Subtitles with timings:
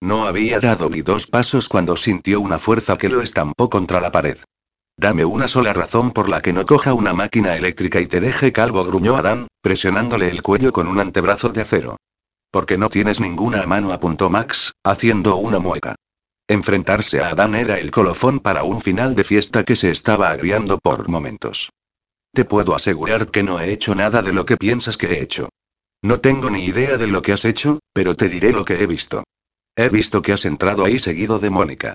[0.00, 4.10] No había dado ni dos pasos cuando sintió una fuerza que lo estampó contra la
[4.10, 4.38] pared.
[4.98, 8.52] Dame una sola razón por la que no coja una máquina eléctrica y te deje
[8.52, 11.96] calvo, gruñó Adán, presionándole el cuello con un antebrazo de acero.
[12.50, 15.96] Porque no tienes ninguna mano, apuntó Max, haciendo una mueca.
[16.48, 20.78] Enfrentarse a Adán era el colofón para un final de fiesta que se estaba agriando
[20.78, 21.70] por momentos.
[22.32, 25.48] Te puedo asegurar que no he hecho nada de lo que piensas que he hecho.
[26.02, 28.86] No tengo ni idea de lo que has hecho, pero te diré lo que he
[28.86, 29.24] visto.
[29.76, 31.94] He visto que has entrado ahí seguido de Mónica.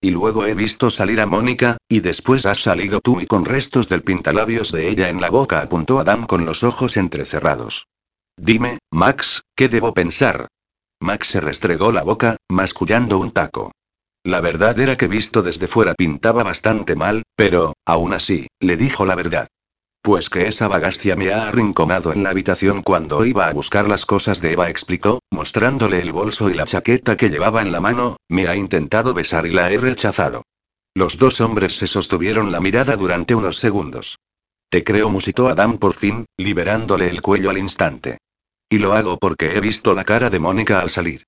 [0.00, 3.88] Y luego he visto salir a Mónica, y después has salido tú y con restos
[3.88, 7.86] del pintalabios de ella en la boca, apuntó Adam con los ojos entrecerrados.
[8.36, 10.48] Dime, Max, ¿qué debo pensar?
[10.98, 13.70] Max se restregó la boca, mascullando un taco.
[14.24, 19.06] La verdad era que visto desde fuera pintaba bastante mal, pero, aún así, le dijo
[19.06, 19.48] la verdad.
[20.02, 24.06] Pues que esa vagancia me ha arrinconado en la habitación cuando iba a buscar las
[24.06, 28.16] cosas de Eva, explicó, mostrándole el bolso y la chaqueta que llevaba en la mano,
[28.26, 30.42] me ha intentado besar y la he rechazado.
[30.94, 34.18] Los dos hombres se sostuvieron la mirada durante unos segundos.
[34.70, 38.18] Te creo, musitó Adam por fin, liberándole el cuello al instante.
[38.70, 41.26] Y lo hago porque he visto la cara de Mónica al salir.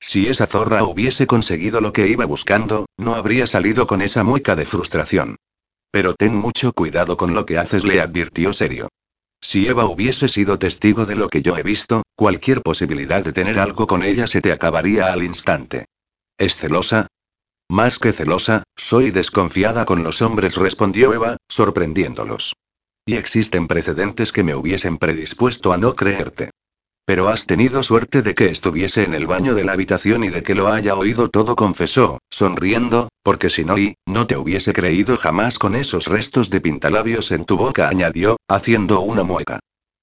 [0.00, 4.56] Si esa zorra hubiese conseguido lo que iba buscando, no habría salido con esa mueca
[4.56, 5.36] de frustración.
[5.94, 8.88] Pero ten mucho cuidado con lo que haces, le advirtió serio.
[9.40, 13.60] Si Eva hubiese sido testigo de lo que yo he visto, cualquier posibilidad de tener
[13.60, 15.84] algo con ella se te acabaría al instante.
[16.36, 17.06] ¿Es celosa?
[17.68, 22.54] Más que celosa, soy desconfiada con los hombres, respondió Eva, sorprendiéndolos.
[23.06, 26.50] Y existen precedentes que me hubiesen predispuesto a no creerte.
[27.06, 30.42] Pero has tenido suerte de que estuviese en el baño de la habitación y de
[30.42, 35.18] que lo haya oído todo, confesó, sonriendo, porque si no, y, no te hubiese creído
[35.18, 39.60] jamás con esos restos de pintalabios en tu boca, añadió, haciendo una mueca.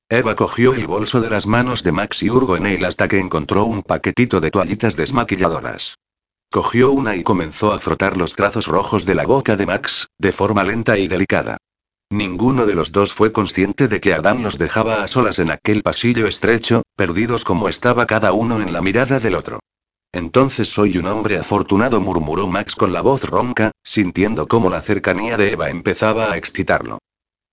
[0.09, 3.17] Eva cogió el bolso de las manos de Max y hurgó en él hasta que
[3.17, 5.95] encontró un paquetito de toallitas desmaquilladoras.
[6.51, 10.33] Cogió una y comenzó a frotar los trazos rojos de la boca de Max, de
[10.33, 11.57] forma lenta y delicada.
[12.11, 15.81] Ninguno de los dos fue consciente de que Adán los dejaba a solas en aquel
[15.81, 19.61] pasillo estrecho, perdidos como estaba cada uno en la mirada del otro.
[20.11, 25.37] Entonces soy un hombre afortunado, murmuró Max con la voz ronca, sintiendo cómo la cercanía
[25.37, 26.97] de Eva empezaba a excitarlo.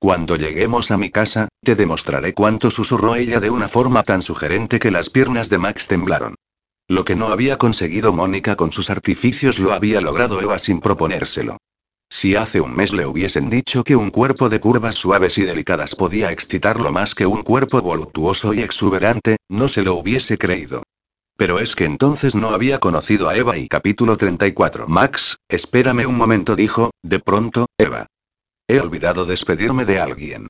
[0.01, 4.81] Cuando lleguemos a mi casa, te demostraré cuánto susurró ella de una forma tan sugerente
[4.81, 6.35] que las piernas de Max temblaron.
[6.89, 11.59] Lo que no había conseguido Mónica con sus artificios lo había logrado Eva sin proponérselo.
[12.11, 15.95] Si hace un mes le hubiesen dicho que un cuerpo de curvas suaves y delicadas
[15.95, 20.83] podía excitarlo más que un cuerpo voluptuoso y exuberante, no se lo hubiese creído.
[21.37, 24.89] Pero es que entonces no había conocido a Eva y capítulo 34.
[24.89, 28.07] Max, espérame un momento, dijo, de pronto, Eva.
[28.67, 30.49] He olvidado despedirme de alguien.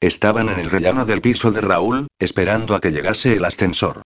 [0.00, 4.02] Estaban en el rellano del piso de Raúl, esperando a que llegase el ascensor.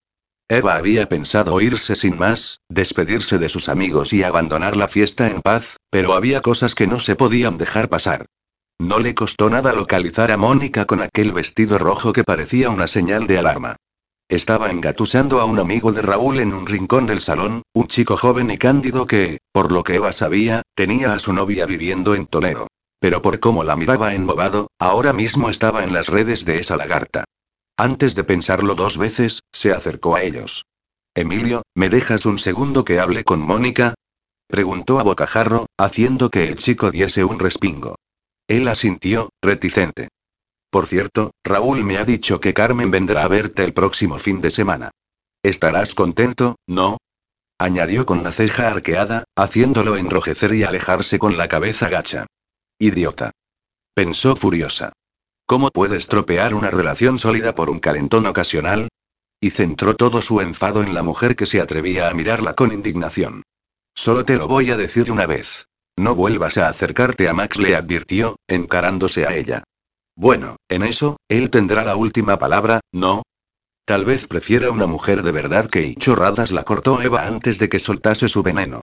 [0.48, 5.40] Eva había pensado irse sin más, despedirse de sus amigos y abandonar la fiesta en
[5.40, 8.26] paz, pero había cosas que no se podían dejar pasar.
[8.78, 13.26] No le costó nada localizar a Mónica con aquel vestido rojo que parecía una señal
[13.26, 13.76] de alarma.
[14.28, 18.50] Estaba engatusando a un amigo de Raúl en un rincón del salón, un chico joven
[18.50, 22.66] y cándido que, por lo que Eva sabía, tenía a su novia viviendo en Toledo.
[22.98, 27.24] Pero por cómo la miraba embobado, ahora mismo estaba en las redes de esa lagarta.
[27.76, 30.66] Antes de pensarlo dos veces, se acercó a ellos.
[31.14, 33.94] Emilio, ¿me dejas un segundo que hable con Mónica?
[34.46, 37.96] Preguntó a bocajarro, haciendo que el chico diese un respingo.
[38.48, 40.08] Él asintió, reticente.
[40.70, 44.50] Por cierto, Raúl me ha dicho que Carmen vendrá a verte el próximo fin de
[44.50, 44.90] semana.
[45.42, 46.98] ¿Estarás contento, no?
[47.58, 52.26] añadió con la ceja arqueada, haciéndolo enrojecer y alejarse con la cabeza gacha.
[52.78, 53.30] Idiota.
[53.94, 54.92] Pensó furiosa.
[55.52, 58.88] ¿Cómo puedes tropear una relación sólida por un calentón ocasional?
[59.38, 63.42] Y centró todo su enfado en la mujer que se atrevía a mirarla con indignación.
[63.94, 65.66] Solo te lo voy a decir una vez.
[65.94, 69.62] No vuelvas a acercarte a Max, le advirtió, encarándose a ella.
[70.16, 73.22] Bueno, en eso, él tendrá la última palabra, ¿no?
[73.84, 77.68] Tal vez prefiera una mujer de verdad que y chorradas la cortó Eva antes de
[77.68, 78.80] que soltase su veneno.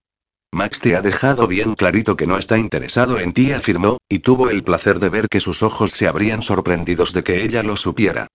[0.52, 4.50] Max te ha dejado bien clarito que no está interesado en ti, afirmó, y tuvo
[4.50, 8.26] el placer de ver que sus ojos se abrían sorprendidos de que ella lo supiera.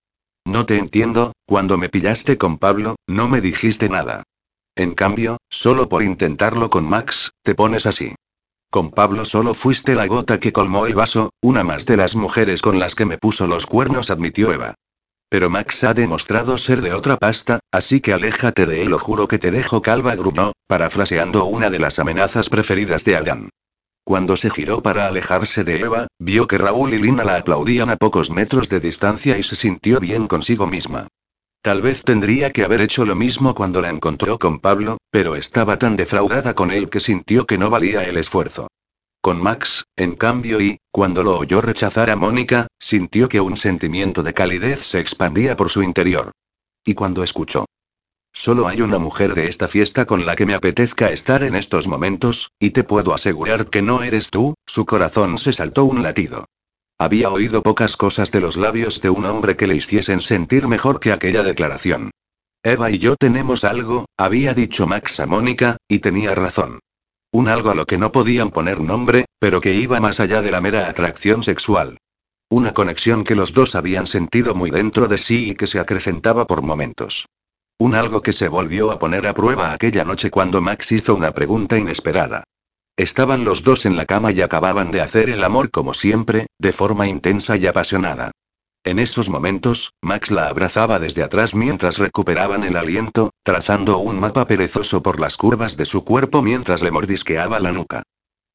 [0.45, 4.23] No te entiendo, cuando me pillaste con Pablo, no me dijiste nada.
[4.75, 8.15] En cambio, solo por intentarlo con Max, te pones así.
[8.69, 12.61] Con Pablo solo fuiste la gota que colmó el vaso, una más de las mujeres
[12.61, 14.75] con las que me puso los cuernos, admitió Eva.
[15.35, 19.27] Pero Max ha demostrado ser de otra pasta, así que aléjate de él o juro
[19.27, 23.49] que te dejo calva, gruñó, parafraseando una de las amenazas preferidas de Adam.
[24.05, 27.97] Cuando se giró para alejarse de Eva, vio que Raúl y Lina la aplaudían a
[27.97, 31.09] pocos metros de distancia y se sintió bien consigo misma.
[31.61, 35.77] Tal vez tendría que haber hecho lo mismo cuando la encontró con Pablo, pero estaba
[35.77, 38.69] tan defraudada con él que sintió que no valía el esfuerzo.
[39.25, 44.21] Con Max, en cambio, y, cuando lo oyó rechazar a Mónica, sintió que un sentimiento
[44.21, 46.29] de calidez se expandía por su interior.
[46.85, 47.65] Y cuando escuchó.
[48.31, 51.87] Solo hay una mujer de esta fiesta con la que me apetezca estar en estos
[51.87, 56.45] momentos, y te puedo asegurar que no eres tú, su corazón se saltó un latido.
[56.99, 60.99] Había oído pocas cosas de los labios de un hombre que le hiciesen sentir mejor
[60.99, 62.11] que aquella declaración.
[62.61, 66.79] Eva y yo tenemos algo, había dicho Max a Mónica, y tenía razón.
[67.35, 70.51] Un algo a lo que no podían poner nombre, pero que iba más allá de
[70.51, 71.97] la mera atracción sexual.
[72.49, 76.47] Una conexión que los dos habían sentido muy dentro de sí y que se acrecentaba
[76.47, 77.25] por momentos.
[77.77, 81.33] Un algo que se volvió a poner a prueba aquella noche cuando Max hizo una
[81.33, 82.45] pregunta inesperada.
[82.95, 86.71] Estaban los dos en la cama y acababan de hacer el amor como siempre, de
[86.71, 88.31] forma intensa y apasionada.
[88.85, 94.45] En esos momentos, Max la abrazaba desde atrás mientras recuperaban el aliento, trazando un mapa
[94.45, 98.03] perezoso por las curvas de su cuerpo mientras le mordisqueaba la nuca.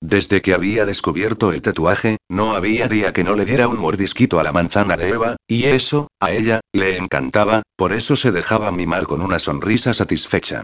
[0.00, 4.38] Desde que había descubierto el tatuaje, no había día que no le diera un mordisquito
[4.38, 8.70] a la manzana de Eva, y eso, a ella, le encantaba, por eso se dejaba
[8.70, 10.62] mimar con una sonrisa satisfecha.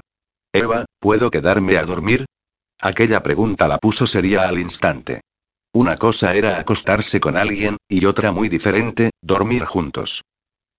[0.52, 2.24] Eva, ¿puedo quedarme a dormir?
[2.80, 5.22] Aquella pregunta la puso seria al instante.
[5.76, 10.25] Una cosa era acostarse con alguien, y otra muy diferente, dormir juntos.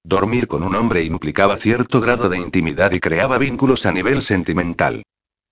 [0.03, 5.03] Dormir con un hombre implicaba cierto grado de intimidad y creaba vínculos a nivel sentimental.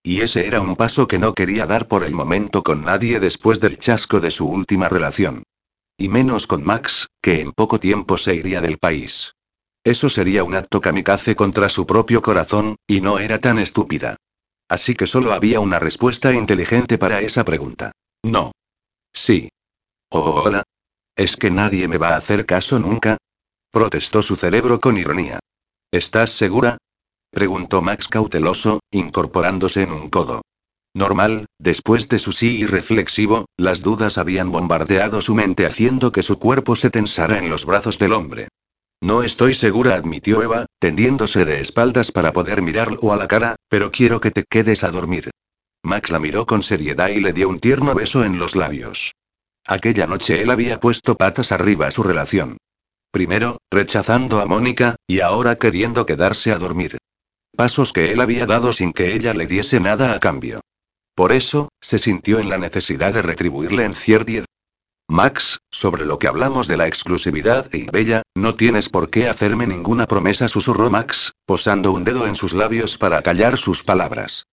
[0.01, 3.59] Y ese era un paso que no quería dar por el momento con nadie después
[3.59, 5.43] del chasco de su última relación.
[5.95, 9.33] Y menos con Max, que en poco tiempo se iría del país.
[9.83, 14.15] Eso sería un acto kamikaze contra su propio corazón, y no era tan estúpida.
[14.67, 17.91] Así que solo había una respuesta inteligente para esa pregunta.
[18.23, 18.51] No.
[19.15, 19.49] Sí.
[20.11, 20.63] Oh, hola.
[21.15, 23.17] ¿Es que nadie me va a hacer caso nunca?
[23.71, 25.39] Protestó su cerebro con ironía.
[25.89, 26.77] ¿Estás segura?
[27.31, 30.41] Preguntó Max cauteloso, incorporándose en un codo.
[30.93, 36.37] Normal, después de su sí irreflexivo, las dudas habían bombardeado su mente haciendo que su
[36.37, 38.49] cuerpo se tensara en los brazos del hombre.
[39.01, 43.91] No estoy segura, admitió Eva, tendiéndose de espaldas para poder mirarlo a la cara, pero
[43.91, 45.31] quiero que te quedes a dormir.
[45.85, 49.13] Max la miró con seriedad y le dio un tierno beso en los labios.
[49.65, 52.57] Aquella noche él había puesto patas arriba su relación.
[53.11, 56.97] Primero, rechazando a Mónica, y ahora queriendo quedarse a dormir.
[57.55, 60.59] Pasos que él había dado sin que ella le diese nada a cambio.
[61.15, 64.45] Por eso, se sintió en la necesidad de retribuirle en Cierdier.
[65.07, 69.67] Max, sobre lo que hablamos de la exclusividad y Bella, no tienes por qué hacerme
[69.67, 74.45] ninguna promesa, susurró Max, posando un dedo en sus labios para callar sus palabras.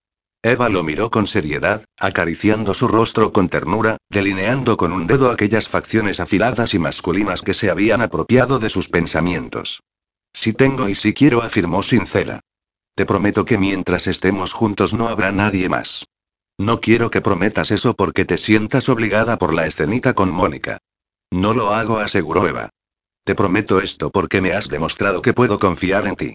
[0.44, 5.68] Eva lo miró con seriedad, acariciando su rostro con ternura, delineando con un dedo aquellas
[5.68, 9.82] facciones afiladas y masculinas que se habían apropiado de sus pensamientos.
[10.32, 12.40] Si tengo y si quiero, afirmó sincera.
[12.96, 16.06] Te prometo que mientras estemos juntos no habrá nadie más.
[16.58, 20.78] No quiero que prometas eso porque te sientas obligada por la escenita con Mónica.
[21.30, 22.70] No lo hago, aseguró Eva.
[23.24, 26.34] Te prometo esto porque me has demostrado que puedo confiar en ti.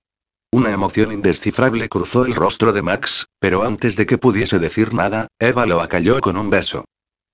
[0.51, 5.27] Una emoción indescifrable cruzó el rostro de Max, pero antes de que pudiese decir nada,
[5.39, 6.85] Eva lo acalló con un beso.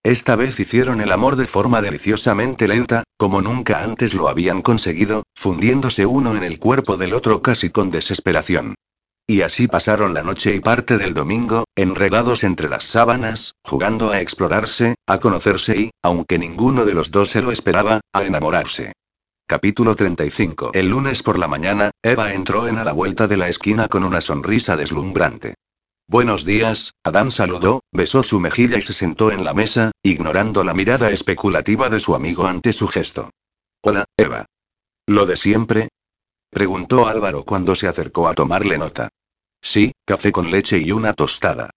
[0.04, 5.24] Esta vez hicieron el amor de forma deliciosamente lenta, como nunca antes lo habían conseguido,
[5.36, 8.76] fundiéndose uno en el cuerpo del otro casi con desesperación.
[9.28, 14.20] Y así pasaron la noche y parte del domingo, enredados entre las sábanas, jugando a
[14.20, 18.92] explorarse, a conocerse y, aunque ninguno de los dos se lo esperaba, a enamorarse.
[19.46, 23.50] Capítulo 35 El lunes por la mañana, Eva entró en a la vuelta de la
[23.50, 25.56] esquina con una sonrisa deslumbrante.
[26.08, 30.74] Buenos días, Adán saludó, besó su mejilla y se sentó en la mesa, ignorando la
[30.74, 33.32] mirada especulativa de su amigo ante su gesto.
[33.82, 34.46] Hola, Eva.
[35.08, 35.90] ¿Lo de siempre?
[36.50, 39.10] preguntó Álvaro cuando se acercó a tomarle nota.
[39.62, 41.70] Sí, café con leche y una tostada.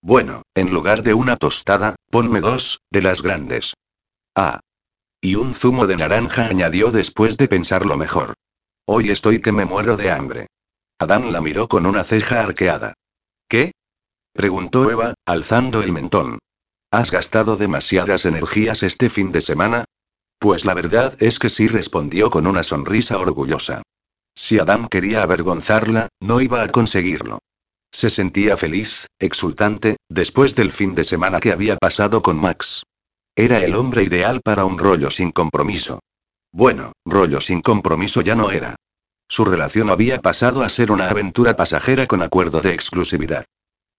[0.00, 3.74] Bueno, en lugar de una tostada, ponme dos, de las grandes.
[4.34, 4.58] Ah,
[5.24, 8.34] y un zumo de naranja añadió después de pensarlo mejor.
[8.86, 10.48] Hoy estoy que me muero de hambre.
[10.98, 12.94] Adán la miró con una ceja arqueada.
[13.48, 13.70] ¿Qué?
[14.32, 16.40] preguntó Eva, alzando el mentón.
[16.90, 19.84] ¿Has gastado demasiadas energías este fin de semana?
[20.40, 23.82] Pues la verdad es que sí respondió con una sonrisa orgullosa.
[24.34, 27.38] Si Adán quería avergonzarla, no iba a conseguirlo.
[27.92, 32.82] Se sentía feliz, exultante, después del fin de semana que había pasado con Max.
[33.34, 36.00] Era el hombre ideal para un rollo sin compromiso.
[36.52, 38.76] Bueno, rollo sin compromiso ya no era.
[39.26, 43.46] Su relación había pasado a ser una aventura pasajera con acuerdo de exclusividad.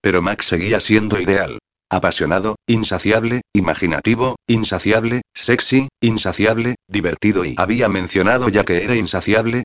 [0.01, 1.57] Pero Max seguía siendo ideal.
[1.89, 9.63] Apasionado, insaciable, imaginativo, insaciable, sexy, insaciable, divertido y había mencionado ya que era insaciable.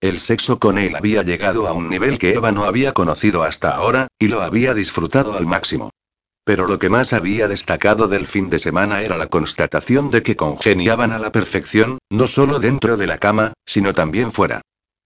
[0.00, 3.70] El sexo con él había llegado a un nivel que Eva no había conocido hasta
[3.70, 5.90] ahora, y lo había disfrutado al máximo.
[6.48, 10.34] Pero lo que más había destacado del fin de semana era la constatación de que
[10.34, 14.62] congeniaban a la perfección, no solo dentro de la cama, sino también fuera.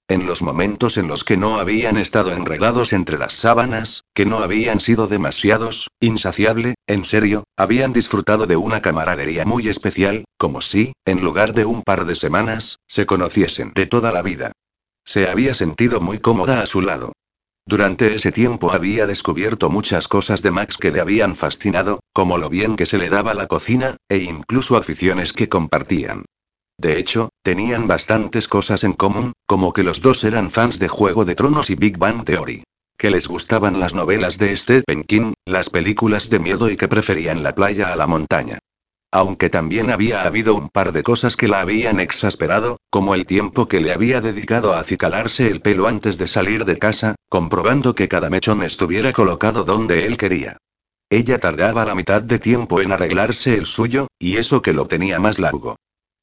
[0.07, 4.39] En los momentos en los que no habían estado enredados entre las sábanas, que no
[4.39, 10.93] habían sido demasiados, insaciable, en serio, habían disfrutado de una camaradería muy especial, como si,
[11.05, 14.53] en lugar de un par de semanas, se conociesen de toda la vida.
[15.05, 17.11] Se había sentido muy cómoda a su lado.
[17.65, 22.49] Durante ese tiempo había descubierto muchas cosas de Max que le habían fascinado, como lo
[22.49, 26.25] bien que se le daba la cocina, e incluso aficiones que compartían.
[26.79, 31.25] De hecho, tenían bastantes cosas en común, como que los dos eran fans de Juego
[31.25, 32.65] de Tronos y Big Bang Theory.
[32.99, 37.43] Que les gustaban las novelas de Stephen King, las películas de miedo y que preferían
[37.43, 38.59] la playa a la montaña.
[39.15, 43.69] Aunque también había habido un par de cosas que la habían exasperado, como el tiempo
[43.69, 48.09] que le había dedicado a acicalarse el pelo antes de salir de casa, comprobando que
[48.09, 50.57] cada mechón estuviera colocado donde él quería.
[51.11, 55.21] Ella tardaba la mitad de tiempo en arreglarse el suyo, y eso que lo tenía
[55.21, 55.77] más largo.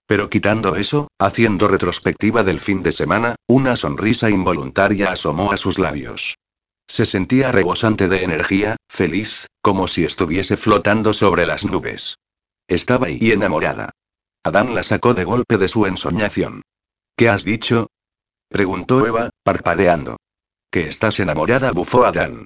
[0.07, 5.77] Pero quitando eso, haciendo retrospectiva del fin de semana, una sonrisa involuntaria asomó a sus
[5.77, 6.39] labios.
[6.87, 12.15] Se sentía rebosante de energía, feliz, como si estuviese flotando sobre las nubes.
[12.69, 13.89] Estaba ahí enamorada.
[14.43, 16.61] Adán la sacó de golpe de su ensoñación.
[17.17, 17.87] ¿Qué has dicho?
[18.47, 20.17] preguntó Eva, parpadeando.
[20.69, 22.45] Que estás enamorada, bufó Adán.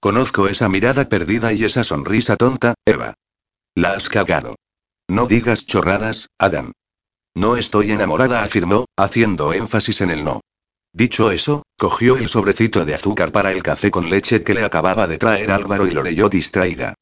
[0.00, 3.14] Conozco esa mirada perdida y esa sonrisa tonta, Eva.
[3.76, 4.56] La has cagado.
[5.08, 6.72] No digas chorradas, Adán.
[7.36, 10.40] No estoy enamorada, afirmó, haciendo énfasis en el no.
[10.92, 15.06] Dicho eso, cogió el sobrecito de azúcar para el café con leche que le acababa
[15.06, 16.94] de traer Álvaro y lo leyó distraída.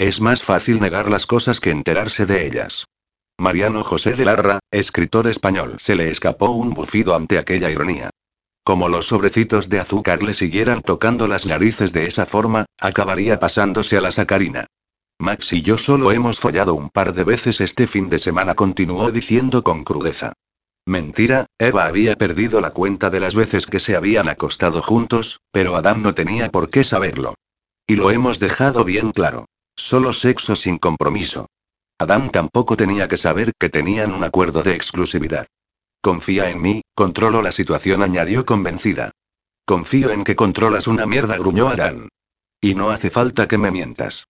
[0.00, 2.86] Es más fácil negar las cosas que enterarse de ellas.
[3.38, 8.08] Mariano José de Larra, escritor español, se le escapó un bufido ante aquella ironía.
[8.64, 13.98] Como los sobrecitos de azúcar le siguieran tocando las narices de esa forma, acabaría pasándose
[13.98, 14.64] a la sacarina.
[15.18, 19.10] Max y yo solo hemos follado un par de veces este fin de semana, continuó
[19.10, 20.32] diciendo con crudeza.
[20.86, 25.76] Mentira, Eva había perdido la cuenta de las veces que se habían acostado juntos, pero
[25.76, 27.34] Adam no tenía por qué saberlo.
[27.86, 29.44] Y lo hemos dejado bien claro.
[29.76, 31.46] Solo sexo sin compromiso.
[31.98, 35.46] Adam tampoco tenía que saber que tenían un acuerdo de exclusividad.
[36.02, 39.10] Confía en mí, controlo la situación, añadió convencida.
[39.66, 42.08] Confío en que controlas una mierda, gruñó Adán.
[42.60, 44.26] Y no hace falta que me mientas.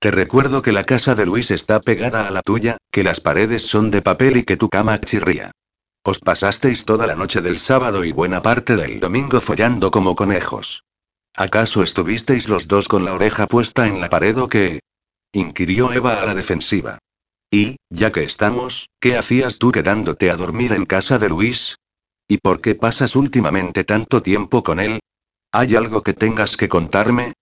[0.00, 3.62] Te recuerdo que la casa de Luis está pegada a la tuya, que las paredes
[3.62, 5.52] son de papel y que tu cama chirría.
[6.04, 10.82] Os pasasteis toda la noche del sábado y buena parte del domingo follando como conejos.
[11.34, 14.80] ¿Acaso estuvisteis los dos con la oreja puesta en la pared o qué?
[15.32, 16.98] inquirió Eva a la defensiva.
[17.50, 21.76] Y, ya que estamos, ¿qué hacías tú quedándote a dormir en casa de Luis?
[22.28, 25.00] ¿Y por qué pasas últimamente tanto tiempo con él?
[25.52, 27.32] ¿Hay algo que tengas que contarme?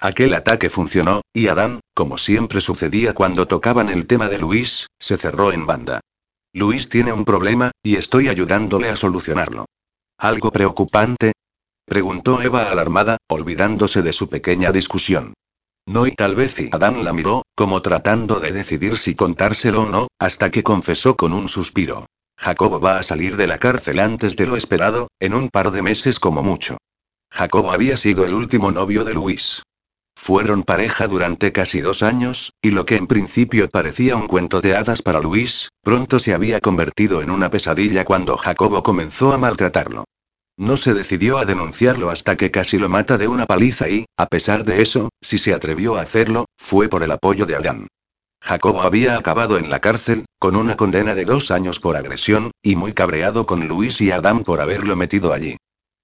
[0.00, 5.16] Aquel ataque funcionó, y Adán, como siempre sucedía cuando tocaban el tema de Luis, se
[5.16, 6.00] cerró en banda.
[6.52, 9.66] Luis tiene un problema, y estoy ayudándole a solucionarlo.
[10.18, 11.32] ¿Algo preocupante?
[11.86, 15.34] Preguntó Eva alarmada, olvidándose de su pequeña discusión.
[15.86, 19.88] No y tal vez y Adán la miró, como tratando de decidir si contárselo o
[19.88, 22.06] no, hasta que confesó con un suspiro.
[22.38, 25.82] Jacobo va a salir de la cárcel antes de lo esperado, en un par de
[25.82, 26.78] meses como mucho.
[27.30, 29.62] Jacobo había sido el último novio de Luis.
[30.16, 34.76] Fueron pareja durante casi dos años, y lo que en principio parecía un cuento de
[34.76, 40.04] hadas para Luis, pronto se había convertido en una pesadilla cuando Jacobo comenzó a maltratarlo.
[40.56, 44.26] No se decidió a denunciarlo hasta que casi lo mata de una paliza y, a
[44.26, 47.88] pesar de eso, si se atrevió a hacerlo, fue por el apoyo de Adán.
[48.40, 52.76] Jacobo había acabado en la cárcel, con una condena de dos años por agresión, y
[52.76, 55.56] muy cabreado con Luis y Adán por haberlo metido allí.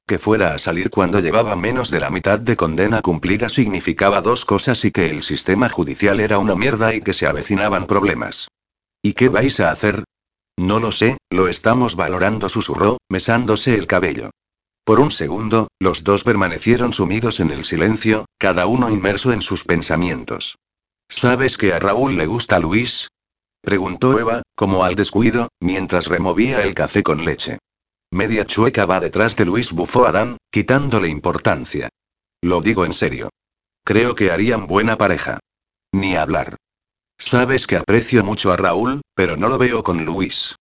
[0.06, 4.44] Que fuera a salir cuando llevaba menos de la mitad de condena cumplida significaba dos
[4.44, 8.48] cosas y que el sistema judicial era una mierda y que se avecinaban problemas.
[9.02, 10.02] ¿Y qué vais a hacer?
[10.60, 14.28] No lo sé, lo estamos valorando, susurró, mesándose el cabello.
[14.84, 19.64] Por un segundo, los dos permanecieron sumidos en el silencio, cada uno inmerso en sus
[19.64, 20.58] pensamientos.
[21.08, 23.08] ¿Sabes que a Raúl le gusta Luis?
[23.62, 27.58] preguntó Eva, como al descuido, mientras removía el café con leche.
[28.10, 31.88] Media chueca va detrás de Luis, bufó Adán, quitándole importancia.
[32.42, 33.30] Lo digo en serio.
[33.82, 35.38] Creo que harían buena pareja.
[35.90, 36.56] Ni hablar.
[37.20, 40.56] Sabes que aprecio mucho a Raúl, pero no lo veo con Luis.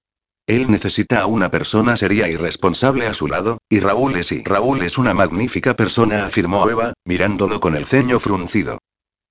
[0.45, 4.43] Él necesita a una persona seria y responsable a su lado, y Raúl es y
[4.43, 8.77] Raúl es una magnífica persona, afirmó Eva, mirándolo con el ceño fruncido.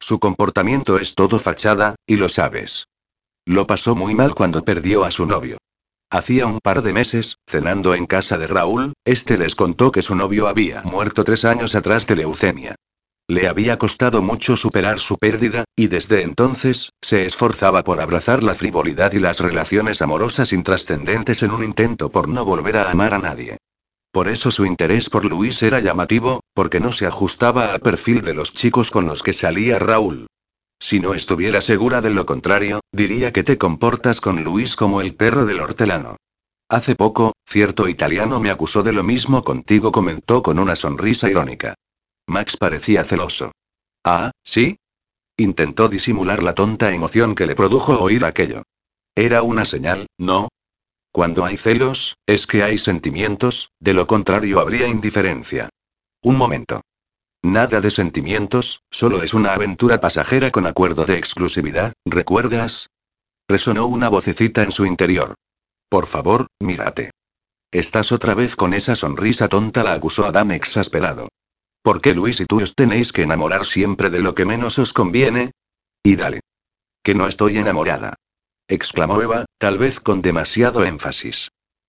[0.00, 2.86] Su comportamiento es todo fachada, y lo sabes.
[3.44, 5.58] Lo pasó muy mal cuando perdió a su novio.
[6.10, 10.14] Hacía un par de meses, cenando en casa de Raúl, este les contó que su
[10.14, 12.76] novio había muerto tres años atrás de leucemia.
[13.30, 18.54] Le había costado mucho superar su pérdida, y desde entonces, se esforzaba por abrazar la
[18.54, 23.18] frivolidad y las relaciones amorosas intrascendentes en un intento por no volver a amar a
[23.18, 23.58] nadie.
[24.12, 28.32] Por eso su interés por Luis era llamativo, porque no se ajustaba al perfil de
[28.32, 30.26] los chicos con los que salía Raúl.
[30.80, 35.14] Si no estuviera segura de lo contrario, diría que te comportas con Luis como el
[35.14, 36.16] perro del hortelano.
[36.70, 41.74] Hace poco, cierto italiano me acusó de lo mismo contigo, comentó con una sonrisa irónica.
[42.28, 43.52] Max parecía celoso.
[44.04, 44.78] Ah, ¿sí?
[45.36, 48.62] Intentó disimular la tonta emoción que le produjo oír aquello.
[49.14, 50.48] Era una señal, ¿no?
[51.10, 55.70] Cuando hay celos, es que hay sentimientos, de lo contrario habría indiferencia.
[56.22, 56.82] Un momento.
[57.42, 62.90] Nada de sentimientos, solo es una aventura pasajera con acuerdo de exclusividad, ¿recuerdas?
[63.48, 65.34] Resonó una vocecita en su interior.
[65.88, 67.10] Por favor, mírate.
[67.70, 71.28] Estás otra vez con esa sonrisa tonta, la acusó Adam exasperado.
[71.88, 74.92] ¿Por qué Luis y tú os tenéis que enamorar siempre de lo que menos os
[74.92, 75.52] conviene?
[76.02, 76.40] Y dale.
[77.02, 78.14] Que no estoy enamorada.
[78.68, 81.48] exclamó Eva, tal vez con demasiado énfasis.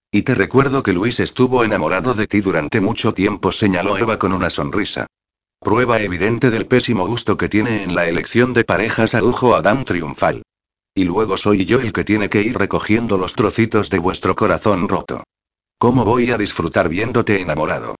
[0.09, 4.31] Y te recuerdo que Luis estuvo enamorado de ti durante mucho tiempo, señaló Eva con
[4.31, 5.05] una sonrisa.
[5.59, 10.43] Prueba evidente del pésimo gusto que tiene en la elección de parejas, adujo Adam triunfal.
[10.95, 14.87] Y luego soy yo el que tiene que ir recogiendo los trocitos de vuestro corazón
[14.87, 15.25] roto.
[15.77, 17.95] ¿Cómo voy a disfrutar viéndote enamorado?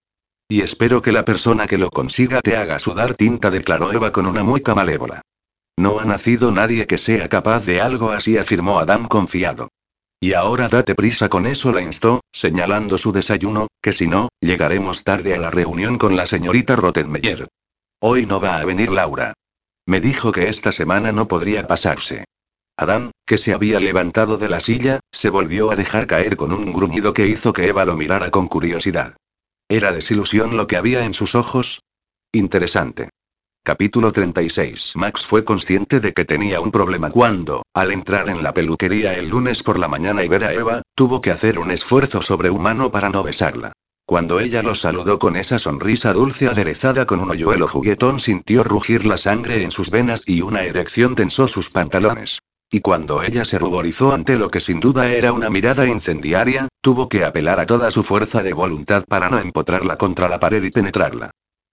[0.50, 4.26] Y espero que la persona que lo consiga te haga sudar tinta, declaró Eva con
[4.26, 5.22] una mueca malévola.
[5.78, 9.68] No ha nacido nadie que sea capaz de algo así, afirmó Adam confiado.
[10.20, 15.04] Y ahora date prisa con eso, la instó, señalando su desayuno, que si no, llegaremos
[15.04, 17.46] tarde a la reunión con la señorita Rottenmeier.
[18.00, 19.34] Hoy no va a venir Laura.
[19.86, 22.24] Me dijo que esta semana no podría pasarse.
[22.76, 26.72] Adam, que se había levantado de la silla, se volvió a dejar caer con un
[26.72, 29.14] gruñido que hizo que Eva lo mirara con curiosidad.
[29.70, 31.84] ¿Era desilusión lo que había en sus ojos?
[32.32, 33.08] Interesante.
[33.62, 34.94] Capítulo 36.
[34.96, 39.28] Max fue consciente de que tenía un problema cuando, al entrar en la peluquería el
[39.28, 43.10] lunes por la mañana y ver a Eva, tuvo que hacer un esfuerzo sobrehumano para
[43.10, 43.72] no besarla.
[44.06, 49.06] Cuando ella lo saludó con esa sonrisa dulce aderezada con un hoyuelo juguetón, sintió rugir
[49.06, 52.39] la sangre en sus venas y una erección tensó sus pantalones.
[52.72, 57.08] Y cuando ella se ruborizó ante lo que sin duda era una mirada incendiaria, tuvo
[57.08, 60.70] que apelar a toda su fuerza de voluntad para no empotrarla contra la pared y
[60.70, 61.30] penetrarla.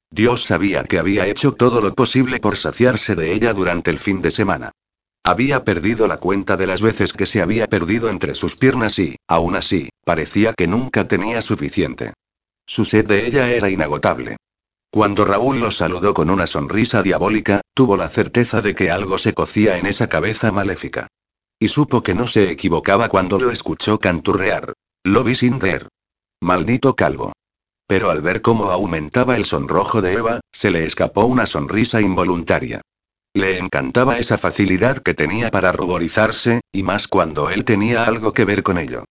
[0.09, 4.21] Dios sabía que había hecho todo lo posible por saciarse de ella durante el fin
[4.21, 4.71] de semana.
[5.23, 9.17] Había perdido la cuenta de las veces que se había perdido entre sus piernas y,
[9.27, 12.13] aún así, parecía que nunca tenía suficiente.
[12.65, 14.37] Su sed de ella era inagotable.
[14.89, 19.33] Cuando Raúl lo saludó con una sonrisa diabólica, tuvo la certeza de que algo se
[19.33, 21.07] cocía en esa cabeza maléfica.
[21.59, 24.73] Y supo que no se equivocaba cuando lo escuchó canturrear.
[25.03, 25.87] Lo vi sin ver.
[26.41, 27.33] Maldito calvo.
[27.87, 32.81] Pero al ver cómo aumentaba el sonrojo de Eva, se le escapó una sonrisa involuntaria.
[33.33, 38.45] Le encantaba esa facilidad que tenía para ruborizarse, y más cuando él tenía algo que
[38.45, 39.05] ver con ello.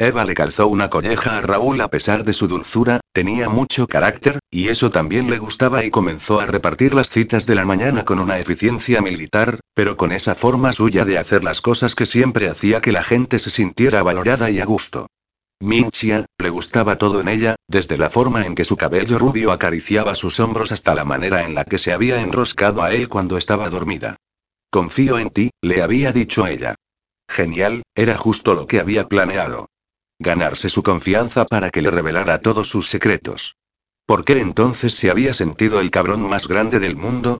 [0.00, 4.38] Eva le calzó una colleja a Raúl a pesar de su dulzura, tenía mucho carácter,
[4.48, 8.20] y eso también le gustaba y comenzó a repartir las citas de la mañana con
[8.20, 12.80] una eficiencia militar, pero con esa forma suya de hacer las cosas que siempre hacía
[12.80, 15.08] que la gente se sintiera valorada y a gusto.
[15.58, 20.14] Minchia, le gustaba todo en ella, desde la forma en que su cabello rubio acariciaba
[20.14, 23.68] sus hombros hasta la manera en la que se había enroscado a él cuando estaba
[23.68, 24.14] dormida.
[24.70, 26.76] Confío en ti, le había dicho ella.
[27.28, 29.66] Genial, era justo lo que había planeado.
[30.18, 33.56] Ganarse su confianza para que le revelara todos sus secretos.
[34.04, 37.38] ¿Por qué entonces se había sentido el cabrón más grande del mundo?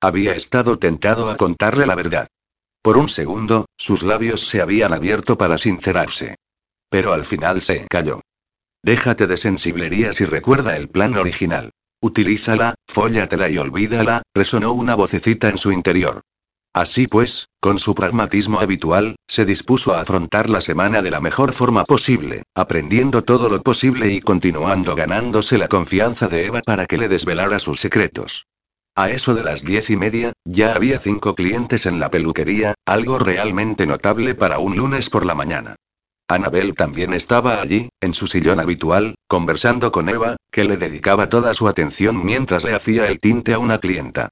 [0.00, 2.28] Había estado tentado a contarle la verdad.
[2.82, 6.36] Por un segundo, sus labios se habían abierto para sincerarse.
[6.90, 8.20] Pero al final se calló.
[8.82, 11.70] Déjate de sensiblerías y recuerda el plan original.
[12.00, 16.22] Utilízala, fóllatela y olvídala, resonó una vocecita en su interior.
[16.78, 21.52] Así pues, con su pragmatismo habitual, se dispuso a afrontar la semana de la mejor
[21.52, 26.96] forma posible, aprendiendo todo lo posible y continuando ganándose la confianza de Eva para que
[26.96, 28.46] le desvelara sus secretos.
[28.94, 33.18] A eso de las diez y media, ya había cinco clientes en la peluquería, algo
[33.18, 35.74] realmente notable para un lunes por la mañana.
[36.28, 41.54] Anabel también estaba allí, en su sillón habitual, conversando con Eva, que le dedicaba toda
[41.54, 44.28] su atención mientras le hacía el tinte a una clienta.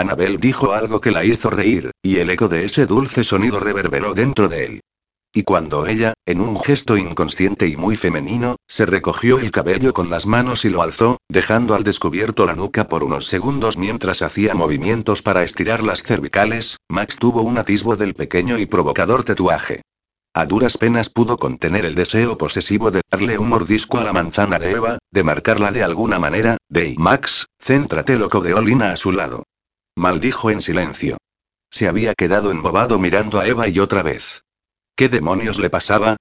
[0.00, 4.14] Anabel dijo algo que la hizo reír, y el eco de ese dulce sonido reverberó
[4.14, 4.80] dentro de él.
[5.32, 10.08] Y cuando ella, en un gesto inconsciente y muy femenino, se recogió el cabello con
[10.08, 14.54] las manos y lo alzó, dejando al descubierto la nuca por unos segundos mientras hacía
[14.54, 19.82] movimientos para estirar las cervicales, Max tuvo un atisbo del pequeño y provocador tatuaje.
[20.32, 24.58] A duras penas pudo contener el deseo posesivo de darle un mordisco a la manzana
[24.58, 29.12] de Eva, de marcarla de alguna manera, de Max, céntrate lo codeó Lina a su
[29.12, 29.44] lado.
[30.00, 31.18] Maldijo en silencio.
[31.70, 34.44] Se había quedado embobado mirando a Eva y otra vez.
[34.96, 36.16] ¿Qué demonios le pasaba?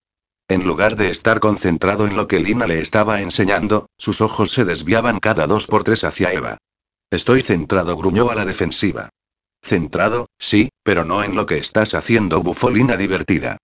[0.49, 4.65] En lugar de estar concentrado en lo que Lina le estaba enseñando, sus ojos se
[4.65, 6.57] desviaban cada dos por tres hacia Eva.
[7.09, 9.07] Estoy centrado, gruñó a la defensiva.
[9.63, 13.59] Centrado, sí, pero no en lo que estás haciendo, bufó Lina divertida.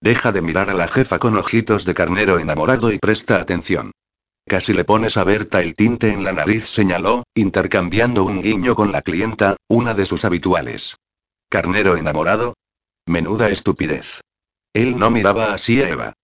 [0.00, 3.92] Deja de mirar a la jefa con ojitos de carnero enamorado y presta atención.
[4.50, 8.90] Casi le pones a Berta el tinte en la nariz, señaló, intercambiando un guiño con
[8.90, 10.96] la clienta, una de sus habituales.
[11.48, 12.54] ¿Carnero enamorado?
[13.06, 14.22] Menuda estupidez.
[14.72, 16.14] Él no miraba así a Eva.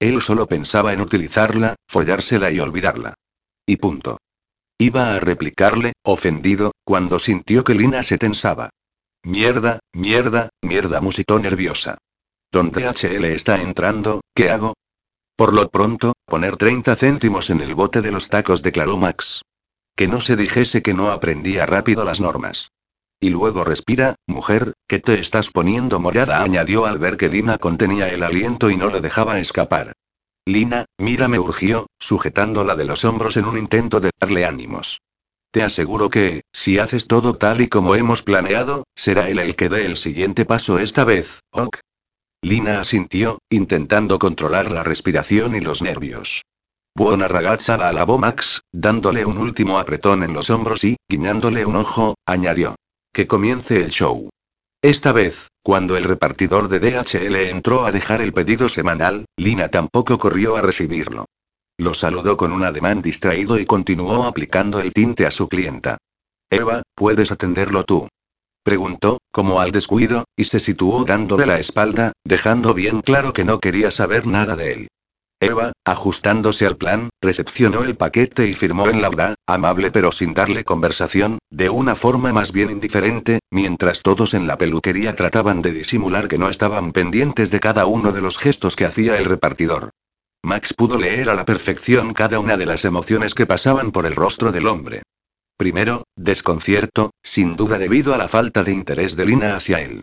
[0.00, 3.16] Él solo pensaba en utilizarla, follársela y olvidarla.
[3.66, 4.16] Y punto.
[4.78, 8.70] Iba a replicarle, ofendido, cuando sintió que Lina se tensaba.
[9.22, 11.98] Mierda, mierda, mierda, musitó nerviosa.
[12.50, 14.22] ¿Dónde HL está entrando?
[14.34, 14.72] ¿Qué hago?
[15.36, 19.42] Por lo pronto, poner 30 céntimos en el bote de los tacos, declaró Max.
[19.96, 22.70] Que no se dijese que no aprendía rápido las normas.
[23.20, 28.08] Y luego respira, mujer, que te estás poniendo morada, añadió al ver que Lina contenía
[28.08, 29.92] el aliento y no le dejaba escapar.
[30.46, 35.00] Lina, mírame urgió, sujetándola de los hombros en un intento de darle ánimos.
[35.50, 39.68] Te aseguro que, si haces todo tal y como hemos planeado, será él el que
[39.68, 41.78] dé el siguiente paso esta vez, ok.
[42.44, 46.42] Lina asintió, intentando controlar la respiración y los nervios.
[46.94, 51.76] Buena ragazza la alabó Max, dándole un último apretón en los hombros y, guiñándole un
[51.76, 52.76] ojo, añadió.
[53.14, 54.28] Que comience el show.
[54.82, 60.18] Esta vez, cuando el repartidor de DHL entró a dejar el pedido semanal, Lina tampoco
[60.18, 61.24] corrió a recibirlo.
[61.78, 65.96] Lo saludó con un ademán distraído y continuó aplicando el tinte a su clienta.
[66.50, 68.06] Eva, ¿puedes atenderlo tú?
[68.64, 73.60] Preguntó, como al descuido, y se situó dándole la espalda, dejando bien claro que no
[73.60, 74.88] quería saber nada de él.
[75.38, 80.32] Eva, ajustándose al plan, recepcionó el paquete y firmó en la verdad, amable pero sin
[80.32, 85.72] darle conversación, de una forma más bien indiferente, mientras todos en la peluquería trataban de
[85.72, 89.90] disimular que no estaban pendientes de cada uno de los gestos que hacía el repartidor.
[90.42, 94.14] Max pudo leer a la perfección cada una de las emociones que pasaban por el
[94.14, 95.02] rostro del hombre.
[95.56, 100.02] Primero, desconcierto, sin duda debido a la falta de interés de Lina hacia él.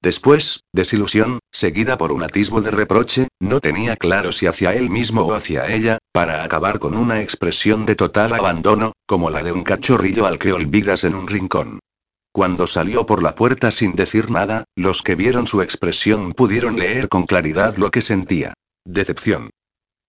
[0.00, 5.22] Después, desilusión, seguida por un atisbo de reproche, no tenía claro si hacia él mismo
[5.22, 9.64] o hacia ella, para acabar con una expresión de total abandono, como la de un
[9.64, 11.80] cachorrillo al que olvidas en un rincón.
[12.30, 17.08] Cuando salió por la puerta sin decir nada, los que vieron su expresión pudieron leer
[17.08, 18.54] con claridad lo que sentía.
[18.84, 19.50] Decepción.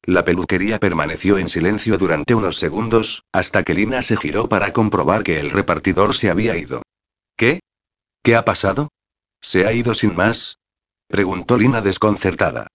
[0.10, 5.22] La peluquería permaneció en silencio durante unos segundos, hasta que Lina se giró para comprobar
[5.22, 6.82] que el repartidor se había ido.
[7.38, 7.60] ¿Qué?
[8.24, 8.90] ¿Qué ha pasado?
[9.40, 10.58] ¿Se ha ido sin más?
[11.08, 12.66] preguntó Lina desconcertada.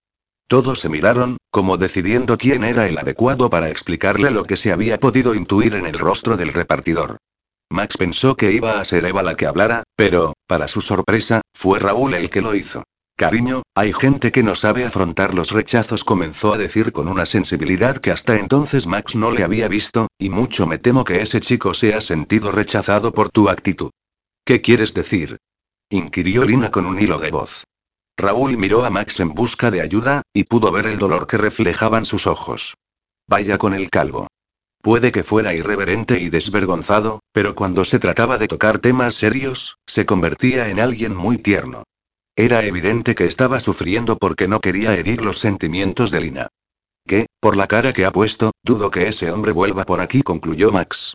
[0.46, 5.00] Todos se miraron, como decidiendo quién era el adecuado para explicarle lo que se había
[5.00, 7.16] podido intuir en el rostro del repartidor.
[7.68, 11.80] Max pensó que iba a ser Eva la que hablara, pero, para su sorpresa, fue
[11.80, 12.84] Raúl el que lo hizo.
[13.16, 17.98] Cariño, hay gente que no sabe afrontar los rechazos, comenzó a decir con una sensibilidad
[17.98, 21.74] que hasta entonces Max no le había visto, y mucho me temo que ese chico
[21.74, 23.90] se ha sentido rechazado por tu actitud.
[24.44, 25.36] ¿Qué quieres decir?
[25.90, 27.62] inquirió Lina con un hilo de voz.
[28.16, 32.04] Raúl miró a Max en busca de ayuda, y pudo ver el dolor que reflejaban
[32.04, 32.74] sus ojos.
[33.28, 34.26] Vaya con el calvo.
[34.82, 40.04] Puede que fuera irreverente y desvergonzado, pero cuando se trataba de tocar temas serios, se
[40.04, 41.84] convertía en alguien muy tierno.
[42.36, 46.48] Era evidente que estaba sufriendo porque no quería herir los sentimientos de Lina.
[47.06, 50.72] Que, por la cara que ha puesto, dudo que ese hombre vuelva por aquí, concluyó
[50.72, 51.14] Max.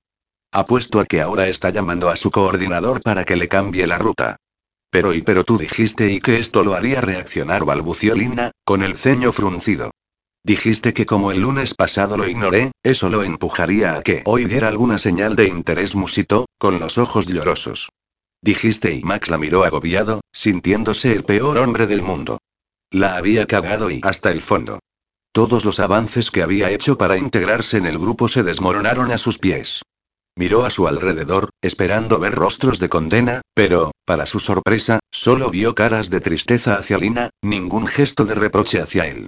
[0.52, 4.38] Apuesto a que ahora está llamando a su coordinador para que le cambie la ruta.
[4.90, 8.96] Pero y pero tú dijiste y que esto lo haría reaccionar, balbució Lina, con el
[8.96, 9.92] ceño fruncido.
[10.44, 14.70] Dijiste que como el lunes pasado lo ignoré, eso lo empujaría a que hoy diera
[14.70, 17.90] alguna señal de interés, musitó, con los ojos llorosos.
[18.42, 22.40] Dijiste y Max la miró agobiado, sintiéndose el peor hombre del mundo.
[22.92, 24.80] La había cagado y hasta el fondo.
[25.32, 29.38] Todos los avances que había hecho para integrarse en el grupo se desmoronaron a sus
[29.38, 29.82] pies.
[30.36, 35.76] Miró a su alrededor, esperando ver rostros de condena, pero, para su sorpresa, solo vio
[35.76, 39.28] caras de tristeza hacia Lina, ningún gesto de reproche hacia él.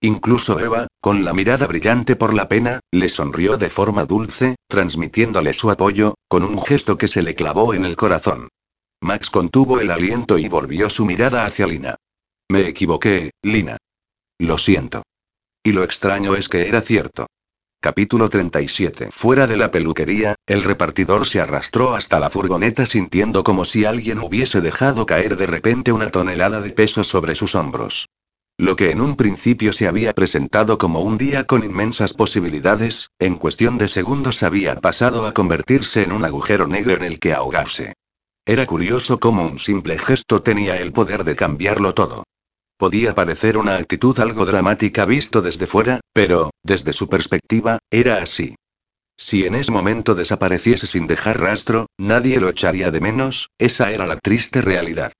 [0.00, 5.54] Incluso Eva, con la mirada brillante por la pena, le sonrió de forma dulce, transmitiéndole
[5.54, 8.48] su apoyo, con un gesto que se le clavó en el corazón.
[9.00, 11.96] Max contuvo el aliento y volvió su mirada hacia Lina.
[12.50, 13.76] Me equivoqué, Lina.
[14.38, 15.02] Lo siento.
[15.62, 17.26] Y lo extraño es que era cierto.
[17.80, 19.10] Capítulo 37.
[19.12, 24.18] Fuera de la peluquería, el repartidor se arrastró hasta la furgoneta sintiendo como si alguien
[24.18, 28.08] hubiese dejado caer de repente una tonelada de peso sobre sus hombros.
[28.60, 33.36] Lo que en un principio se había presentado como un día con inmensas posibilidades, en
[33.36, 37.94] cuestión de segundos había pasado a convertirse en un agujero negro en el que ahogarse.
[38.44, 42.24] Era curioso cómo un simple gesto tenía el poder de cambiarlo todo.
[42.76, 48.56] Podía parecer una actitud algo dramática visto desde fuera, pero, desde su perspectiva, era así.
[49.16, 54.06] Si en ese momento desapareciese sin dejar rastro, nadie lo echaría de menos, esa era
[54.06, 55.12] la triste realidad.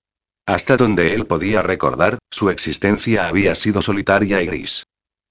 [0.49, 4.87] Hasta donde él podía recordar, su existencia había sido solitaria y gris.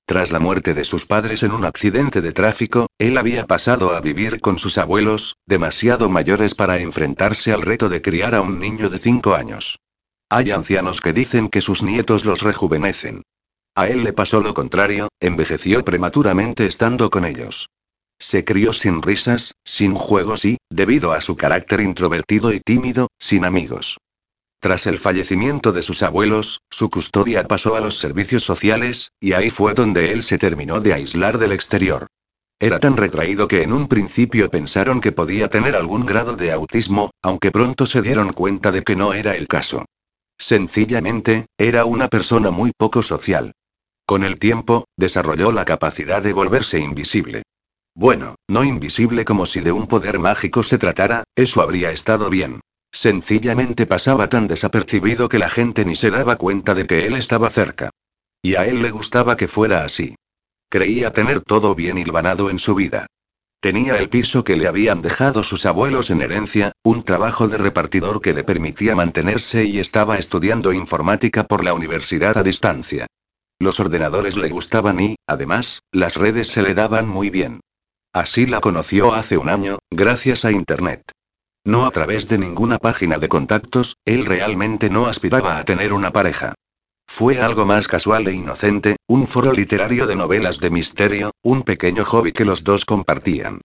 [0.07, 4.00] Tras la muerte de sus padres en un accidente de tráfico, él había pasado a
[4.00, 8.90] vivir con sus abuelos, demasiado mayores para enfrentarse al reto de criar a un niño
[8.90, 9.81] de cinco años.
[10.31, 13.22] Hay ancianos que dicen que sus nietos los rejuvenecen.
[13.74, 17.70] A él le pasó lo contrario, envejeció prematuramente estando con ellos.
[18.20, 23.44] Se crió sin risas, sin juegos y, debido a su carácter introvertido y tímido, sin
[23.44, 23.98] amigos.
[24.61, 29.51] Tras el fallecimiento de sus abuelos, su custodia pasó a los servicios sociales, y ahí
[29.51, 32.09] fue donde él se terminó de aislar del exterior.
[32.61, 37.11] Era tan retraído que en un principio pensaron que podía tener algún grado de autismo,
[37.23, 39.85] aunque pronto se dieron cuenta de que no era el caso.
[40.37, 43.53] Sencillamente, era una persona muy poco social.
[44.07, 47.42] Con el tiempo, desarrolló la capacidad de volverse invisible.
[47.94, 52.61] Bueno, no invisible como si de un poder mágico se tratara, eso habría estado bien.
[52.90, 57.51] Sencillamente pasaba tan desapercibido que la gente ni se daba cuenta de que él estaba
[57.51, 57.90] cerca.
[58.42, 60.14] Y a él le gustaba que fuera así.
[60.70, 63.07] Creía tener todo bien hilvanado en su vida.
[63.61, 68.20] Tenía el piso que le habían dejado sus abuelos en herencia, un trabajo de repartidor
[68.20, 73.07] que le permitía mantenerse y estaba estudiando informática por la universidad a distancia.
[73.59, 77.61] Los ordenadores le gustaban y, además, las redes se le daban muy bien.
[78.12, 81.11] Así la conoció hace un año, gracias a Internet.
[81.68, 86.14] No a través de ninguna página de contactos, él realmente no aspiraba a tener una
[86.14, 86.54] pareja.
[87.07, 92.07] Fue algo más casual e inocente, un foro literario de novelas de misterio, un pequeño
[92.07, 93.61] hobby que los dos compartían.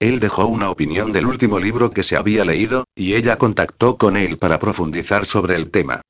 [0.00, 4.16] Él dejó una opinión del último libro que se había leído, y ella contactó con
[4.16, 6.00] él para profundizar sobre el tema.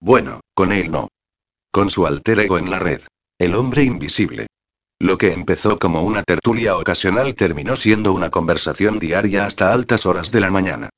[0.00, 1.08] Bueno, con él no.
[1.72, 3.00] Con su alter ego en la red.
[3.38, 4.48] El hombre invisible.
[5.02, 10.30] Lo que empezó como una tertulia ocasional terminó siendo una conversación diaria hasta altas horas
[10.30, 10.90] de la mañana.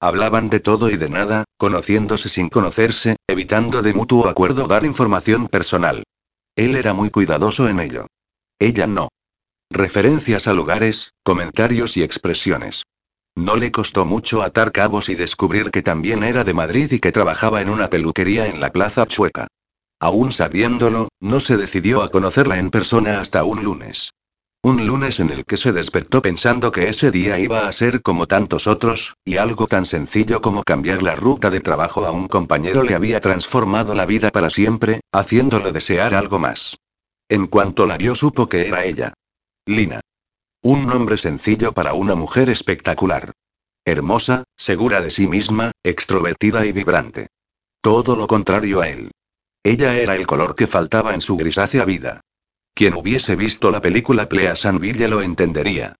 [0.00, 5.48] Hablaban de todo y de nada, conociéndose sin conocerse, evitando de mutuo acuerdo dar información
[5.48, 6.04] personal.
[6.54, 8.06] Él era muy cuidadoso en ello.
[8.60, 9.08] Ella no.
[9.70, 12.84] Referencias a lugares, comentarios y expresiones.
[13.36, 17.10] No le costó mucho atar cabos y descubrir que también era de Madrid y que
[17.10, 19.48] trabajaba en una peluquería en la Plaza Chueca.
[20.00, 24.12] Aún sabiéndolo, no se decidió a conocerla en persona hasta un lunes.
[24.62, 28.26] Un lunes en el que se despertó pensando que ese día iba a ser como
[28.26, 32.82] tantos otros, y algo tan sencillo como cambiar la ruta de trabajo a un compañero
[32.82, 36.76] le había transformado la vida para siempre, haciéndolo desear algo más.
[37.28, 39.14] En cuanto la vio supo que era ella.
[39.64, 40.00] Lina.
[40.62, 43.32] Un nombre sencillo para una mujer espectacular.
[43.84, 47.28] Hermosa, segura de sí misma, extrovertida y vibrante.
[47.80, 49.12] Todo lo contrario a él.
[49.62, 52.20] Ella era el color que faltaba en su grisácea vida.
[52.74, 55.96] Quien hubiese visto la película Pleasantville lo entendería.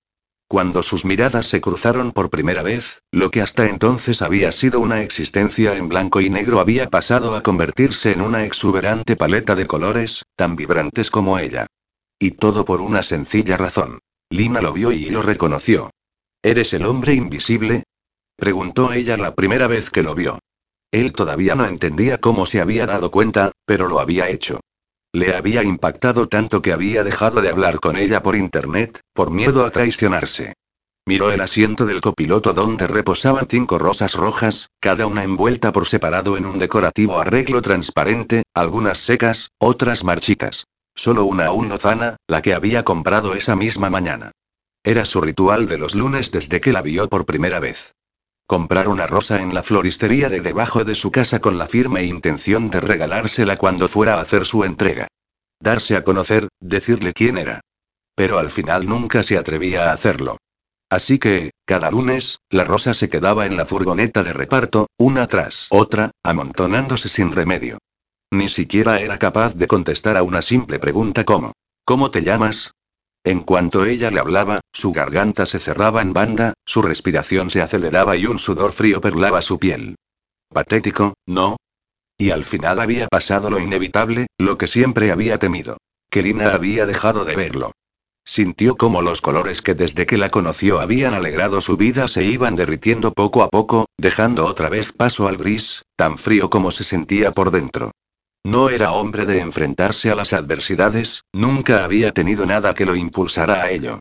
[0.48, 5.02] Cuando sus miradas se cruzaron por primera vez, lo que hasta entonces había sido una
[5.02, 10.24] existencia en blanco y negro había pasado a convertirse en una exuberante paleta de colores,
[10.36, 11.66] tan vibrantes como ella.
[12.18, 13.98] Y todo por una sencilla razón.
[14.30, 15.90] Lina lo vio y lo reconoció.
[16.42, 17.84] ¿Eres el hombre invisible?
[18.36, 20.38] preguntó ella la primera vez que lo vio.
[20.90, 24.60] Él todavía no entendía cómo se había dado cuenta, pero lo había hecho.
[25.12, 29.64] Le había impactado tanto que había dejado de hablar con ella por internet, por miedo
[29.64, 30.54] a traicionarse.
[31.06, 36.36] Miró el asiento del copiloto donde reposaban cinco rosas rojas, cada una envuelta por separado
[36.36, 40.64] en un decorativo arreglo transparente, algunas secas, otras marchitas.
[40.94, 44.32] Solo una aún lozana, la que había comprado esa misma mañana.
[44.82, 47.94] Era su ritual de los lunes desde que la vio por primera vez.
[48.48, 52.70] Comprar una rosa en la floristería de debajo de su casa con la firme intención
[52.70, 55.06] de regalársela cuando fuera a hacer su entrega.
[55.60, 57.60] Darse a conocer, decirle quién era.
[58.14, 60.38] Pero al final nunca se atrevía a hacerlo.
[60.88, 65.66] Así que, cada lunes, la rosa se quedaba en la furgoneta de reparto, una tras
[65.68, 67.76] otra, amontonándose sin remedio.
[68.30, 71.52] Ni siquiera era capaz de contestar a una simple pregunta como,
[71.84, 72.72] ¿Cómo te llamas?
[73.28, 78.16] En cuanto ella le hablaba, su garganta se cerraba en banda, su respiración se aceleraba
[78.16, 79.96] y un sudor frío perlaba su piel.
[80.48, 81.58] Patético, ¿no?
[82.16, 85.76] Y al final había pasado lo inevitable, lo que siempre había temido.
[86.08, 87.72] Que Lina había dejado de verlo.
[88.24, 92.56] Sintió como los colores que desde que la conoció habían alegrado su vida se iban
[92.56, 97.30] derritiendo poco a poco, dejando otra vez paso al gris, tan frío como se sentía
[97.32, 97.90] por dentro.
[98.44, 103.62] No era hombre de enfrentarse a las adversidades, nunca había tenido nada que lo impulsara
[103.62, 103.98] a ello.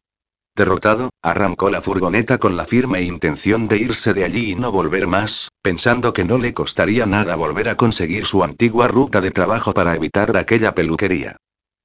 [0.55, 5.05] Derrotado, arrancó la furgoneta con la firme intención de irse de allí y no volver
[5.05, 9.73] más, pensando que no le costaría nada volver a conseguir su antigua ruta de trabajo
[9.73, 11.37] para evitar aquella peluquería.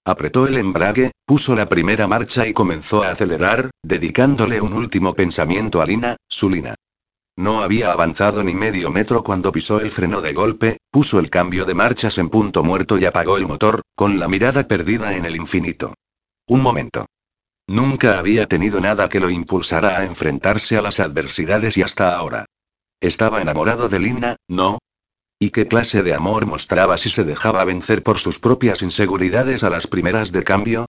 [0.07, 5.83] Apretó el embrague, puso la primera marcha y comenzó a acelerar, dedicándole un último pensamiento
[5.83, 6.75] a Lina, su Lina.
[7.43, 11.65] No había avanzado ni medio metro cuando pisó el freno de golpe, puso el cambio
[11.65, 15.35] de marchas en punto muerto y apagó el motor, con la mirada perdida en el
[15.35, 15.93] infinito.
[16.47, 17.07] Un momento.
[17.67, 22.45] Nunca había tenido nada que lo impulsara a enfrentarse a las adversidades y hasta ahora.
[23.01, 24.79] Estaba enamorado de Lina, ¿no?
[25.41, 29.71] ¿Y qué clase de amor mostraba si se dejaba vencer por sus propias inseguridades a
[29.71, 30.87] las primeras de cambio?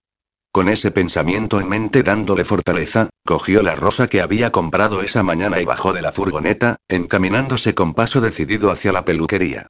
[0.54, 5.60] Con ese pensamiento en mente dándole fortaleza, cogió la rosa que había comprado esa mañana
[5.60, 9.66] y bajó de la furgoneta, encaminándose con paso decidido hacia la peluquería.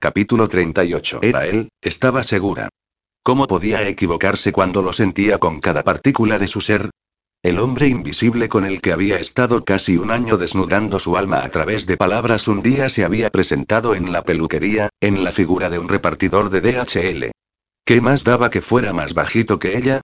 [0.00, 1.18] Capítulo 38.
[1.20, 2.70] Era él, estaba segura.
[3.22, 6.88] ¿Cómo podía equivocarse cuando lo sentía con cada partícula de su ser?
[7.42, 11.50] El hombre invisible con el que había estado casi un año desnudando su alma a
[11.50, 15.78] través de palabras un día se había presentado en la peluquería, en la figura de
[15.78, 17.32] un repartidor de DHL.
[17.84, 20.00] ¿Qué más daba que fuera más bajito que ella?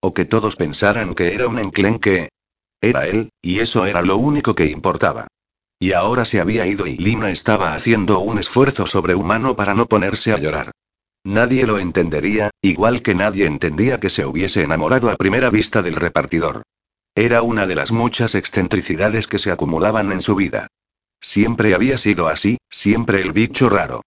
[0.00, 2.30] ¿O que todos pensaran que era un enclenque?
[2.80, 5.28] Era él, y eso era lo único que importaba.
[5.78, 10.32] Y ahora se había ido y Lina estaba haciendo un esfuerzo sobrehumano para no ponerse
[10.32, 10.72] a llorar.
[11.24, 15.96] Nadie lo entendería, igual que nadie entendía que se hubiese enamorado a primera vista del
[15.96, 16.62] repartidor.
[17.14, 20.68] Era una de las muchas excentricidades que se acumulaban en su vida.
[21.20, 24.02] Siempre había sido así, siempre el bicho raro.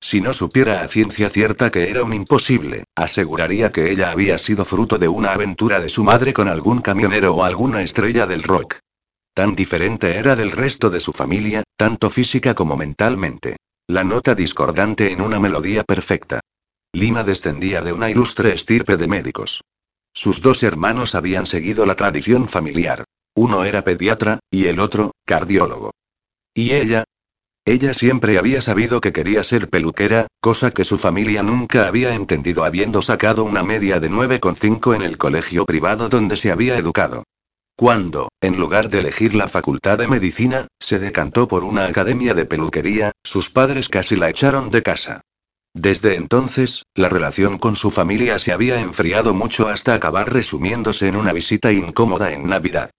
[0.00, 4.64] Si no supiera a ciencia cierta que era un imposible, aseguraría que ella había sido
[4.64, 8.78] fruto de una aventura de su madre con algún camionero o alguna estrella del rock.
[9.34, 13.56] Tan diferente era del resto de su familia, tanto física como mentalmente.
[13.86, 16.40] La nota discordante en una melodía perfecta.
[16.92, 19.62] Lima descendía de una ilustre estirpe de médicos.
[20.12, 23.04] Sus dos hermanos habían seguido la tradición familiar.
[23.34, 25.90] Uno era pediatra, y el otro, cardiólogo.
[26.54, 27.04] ¿Y ella?
[27.68, 32.64] Ella siempre había sabido que quería ser peluquera, cosa que su familia nunca había entendido
[32.64, 37.24] habiendo sacado una media de 9,5 en el colegio privado donde se había educado.
[37.74, 42.46] Cuando, en lugar de elegir la facultad de medicina, se decantó por una academia de
[42.46, 45.22] peluquería, sus padres casi la echaron de casa.
[45.74, 51.16] Desde entonces, la relación con su familia se había enfriado mucho hasta acabar resumiéndose en
[51.16, 52.90] una visita incómoda en Navidad.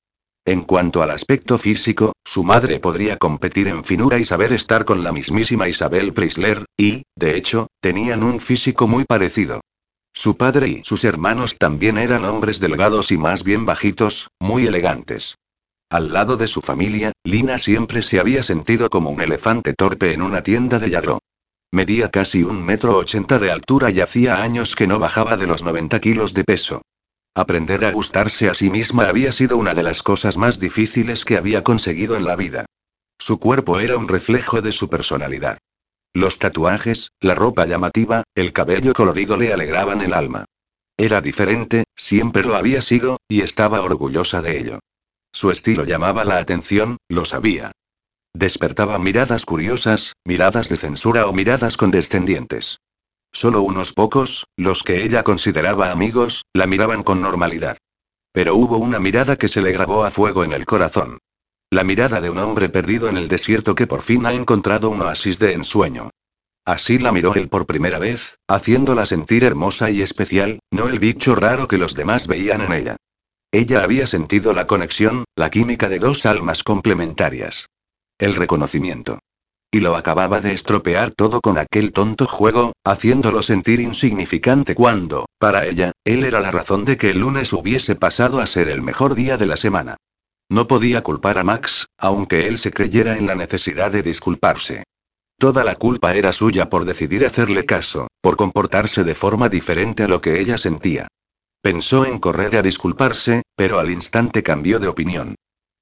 [0.47, 5.03] En cuanto al aspecto físico, su madre podría competir en finura y saber estar con
[5.03, 9.59] la mismísima Isabel Preisler, y, de hecho, tenían un físico muy parecido.
[10.13, 15.35] Su padre y sus hermanos también eran hombres delgados y más bien bajitos, muy elegantes.
[15.89, 20.21] Al lado de su familia, Lina siempre se había sentido como un elefante torpe en
[20.21, 21.19] una tienda de yadro.
[21.73, 25.63] Medía casi un metro ochenta de altura y hacía años que no bajaba de los
[25.63, 26.83] 90 kilos de peso.
[27.37, 31.37] Aprender a gustarse a sí misma había sido una de las cosas más difíciles que
[31.37, 32.65] había conseguido en la vida.
[33.19, 35.59] Su cuerpo era un reflejo de su personalidad.
[36.15, 40.45] Los tatuajes, la ropa llamativa, el cabello colorido le alegraban el alma.
[40.97, 44.79] Era diferente, siempre lo había sido, y estaba orgullosa de ello.
[45.31, 47.71] Su estilo llamaba la atención, lo sabía.
[48.33, 52.79] Despertaba miradas curiosas, miradas de censura o miradas condescendientes.
[53.31, 57.77] Solo unos pocos, los que ella consideraba amigos, la miraban con normalidad.
[58.31, 61.19] Pero hubo una mirada que se le grabó a fuego en el corazón.
[61.69, 65.01] La mirada de un hombre perdido en el desierto que por fin ha encontrado un
[65.01, 66.11] oasis de ensueño.
[66.65, 71.35] Así la miró él por primera vez, haciéndola sentir hermosa y especial, no el bicho
[71.35, 72.97] raro que los demás veían en ella.
[73.51, 77.67] Ella había sentido la conexión, la química de dos almas complementarias.
[78.17, 79.19] El reconocimiento.
[79.71, 85.65] Y lo acababa de estropear todo con aquel tonto juego, haciéndolo sentir insignificante cuando, para
[85.65, 89.13] ella, él era la razón de que el lunes hubiese pasado a ser el mejor
[89.13, 89.97] día de la semana.
[90.49, 94.83] No podía culpar a Max, aunque él se creyera en la necesidad de disculparse.
[95.37, 100.07] Toda la culpa era suya por decidir hacerle caso, por comportarse de forma diferente a
[100.07, 101.09] lo que ella sentía.
[101.61, 105.35] Pensó en correr a disculparse, pero al instante cambió de opinión.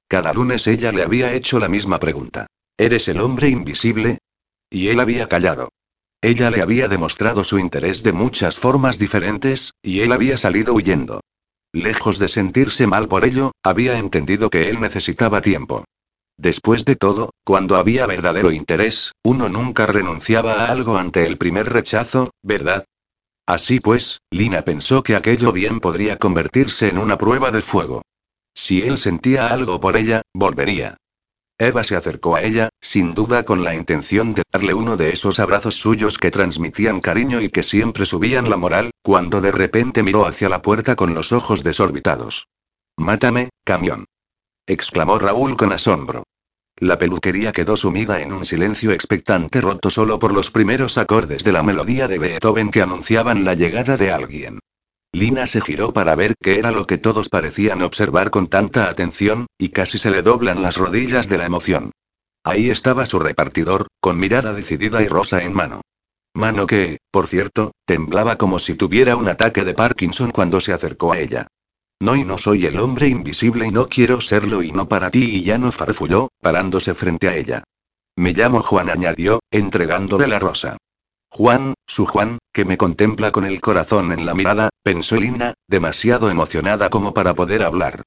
[0.08, 2.48] Cada lunes ella le había hecho la misma pregunta.
[2.78, 4.18] ¿Eres el hombre invisible?
[4.70, 5.70] Y él había callado.
[6.22, 11.22] Ella le había demostrado su interés de muchas formas diferentes, y él había salido huyendo.
[11.72, 15.86] Lejos de sentirse mal por ello, había entendido que él necesitaba tiempo.
[16.38, 21.72] Después de todo, cuando había verdadero interés, uno nunca renunciaba a algo ante el primer
[21.72, 22.84] rechazo, ¿verdad?
[23.46, 28.02] Así pues, Lina pensó que aquello bien podría convertirse en una prueba de fuego.
[28.54, 30.98] Si él sentía algo por ella, volvería.
[31.58, 35.40] Eva se acercó a ella, sin duda con la intención de darle uno de esos
[35.40, 40.28] abrazos suyos que transmitían cariño y que siempre subían la moral, cuando de repente miró
[40.28, 42.50] hacia la puerta con los ojos desorbitados.
[42.98, 44.06] Mátame, camión.
[44.68, 46.24] exclamó Raúl con asombro.
[46.78, 51.54] La peluquería quedó sumida en un silencio expectante roto solo por los primeros acordes de
[51.54, 54.60] la melodía de Beethoven que anunciaban la llegada de alguien.
[55.16, 59.48] Lina se giró para ver qué era lo que todos parecían observar con tanta atención,
[59.58, 61.92] y casi se le doblan las rodillas de la emoción.
[62.44, 65.80] Ahí estaba su repartidor, con mirada decidida y rosa en mano.
[66.34, 71.14] Mano que, por cierto, temblaba como si tuviera un ataque de Parkinson cuando se acercó
[71.14, 71.48] a ella.
[72.02, 75.38] No y no soy el hombre invisible y no quiero serlo y no para ti
[75.38, 77.64] y ya no farfulló, parándose frente a ella.
[78.18, 80.76] Me llamo Juan añadió, entregándole la rosa.
[81.38, 86.30] Juan, su Juan, que me contempla con el corazón en la mirada, pensó Lina, demasiado
[86.30, 88.04] emocionada como para poder hablar.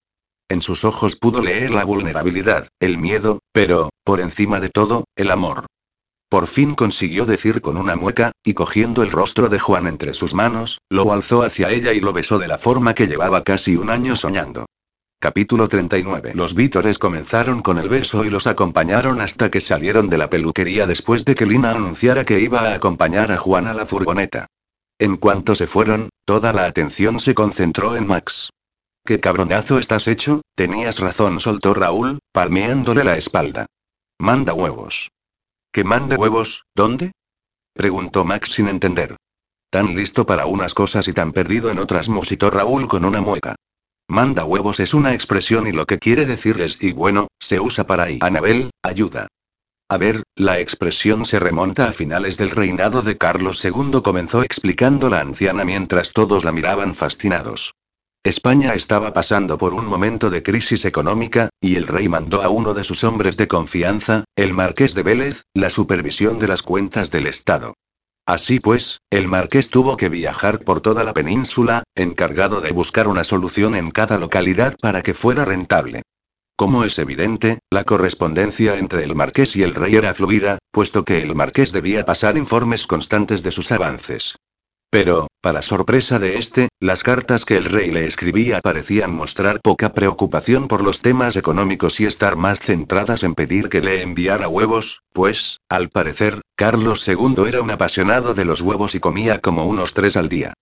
[0.48, 5.30] En sus ojos pudo leer la vulnerabilidad, el miedo, pero, por encima de todo, el
[5.30, 5.66] amor.
[6.30, 10.32] Por fin consiguió decir con una mueca, y cogiendo el rostro de Juan entre sus
[10.32, 13.90] manos, lo alzó hacia ella y lo besó de la forma que llevaba casi un
[13.90, 14.64] año soñando.
[15.20, 16.30] Capítulo 39.
[16.36, 20.86] Los vítores comenzaron con el beso y los acompañaron hasta que salieron de la peluquería
[20.86, 24.46] después de que Lina anunciara que iba a acompañar a Juan a la furgoneta.
[24.96, 28.50] En cuanto se fueron, toda la atención se concentró en Max.
[29.04, 30.42] ¿Qué cabronazo estás hecho?
[30.54, 33.66] Tenías razón, soltó Raúl, palmeándole la espalda.
[34.20, 35.10] Manda huevos.
[35.72, 36.62] ¿Que mande huevos?
[36.76, 37.10] ¿Dónde?
[37.74, 39.16] preguntó Max sin entender.
[39.68, 43.56] Tan listo para unas cosas y tan perdido en otras, musitó Raúl con una mueca.
[44.10, 47.86] Manda huevos es una expresión y lo que quiere decir es y bueno, se usa
[47.86, 48.18] para ahí.
[48.22, 49.28] Anabel, ayuda.
[49.90, 55.10] A ver, la expresión se remonta a finales del reinado de Carlos II, comenzó explicando
[55.10, 57.74] la anciana mientras todos la miraban fascinados.
[58.24, 62.74] España estaba pasando por un momento de crisis económica, y el rey mandó a uno
[62.74, 67.26] de sus hombres de confianza, el marqués de Vélez, la supervisión de las cuentas del
[67.26, 67.74] Estado.
[68.28, 73.24] Así pues, el marqués tuvo que viajar por toda la península, encargado de buscar una
[73.24, 76.02] solución en cada localidad para que fuera rentable.
[76.54, 81.22] Como es evidente, la correspondencia entre el marqués y el rey era fluida, puesto que
[81.22, 84.36] el marqués debía pasar informes constantes de sus avances.
[84.90, 89.92] Pero, para sorpresa de este, las cartas que el rey le escribía parecían mostrar poca
[89.92, 95.02] preocupación por los temas económicos y estar más centradas en pedir que le enviara huevos,
[95.12, 99.92] pues, al parecer, Carlos II era un apasionado de los huevos y comía como unos
[99.92, 100.54] tres al día.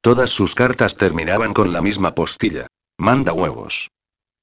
[0.00, 2.68] Todas sus cartas terminaban con la misma postilla.
[2.98, 3.88] Manda huevos.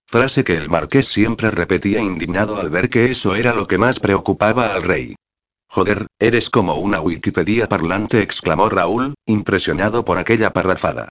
[0.05, 3.99] Frase que el marqués siempre repetía indignado al ver que eso era lo que más
[3.99, 5.15] preocupaba al rey.
[5.71, 11.09] Joder, eres como una Wikipedia parlante, exclamó Raúl, impresionado por aquella parrafada.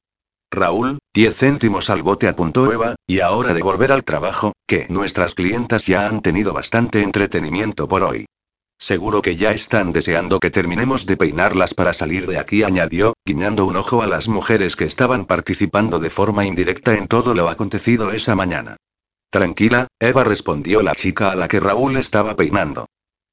[0.50, 5.34] Raúl, 10 céntimos al bote apuntó Eva, y ahora de volver al trabajo, que nuestras
[5.34, 8.26] clientas ya han tenido bastante entretenimiento por hoy.
[8.80, 13.64] Seguro que ya están deseando que terminemos de peinarlas para salir de aquí, añadió, guiñando
[13.66, 18.12] un ojo a las mujeres que estaban participando de forma indirecta en todo lo acontecido
[18.12, 18.76] esa mañana.
[19.30, 22.86] Tranquila, Eva respondió la chica a la que Raúl estaba peinando.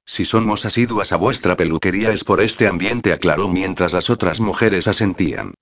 [0.06, 4.88] Si somos asiduas a vuestra peluquería es por este ambiente, aclaró mientras las otras mujeres
[4.88, 5.54] asentían.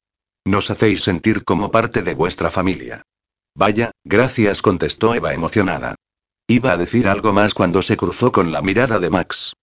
[0.46, 3.04] Nos hacéis sentir como parte de vuestra familia.
[3.56, 5.96] Vaya, gracias, contestó Eva emocionada.
[6.48, 9.54] Iba a decir algo más cuando se cruzó con la mirada de Max.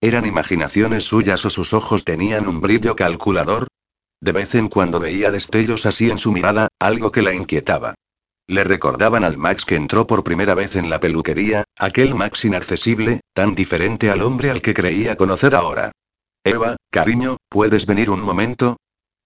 [0.00, 3.66] ¿Eran imaginaciones suyas o sus ojos tenían un brillo calculador?
[4.20, 7.94] De vez en cuando veía destellos así en su mirada, algo que la inquietaba.
[8.48, 13.20] Le recordaban al Max que entró por primera vez en la peluquería, aquel Max inaccesible,
[13.34, 15.92] tan diferente al hombre al que creía conocer ahora.
[16.44, 18.78] Eva, cariño, ¿puedes venir un momento?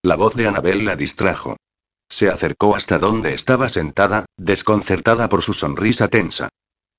[0.03, 1.57] La voz de Anabel la distrajo.
[2.09, 6.49] Se acercó hasta donde estaba sentada, desconcertada por su sonrisa tensa.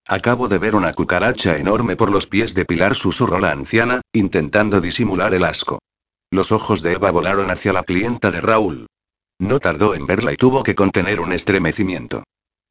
[0.08, 4.80] Acabo de ver una cucaracha enorme por los pies de Pilar, susurró la anciana, intentando
[4.80, 5.80] disimular el asco.
[6.32, 8.88] Los ojos de Eva volaron hacia la clienta de Raúl.
[9.40, 12.24] No tardó en verla y tuvo que contener un estremecimiento.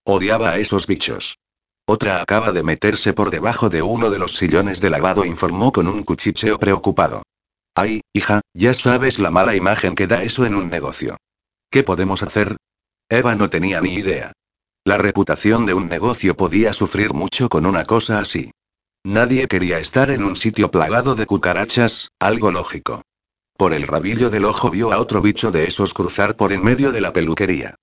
[0.04, 1.38] Odiaba a esos bichos.
[1.86, 5.88] Otra acaba de meterse por debajo de uno de los sillones de lavado, informó con
[5.88, 7.22] un cuchicheo preocupado.
[7.74, 11.16] Ay, hija, ya sabes la mala imagen que da eso en un negocio.
[11.70, 12.56] ¿Qué podemos hacer?
[13.08, 14.32] Eva no tenía ni idea.
[14.84, 18.50] La reputación de un negocio podía sufrir mucho con una cosa así.
[19.04, 23.02] Nadie quería estar en un sitio plagado de cucarachas, algo lógico.
[23.62, 26.90] Por el rabillo del ojo vio a otro bicho de esos cruzar por en medio
[26.90, 27.76] de la peluquería.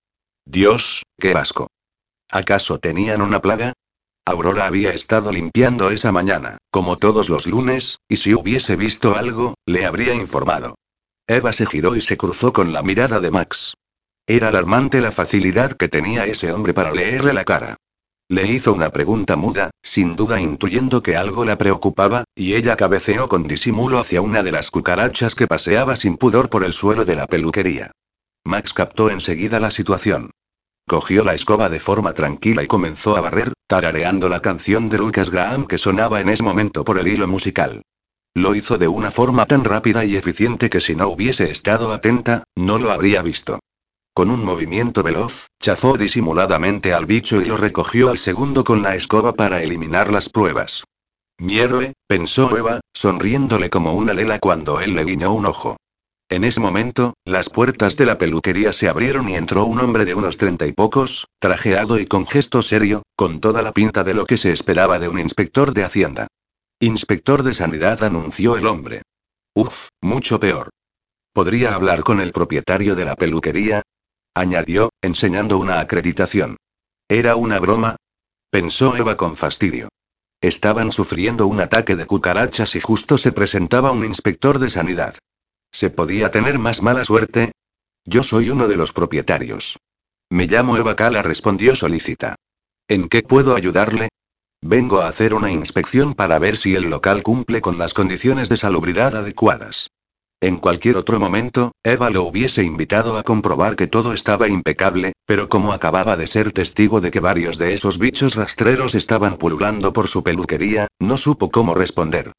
[0.46, 1.68] Dios, qué asco.
[2.30, 3.72] ¿Acaso tenían una plaga?
[4.26, 9.54] Aurora había estado limpiando esa mañana, como todos los lunes, y si hubiese visto algo,
[9.66, 10.76] le habría informado.
[11.28, 13.76] Eva se giró y se cruzó con la mirada de Max.
[14.28, 17.78] Era alarmante la facilidad que tenía ese hombre para leerle la cara.
[18.32, 23.28] Le hizo una pregunta muda, sin duda intuyendo que algo la preocupaba, y ella cabeceó
[23.28, 27.16] con disimulo hacia una de las cucarachas que paseaba sin pudor por el suelo de
[27.16, 27.90] la peluquería.
[28.46, 30.30] Max captó enseguida la situación.
[30.88, 35.32] Cogió la escoba de forma tranquila y comenzó a barrer, tarareando la canción de Lucas
[35.32, 37.82] Graham que sonaba en ese momento por el hilo musical.
[38.36, 42.44] Lo hizo de una forma tan rápida y eficiente que si no hubiese estado atenta,
[42.56, 43.60] no lo habría visto.
[44.14, 48.96] Con un movimiento veloz, chafó disimuladamente al bicho y lo recogió al segundo con la
[48.96, 50.84] escoba para eliminar las pruebas.
[51.40, 55.78] Mierda, pensó Eva, sonriéndole como una lela cuando él le guiñó un ojo.
[56.32, 60.14] En ese momento, las puertas de la peluquería se abrieron y entró un hombre de
[60.14, 64.26] unos treinta y pocos, trajeado y con gesto serio, con toda la pinta de lo
[64.26, 66.28] que se esperaba de un inspector de Hacienda.
[66.82, 69.02] Inspector de Sanidad anunció el hombre.
[69.56, 70.70] Uf, mucho peor.
[71.34, 73.82] ¿Podría hablar con el propietario de la peluquería?
[74.40, 76.58] Añadió, enseñando una acreditación.
[77.08, 77.96] ¿Era una broma?
[78.50, 79.90] pensó Eva con fastidio.
[80.42, 85.16] Estaban sufriendo un ataque de cucarachas y justo se presentaba un inspector de sanidad.
[85.72, 87.52] ¿Se podía tener más mala suerte?
[88.06, 89.78] Yo soy uno de los propietarios.
[90.30, 92.36] Me llamo Eva Cala, respondió solícita.
[92.88, 94.10] ¿En qué puedo ayudarle?
[94.62, 98.58] Vengo a hacer una inspección para ver si el local cumple con las condiciones de
[98.58, 99.90] salubridad adecuadas.
[100.42, 105.50] En cualquier otro momento, Eva lo hubiese invitado a comprobar que todo estaba impecable, pero
[105.50, 110.08] como acababa de ser testigo de que varios de esos bichos rastreros estaban pululando por
[110.08, 112.32] su peluquería, no supo cómo responder.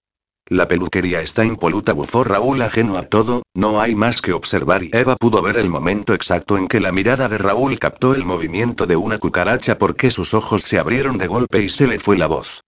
[0.47, 4.91] La peluquería está impoluta, bufó Raúl ajeno a todo, no hay más que observar y
[4.95, 8.87] Eva pudo ver el momento exacto en que la mirada de Raúl captó el movimiento
[8.87, 12.29] de una cucaracha porque sus ojos se abrieron de golpe y se le fue la
[12.29, 12.63] voz.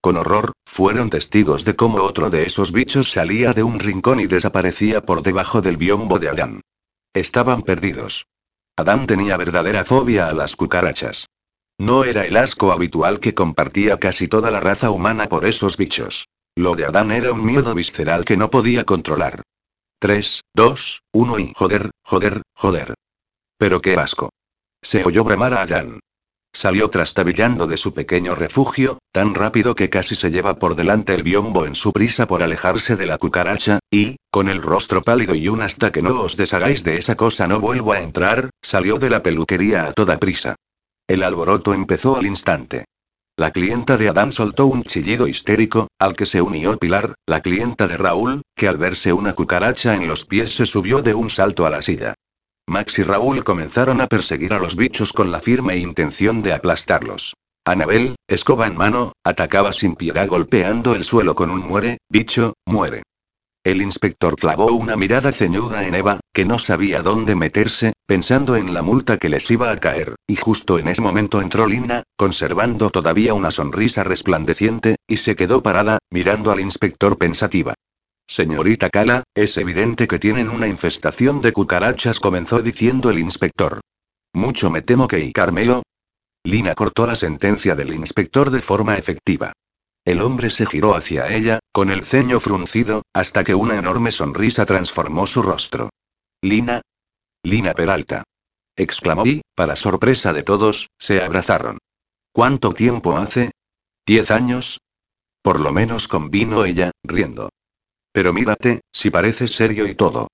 [0.00, 4.26] Con horror, fueron testigos de cómo otro de esos bichos salía de un rincón y
[4.26, 6.60] desaparecía por debajo del biombo de Adán.
[7.12, 8.26] Estaban perdidos.
[8.76, 11.26] Adán tenía verdadera fobia a las cucarachas.
[11.78, 16.28] No era el asco habitual que compartía casi toda la raza humana por esos bichos.
[16.54, 19.42] Lo de Adán era un miedo visceral que no podía controlar.
[19.98, 22.94] 3, 2, 1 y joder, joder, joder.
[23.58, 24.30] Pero qué asco.
[24.82, 26.00] Se oyó bramar a Adán.
[26.56, 31.22] Salió trastabillando de su pequeño refugio, tan rápido que casi se lleva por delante el
[31.22, 35.48] biombo en su prisa por alejarse de la cucaracha, y, con el rostro pálido y
[35.48, 39.10] un hasta que no os deshagáis de esa cosa no vuelvo a entrar, salió de
[39.10, 40.54] la peluquería a toda prisa.
[41.06, 42.86] El alboroto empezó al instante.
[43.36, 47.86] La clienta de Adán soltó un chillido histérico, al que se unió Pilar, la clienta
[47.86, 51.66] de Raúl, que al verse una cucaracha en los pies se subió de un salto
[51.66, 52.14] a la silla.
[52.68, 57.34] Max y Raúl comenzaron a perseguir a los bichos con la firme intención de aplastarlos.
[57.64, 63.02] Anabel, escoba en mano, atacaba sin piedad golpeando el suelo con un muere, bicho, muere.
[63.64, 68.74] El inspector clavó una mirada ceñuda en Eva, que no sabía dónde meterse, pensando en
[68.74, 72.90] la multa que les iba a caer, y justo en ese momento entró Lina, conservando
[72.90, 77.74] todavía una sonrisa resplandeciente, y se quedó parada, mirando al inspector pensativa.
[78.28, 83.80] Señorita Cala, es evidente que tienen una infestación de cucarachas, comenzó diciendo el inspector.
[84.32, 85.82] Mucho me temo que y Carmelo.
[86.44, 89.52] Lina cortó la sentencia del inspector de forma efectiva.
[90.04, 94.66] El hombre se giró hacia ella, con el ceño fruncido, hasta que una enorme sonrisa
[94.66, 95.90] transformó su rostro.
[96.42, 96.82] Lina.
[97.44, 98.24] Lina Peralta.
[98.76, 101.78] exclamó y, para sorpresa de todos, se abrazaron.
[102.32, 103.52] ¿Cuánto tiempo hace?
[104.04, 104.80] ¿Diez años?
[105.42, 107.50] Por lo menos convino ella, riendo.
[108.16, 110.28] Pero mírate, si pareces serio y todo.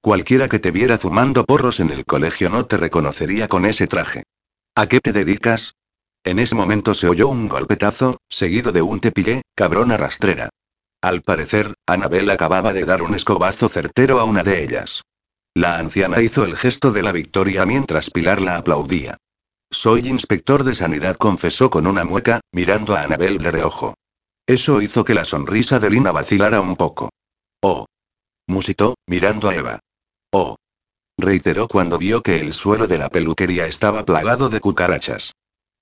[0.00, 4.22] Cualquiera que te viera fumando porros en el colegio no te reconocería con ese traje.
[4.74, 5.74] ¿A qué te dedicas?
[6.24, 10.48] En ese momento se oyó un golpetazo, seguido de un tepillé, cabrona rastrera.
[11.02, 15.02] Al parecer, Anabel acababa de dar un escobazo certero a una de ellas.
[15.52, 19.18] La anciana hizo el gesto de la victoria mientras Pilar la aplaudía.
[19.70, 23.92] Soy inspector de sanidad, confesó con una mueca, mirando a Anabel de reojo.
[24.46, 27.10] Eso hizo que la sonrisa de Lina vacilara un poco.
[27.68, 27.86] Oh.
[28.46, 29.80] Musitó, mirando a Eva.
[30.32, 30.54] Oh.
[31.18, 35.32] Reiteró cuando vio que el suelo de la peluquería estaba plagado de cucarachas.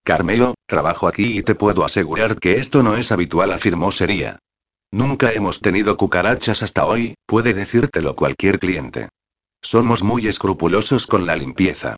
[0.03, 4.39] Carmelo, trabajo aquí y te puedo asegurar que esto no es habitual, afirmó Sería.
[4.93, 9.11] Nunca hemos tenido cucarachas hasta hoy, puede decírtelo cualquier cliente.
[9.61, 11.97] Somos muy escrupulosos con la limpieza.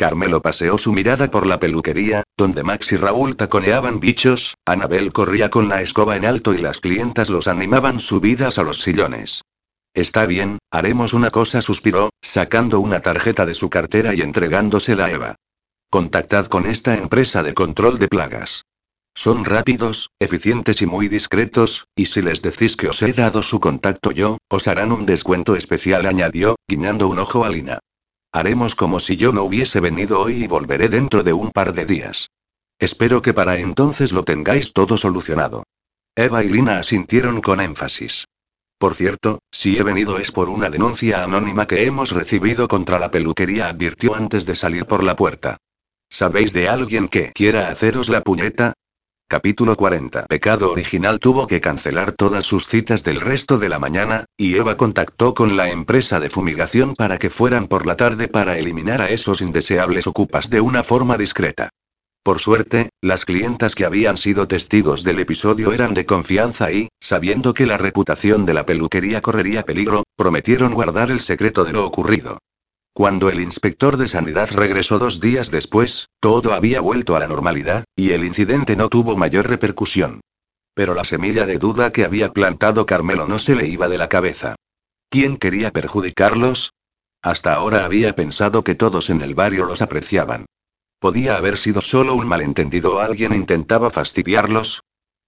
[0.00, 5.50] Carmelo paseó su mirada por la peluquería, donde Max y Raúl taconeaban bichos, Anabel corría
[5.50, 9.42] con la escoba en alto y las clientas los animaban subidas a los sillones.
[9.92, 15.10] Está bien, haremos una cosa, suspiró, sacando una tarjeta de su cartera y entregándosela a
[15.10, 15.36] Eva.
[15.90, 18.62] Contactad con esta empresa de control de plagas.
[19.14, 23.60] Son rápidos, eficientes y muy discretos, y si les decís que os he dado su
[23.60, 27.80] contacto yo, os harán un descuento especial, añadió, guiñando un ojo a Lina.
[28.32, 31.84] Haremos como si yo no hubiese venido hoy y volveré dentro de un par de
[31.84, 32.30] días.
[32.78, 35.64] Espero que para entonces lo tengáis todo solucionado.
[36.14, 38.26] Eva y Lina asintieron con énfasis.
[38.78, 43.10] Por cierto, si he venido es por una denuncia anónima que hemos recibido contra la
[43.10, 45.58] peluquería, advirtió antes de salir por la puerta.
[46.08, 48.72] ¿Sabéis de alguien que quiera haceros la puñeta?
[49.30, 50.26] Capítulo 40.
[50.26, 54.76] Pecado original tuvo que cancelar todas sus citas del resto de la mañana, y Eva
[54.76, 59.08] contactó con la empresa de fumigación para que fueran por la tarde para eliminar a
[59.08, 61.68] esos indeseables ocupas de una forma discreta.
[62.24, 67.54] Por suerte, las clientas que habían sido testigos del episodio eran de confianza y, sabiendo
[67.54, 72.38] que la reputación de la peluquería correría peligro, prometieron guardar el secreto de lo ocurrido.
[72.92, 77.84] Cuando el inspector de sanidad regresó dos días después, todo había vuelto a la normalidad,
[77.96, 80.20] y el incidente no tuvo mayor repercusión.
[80.74, 84.08] Pero la semilla de duda que había plantado Carmelo no se le iba de la
[84.08, 84.56] cabeza.
[85.08, 86.72] ¿Quién quería perjudicarlos?
[87.22, 90.46] Hasta ahora había pensado que todos en el barrio los apreciaban.
[90.98, 94.80] ¿Podía haber sido solo un malentendido o alguien intentaba fastidiarlos?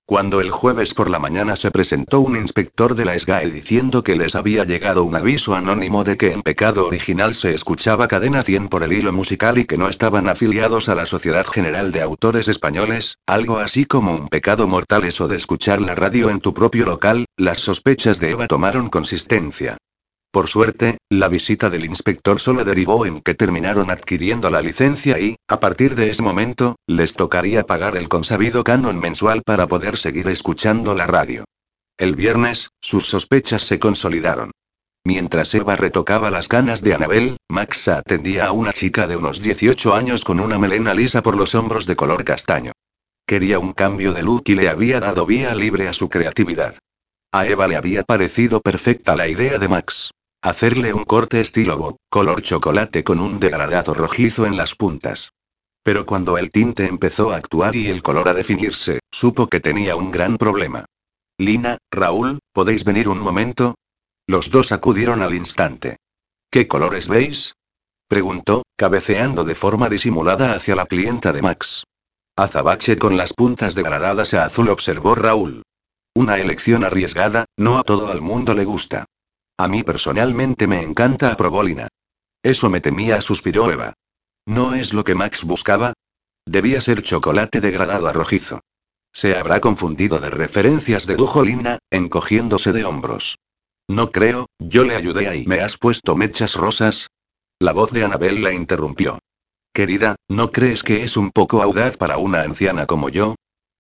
[0.05, 4.17] Cuando el jueves por la mañana se presentó un inspector de la SGAE diciendo que
[4.17, 8.69] les había llegado un aviso anónimo de que en pecado original se escuchaba cadena 100
[8.69, 12.49] por el hilo musical y que no estaban afiliados a la Sociedad General de Autores
[12.49, 16.85] Españoles, algo así como un pecado mortal eso de escuchar la radio en tu propio
[16.85, 19.79] local, las sospechas de Eva tomaron consistencia.
[20.33, 25.37] Por suerte, la visita del inspector solo derivó en que terminaron adquiriendo la licencia y,
[25.47, 30.29] a partir de ese momento, les tocaría pagar el consabido canon mensual para poder seguir
[30.29, 31.45] escuchando la radio.
[31.99, 34.53] El viernes, sus sospechas se consolidaron.
[35.05, 39.95] Mientras Eva retocaba las canas de Anabel, Max atendía a una chica de unos 18
[39.95, 42.73] años con una melena lisa por los hombros de color castaño.
[43.27, 46.79] Quería un cambio de look y le había dado vía libre a su creatividad.
[47.33, 50.11] A Eva le había parecido perfecta la idea de Max.
[50.45, 55.31] Hacerle un corte estilo Bob, color chocolate con un degradado rojizo en las puntas.
[55.85, 59.95] Pero cuando el tinte empezó a actuar y el color a definirse, supo que tenía
[59.95, 60.85] un gran problema.
[61.39, 63.77] Lina, Raúl, ¿podéis venir un momento?
[64.27, 65.99] Los dos acudieron al instante.
[66.51, 67.55] ¿Qué colores veis?
[68.09, 71.85] preguntó, cabeceando de forma disimulada hacia la clienta de Max.
[72.37, 75.63] Azabache con las puntas degradadas a azul, observó Raúl.
[76.17, 79.07] Una elección arriesgada, no a todo el mundo le gusta.
[79.59, 81.89] A mí personalmente me encanta a Probolina.
[82.43, 83.95] Eso me temía, suspiró Eva.
[84.47, 85.93] ¿No es lo que Max buscaba?
[86.47, 88.61] Debía ser chocolate degradado a rojizo.
[89.13, 93.37] Se habrá confundido de referencias de Lina, encogiéndose de hombros.
[93.89, 95.45] No creo, yo le ayudé ahí.
[95.47, 97.09] ¿Me has puesto mechas rosas?
[97.61, 99.19] La voz de Anabel la interrumpió.
[99.73, 103.37] Querida, ¿no crees que es un poco audaz para una anciana como yo?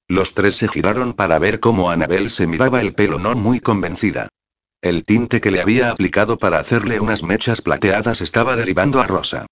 [0.08, 4.28] Los tres se giraron para ver cómo Anabel se miraba el pelo no muy convencida.
[4.82, 9.46] El tinte que le había aplicado para hacerle unas mechas plateadas estaba derivando a rosa.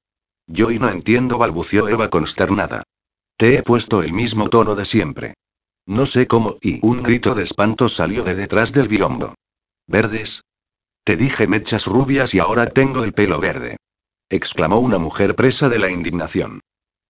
[0.49, 2.83] Yo y no entiendo, balbució Eva consternada.
[3.37, 5.35] Te he puesto el mismo tono de siempre.
[5.87, 9.37] No sé cómo, y un grito de espanto salió de detrás del biombo.
[9.87, 10.43] ¿Verdes?
[11.05, 13.77] Te dije mechas rubias y ahora tengo el pelo verde.
[14.29, 16.61] exclamó una mujer presa de la indignación.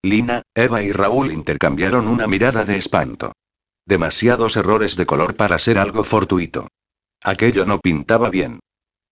[0.03, 3.33] Lina, Eva y Raúl intercambiaron una mirada de espanto.
[3.87, 6.69] Demasiados errores de color para ser algo fortuito.
[7.23, 8.61] Aquello no pintaba bien.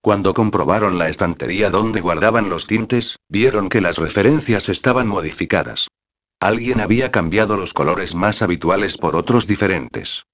[0.01, 5.89] Cuando comprobaron la estantería donde guardaban los tintes, vieron que las referencias estaban modificadas.
[6.41, 10.25] Alguien había cambiado los colores más habituales por otros diferentes.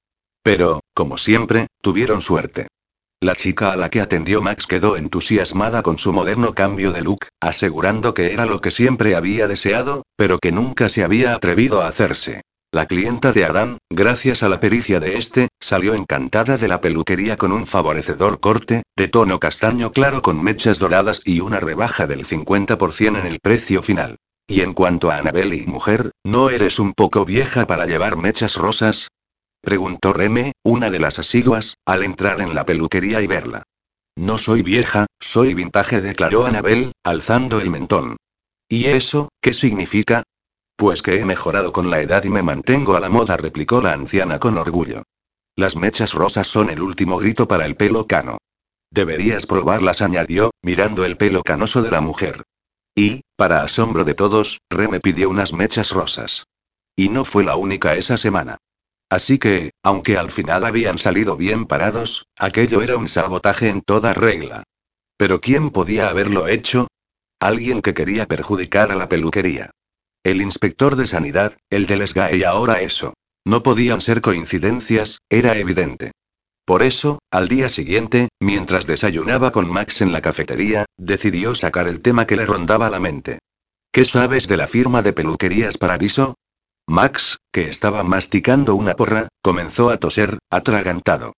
[0.42, 2.68] Pero, como siempre, tuvieron suerte.
[3.20, 7.28] La chica a la que atendió Max quedó entusiasmada con su moderno cambio de look,
[7.40, 11.88] asegurando que era lo que siempre había deseado, pero que nunca se había atrevido a
[11.88, 12.42] hacerse.
[12.74, 17.36] La clienta de Adán, gracias a la pericia de este, salió encantada de la peluquería
[17.36, 22.26] con un favorecedor corte, de tono castaño claro con mechas doradas y una rebaja del
[22.26, 24.16] 50% en el precio final.
[24.48, 28.56] Y en cuanto a Anabel y mujer, ¿no eres un poco vieja para llevar mechas
[28.56, 29.06] rosas?
[29.60, 33.62] Preguntó Reme, una de las asiduas, al entrar en la peluquería y verla.
[34.16, 38.16] No soy vieja, soy vintage, declaró Anabel, alzando el mentón.
[38.68, 40.24] ¿Y eso, qué significa?
[40.76, 43.92] Pues que he mejorado con la edad y me mantengo a la moda, replicó la
[43.92, 45.04] anciana con orgullo.
[45.56, 48.38] Las mechas rosas son el último grito para el pelo cano.
[48.90, 52.42] Deberías probarlas, añadió, mirando el pelo canoso de la mujer.
[52.94, 56.44] Y, para asombro de todos, Re me pidió unas mechas rosas.
[56.96, 58.58] Y no fue la única esa semana.
[59.10, 64.12] Así que, aunque al final habían salido bien parados, aquello era un sabotaje en toda
[64.12, 64.64] regla.
[65.16, 66.88] Pero ¿quién podía haberlo hecho?
[67.38, 69.70] Alguien que quería perjudicar a la peluquería.
[70.24, 73.12] El inspector de sanidad, el del SGAE y ahora eso.
[73.44, 76.12] No podían ser coincidencias, era evidente.
[76.64, 82.00] Por eso, al día siguiente, mientras desayunaba con Max en la cafetería, decidió sacar el
[82.00, 83.38] tema que le rondaba la mente.
[83.92, 86.36] ¿Qué sabes de la firma de peluquerías Paradiso?
[86.86, 91.34] Max, que estaba masticando una porra, comenzó a toser, atragantado.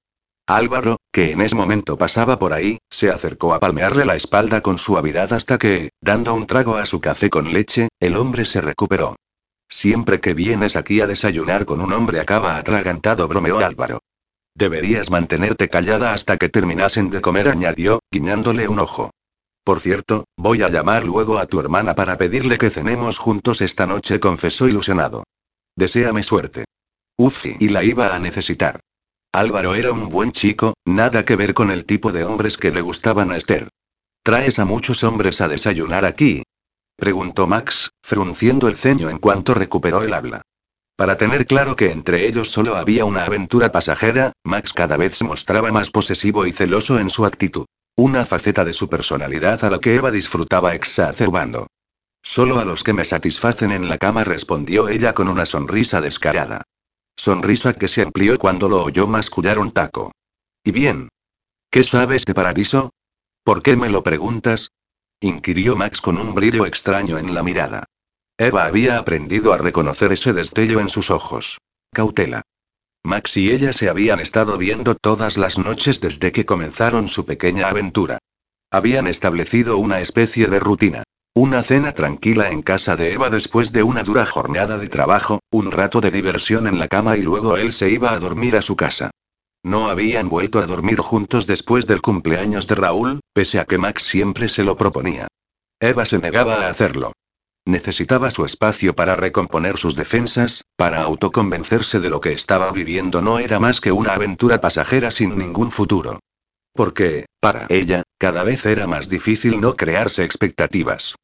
[0.49, 4.79] Álvaro, que en ese momento pasaba por ahí, se acercó a palmearle la espalda con
[4.79, 9.17] suavidad hasta que, dando un trago a su café con leche, el hombre se recuperó.
[9.69, 13.99] Siempre que vienes aquí a desayunar con un hombre acaba atragantado, bromeó Álvaro.
[14.55, 19.11] Deberías mantenerte callada hasta que terminasen de comer, añadió, guiñándole un ojo.
[19.65, 23.85] Por cierto, voy a llamar luego a tu hermana para pedirle que cenemos juntos esta
[23.89, 25.25] noche, confesó ilusionado.
[25.75, 26.67] Deseame suerte.
[27.19, 28.79] Ufi, y la iba a necesitar.
[29.37, 32.81] Álvaro era un buen chico, nada que ver con el tipo de hombres que le
[32.81, 33.69] gustaban a Esther.
[34.23, 36.43] ¿Traes a muchos hombres a desayunar aquí?
[36.97, 40.41] preguntó Max, frunciendo el ceño en cuanto recuperó el habla.
[40.97, 45.27] Para tener claro que entre ellos solo había una aventura pasajera, Max cada vez se
[45.27, 47.67] mostraba más posesivo y celoso en su actitud.
[47.95, 51.67] Una faceta de su personalidad a la que Eva disfrutaba exacerbando.
[52.23, 56.63] Solo a los que me satisfacen en la cama respondió ella con una sonrisa descarada.
[57.17, 60.13] Sonrisa que se amplió cuando lo oyó mascullar un taco.
[60.63, 61.09] ¿Y bien?
[61.71, 62.91] ¿Qué sabes de Paradiso?
[63.43, 64.71] ¿Por qué me lo preguntas?
[65.21, 67.85] inquirió Max con un brillo extraño en la mirada.
[68.39, 71.59] Eva había aprendido a reconocer ese destello en sus ojos.
[71.93, 72.43] Cautela.
[73.03, 77.69] Max y ella se habían estado viendo todas las noches desde que comenzaron su pequeña
[77.69, 78.19] aventura.
[78.71, 81.05] Habían establecido una especie de rutina.
[81.39, 85.71] Una cena tranquila en casa de Eva después de una dura jornada de trabajo, un
[85.71, 88.75] rato de diversión en la cama y luego él se iba a dormir a su
[88.75, 89.11] casa.
[89.63, 94.05] No habían vuelto a dormir juntos después del cumpleaños de Raúl, pese a que Max
[94.05, 95.29] siempre se lo proponía.
[95.79, 97.13] Eva se negaba a hacerlo.
[97.67, 103.41] Necesitaba su espacio para recomponer sus defensas, para autoconvencerse de lo que estaba viviendo no
[103.41, 106.19] era más que una aventura pasajera sin ningún futuro.
[106.73, 111.15] Porque, para ella, cada vez era más difícil no crearse expectativas.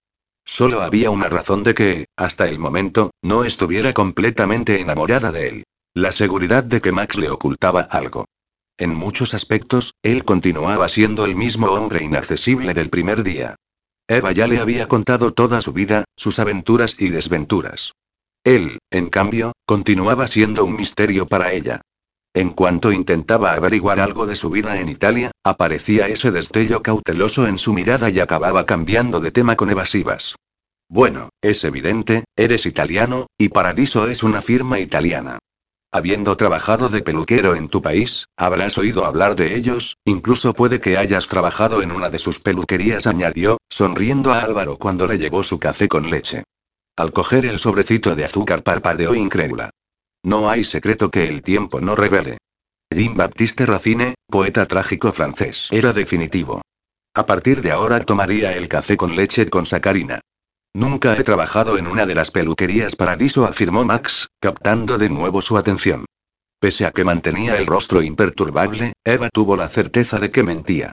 [0.44, 5.64] Solo había una razón de que, hasta el momento, no estuviera completamente enamorada de él.
[5.94, 8.24] La seguridad de que Max le ocultaba algo.
[8.78, 13.56] En muchos aspectos, él continuaba siendo el mismo hombre inaccesible del primer día.
[14.08, 17.92] Eva ya le había contado toda su vida, sus aventuras y desventuras.
[18.44, 21.82] Él, en cambio, continuaba siendo un misterio para ella.
[22.34, 27.58] En cuanto intentaba averiguar algo de su vida en Italia, aparecía ese destello cauteloso en
[27.58, 30.36] su mirada y acababa cambiando de tema con evasivas.
[30.88, 35.38] Bueno, es evidente, eres italiano, y Paradiso es una firma italiana.
[35.90, 40.96] Habiendo trabajado de peluquero en tu país, habrás oído hablar de ellos, incluso puede que
[40.96, 45.58] hayas trabajado en una de sus peluquerías, añadió, sonriendo a Álvaro cuando le llegó su
[45.58, 46.44] café con leche.
[46.96, 49.68] Al coger el sobrecito de azúcar parpadeó incrédula.
[50.24, 52.38] No hay secreto que el tiempo no revele.
[52.90, 56.62] Jean-Baptiste Racine, poeta trágico francés, era definitivo.
[57.14, 60.20] A partir de ahora tomaría el café con leche con sacarina.
[60.74, 65.58] Nunca he trabajado en una de las peluquerías Paradiso, afirmó Max, captando de nuevo su
[65.58, 66.06] atención.
[66.60, 70.92] Pese a que mantenía el rostro imperturbable, Eva tuvo la certeza de que mentía.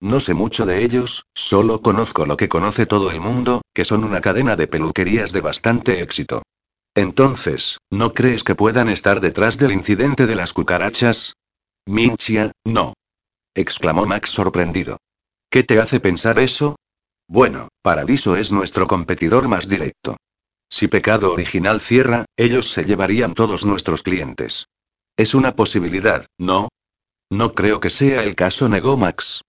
[0.00, 4.04] No sé mucho de ellos, solo conozco lo que conoce todo el mundo, que son
[4.04, 6.42] una cadena de peluquerías de bastante éxito.
[6.98, 11.34] Entonces, ¿no crees que puedan estar detrás del incidente de las cucarachas?
[11.86, 12.94] Minchia, no.
[13.54, 14.96] exclamó Max sorprendido.
[15.48, 16.74] ¿Qué te hace pensar eso?
[17.28, 20.16] Bueno, Paradiso es nuestro competidor más directo.
[20.68, 24.66] Si Pecado Original cierra, ellos se llevarían todos nuestros clientes.
[25.16, 26.68] Es una posibilidad, ¿no?
[27.30, 29.42] No creo que sea el caso, negó Max.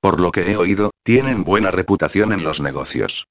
[0.00, 3.26] Por lo que he oído, tienen buena reputación en los negocios.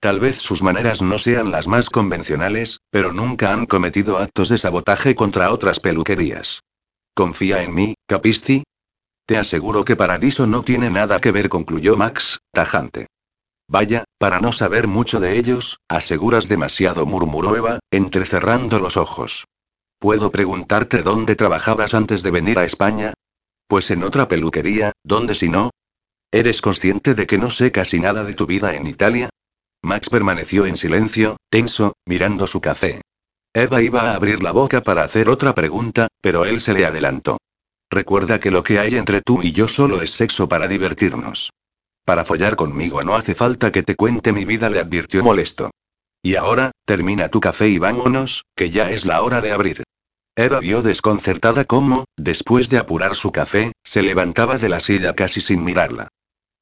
[0.00, 4.58] Tal vez sus maneras no sean las más convencionales, pero nunca han cometido actos de
[4.58, 6.60] sabotaje contra otras peluquerías.
[7.14, 8.64] Confía en mí, Capisti.
[9.26, 13.06] Te aseguro que Paradiso no tiene nada que ver, concluyó Max, tajante.
[13.66, 19.46] Vaya, para no saber mucho de ellos, aseguras demasiado, murmuró Eva, entrecerrando los ojos.
[19.98, 23.14] ¿Puedo preguntarte dónde trabajabas antes de venir a España?
[23.66, 25.70] Pues en otra peluquería, ¿dónde si no?
[26.30, 29.30] ¿Eres consciente de que no sé casi nada de tu vida en Italia?
[29.84, 33.02] Max permaneció en silencio, tenso, mirando su café.
[33.54, 37.38] Eva iba a abrir la boca para hacer otra pregunta, pero él se le adelantó.
[37.90, 41.50] Recuerda que lo que hay entre tú y yo solo es sexo para divertirnos.
[42.04, 45.70] Para follar conmigo no hace falta que te cuente mi vida, le advirtió molesto.
[46.22, 49.84] Y ahora, termina tu café y vámonos, que ya es la hora de abrir.
[50.36, 55.40] Eva vio desconcertada cómo, después de apurar su café, se levantaba de la silla casi
[55.40, 56.08] sin mirarla.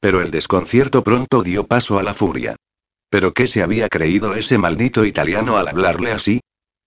[0.00, 2.56] Pero el desconcierto pronto dio paso a la furia.
[3.12, 6.40] ¿Pero qué se había creído ese maldito italiano al hablarle así?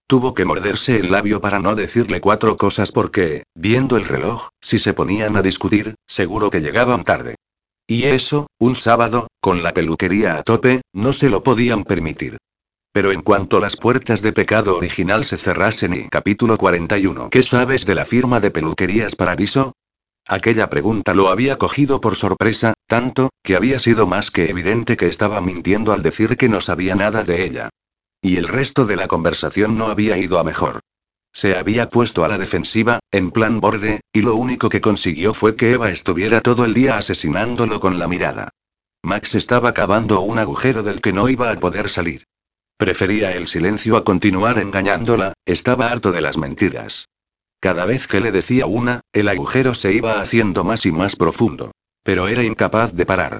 [0.08, 4.80] Tuvo que morderse el labio para no decirle cuatro cosas porque, viendo el reloj, si
[4.80, 7.36] se ponían a discutir, seguro que llegaban tarde.
[7.86, 12.38] Y eso, un sábado, con la peluquería a tope, no se lo podían permitir.
[12.92, 17.86] Pero en cuanto las puertas de pecado original se cerrasen y capítulo 41 ¿Qué sabes
[17.86, 19.74] de la firma de peluquerías Paradiso?
[20.28, 25.06] Aquella pregunta lo había cogido por sorpresa, tanto, que había sido más que evidente que
[25.08, 27.70] estaba mintiendo al decir que no sabía nada de ella.
[28.22, 30.80] Y el resto de la conversación no había ido a mejor.
[31.32, 35.56] Se había puesto a la defensiva, en plan borde, y lo único que consiguió fue
[35.56, 38.50] que Eva estuviera todo el día asesinándolo con la mirada.
[39.04, 42.24] Max estaba cavando un agujero del que no iba a poder salir.
[42.78, 47.10] Prefería el silencio a continuar engañándola, estaba harto de las mentiras.
[47.60, 51.72] Cada vez que le decía una, el agujero se iba haciendo más y más profundo.
[52.04, 53.40] Pero era incapaz de parar.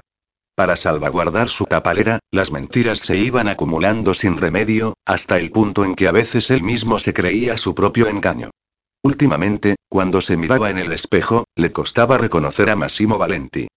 [0.56, 5.94] Para salvaguardar su tapalera, las mentiras se iban acumulando sin remedio, hasta el punto en
[5.94, 8.50] que a veces él mismo se creía su propio engaño.
[9.02, 13.68] Últimamente, cuando se miraba en el espejo, le costaba reconocer a Massimo Valenti.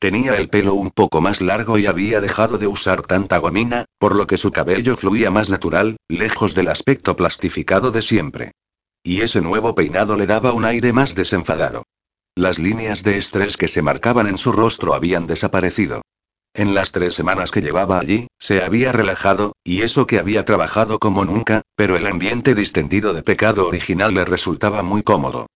[0.00, 4.14] Tenía el pelo un poco más largo y había dejado de usar tanta gomina, por
[4.14, 8.52] lo que su cabello fluía más natural, lejos del aspecto plastificado de siempre.
[9.06, 11.84] Y ese nuevo peinado le daba un aire más desenfadado.
[12.34, 16.00] Las líneas de estrés que se marcaban en su rostro habían desaparecido.
[16.54, 20.98] En las tres semanas que llevaba allí, se había relajado, y eso que había trabajado
[20.98, 25.48] como nunca, pero el ambiente distendido de pecado original le resultaba muy cómodo.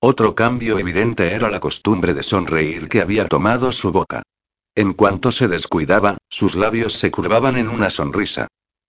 [0.00, 4.22] Otro cambio evidente era la costumbre de sonreír que había tomado su boca.
[4.74, 8.48] En cuanto se descuidaba, sus labios se curvaban en una sonrisa.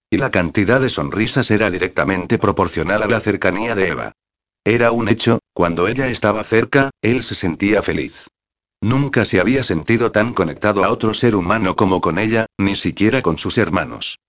[0.10, 4.14] Y la cantidad de sonrisas era directamente proporcional a la cercanía de Eva.
[4.64, 8.28] Era un hecho, cuando ella estaba cerca, él se sentía feliz.
[8.82, 13.22] Nunca se había sentido tan conectado a otro ser humano como con ella, ni siquiera
[13.22, 14.20] con sus hermanos.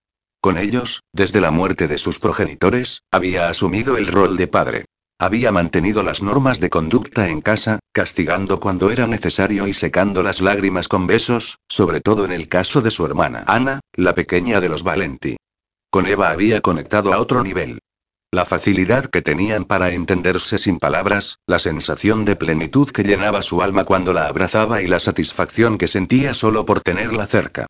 [0.41, 4.85] Con ellos, desde la muerte de sus progenitores, había asumido el rol de padre.
[5.21, 10.41] Había mantenido las normas de conducta en casa, castigando cuando era necesario y secando las
[10.41, 14.69] lágrimas con besos, sobre todo en el caso de su hermana Ana, la pequeña de
[14.69, 15.37] los Valenti.
[15.91, 17.79] Con Eva había conectado a otro nivel.
[18.31, 23.63] La facilidad que tenían para entenderse sin palabras, la sensación de plenitud que llenaba su
[23.63, 27.67] alma cuando la abrazaba y la satisfacción que sentía solo por tenerla cerca.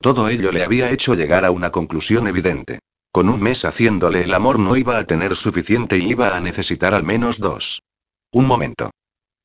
[0.00, 2.78] Todo ello le había hecho llegar a una conclusión evidente.
[3.10, 6.94] Con un mes haciéndole el amor no iba a tener suficiente y iba a necesitar
[6.94, 7.82] al menos dos.
[8.30, 8.90] Un momento.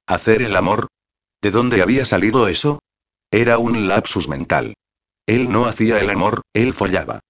[0.06, 0.88] ¿Hacer el amor?
[1.42, 2.80] ¿De dónde había salido eso?
[3.32, 4.76] Era un lapsus mental.
[5.26, 7.22] Él no hacía el amor, él follaba.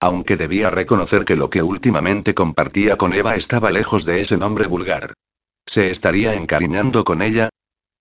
[0.00, 4.66] Aunque debía reconocer que lo que últimamente compartía con Eva estaba lejos de ese nombre
[4.66, 5.12] vulgar.
[5.66, 7.50] ¿Se estaría encariñando con ella?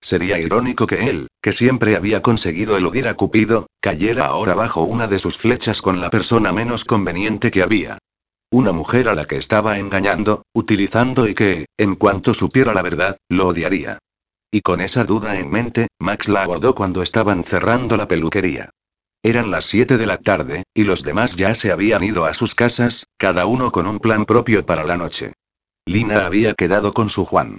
[0.01, 5.07] Sería irónico que él, que siempre había conseguido eludir a Cupido, cayera ahora bajo una
[5.07, 7.97] de sus flechas con la persona menos conveniente que había.
[8.49, 13.17] Una mujer a la que estaba engañando, utilizando y que, en cuanto supiera la verdad,
[13.27, 13.99] lo odiaría.
[14.49, 18.71] Y con esa duda en mente, Max la abordó cuando estaban cerrando la peluquería.
[19.21, 22.55] Eran las 7 de la tarde, y los demás ya se habían ido a sus
[22.55, 25.33] casas, cada uno con un plan propio para la noche.
[25.85, 27.57] Lina había quedado con su Juan.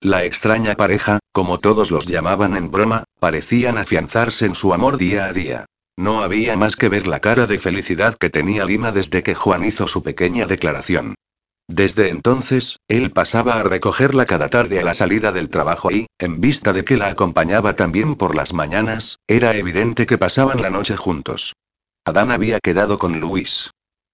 [0.00, 5.24] La extraña pareja, como todos los llamaban en broma, parecían afianzarse en su amor día
[5.24, 5.66] a día.
[5.96, 9.64] No había más que ver la cara de felicidad que tenía Lima desde que Juan
[9.64, 11.14] hizo su pequeña declaración.
[11.68, 16.40] Desde entonces, él pasaba a recogerla cada tarde a la salida del trabajo y, en
[16.40, 20.96] vista de que la acompañaba también por las mañanas, era evidente que pasaban la noche
[20.96, 21.52] juntos.
[22.06, 23.70] Adán había quedado con Luis.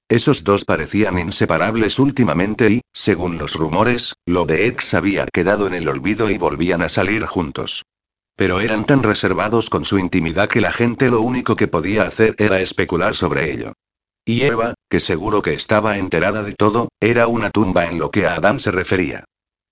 [0.08, 5.74] Esos dos parecían inseparables últimamente y, según los rumores, lo de ex había quedado en
[5.74, 7.84] el olvido y volvían a salir juntos.
[8.36, 12.34] Pero eran tan reservados con su intimidad que la gente lo único que podía hacer
[12.38, 13.74] era especular sobre ello.
[14.26, 18.28] Y Eva, que seguro que estaba enterada de todo, era una tumba en lo que
[18.28, 19.24] a Adán se refería.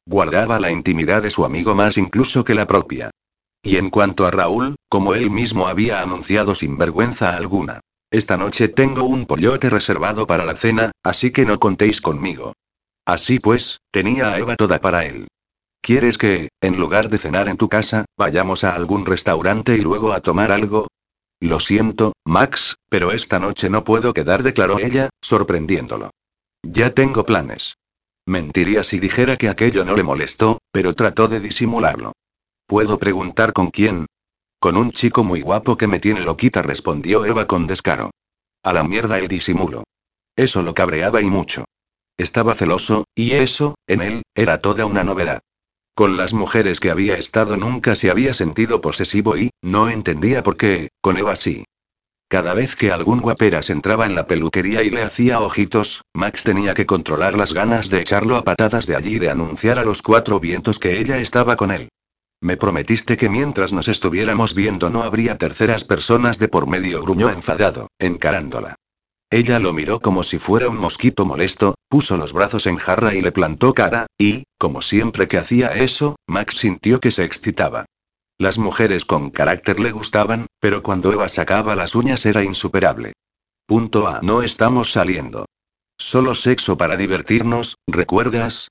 [0.04, 3.12] Guardaba la intimidad de su amigo más incluso que la propia.
[3.62, 7.78] Y en cuanto a Raúl, como él mismo había anunciado sin vergüenza alguna.
[8.10, 12.54] Esta noche tengo un pollote reservado para la cena, así que no contéis conmigo.
[13.06, 15.28] Así pues, tenía a Eva toda para él.
[15.80, 20.14] ¿Quieres que, en lugar de cenar en tu casa, vayamos a algún restaurante y luego
[20.14, 20.88] a tomar algo?
[21.42, 26.10] Lo siento, Max, pero esta noche no puedo quedar, declaró ella, sorprendiéndolo.
[26.62, 27.74] Ya tengo planes.
[28.24, 32.12] Mentiría si dijera que aquello no le molestó, pero trató de disimularlo.
[32.68, 34.06] ¿Puedo preguntar con quién?
[34.60, 38.12] Con un chico muy guapo que me tiene loquita, respondió Eva con descaro.
[38.62, 39.82] A la mierda el disimulo.
[40.36, 41.64] Eso lo cabreaba y mucho.
[42.16, 45.42] Estaba celoso, y eso, en él, era toda una novedad.
[45.94, 50.56] Con las mujeres que había estado nunca se había sentido posesivo y, no entendía por
[50.56, 51.64] qué, con Eva sí.
[52.28, 56.72] Cada vez que algún guaperas entraba en la peluquería y le hacía ojitos, Max tenía
[56.72, 60.00] que controlar las ganas de echarlo a patadas de allí y de anunciar a los
[60.00, 61.90] cuatro vientos que ella estaba con él.
[62.40, 67.28] Me prometiste que mientras nos estuviéramos viendo no habría terceras personas de por medio, gruñó
[67.28, 68.76] enfadado, encarándola.
[69.32, 73.22] Ella lo miró como si fuera un mosquito molesto, puso los brazos en jarra y
[73.22, 77.86] le plantó cara, y, como siempre que hacía eso, Max sintió que se excitaba.
[78.36, 83.14] Las mujeres con carácter le gustaban, pero cuando Eva sacaba las uñas era insuperable.
[83.64, 84.20] Punto A.
[84.20, 85.46] No estamos saliendo.
[85.96, 88.68] Solo sexo para divertirnos, ¿recuerdas?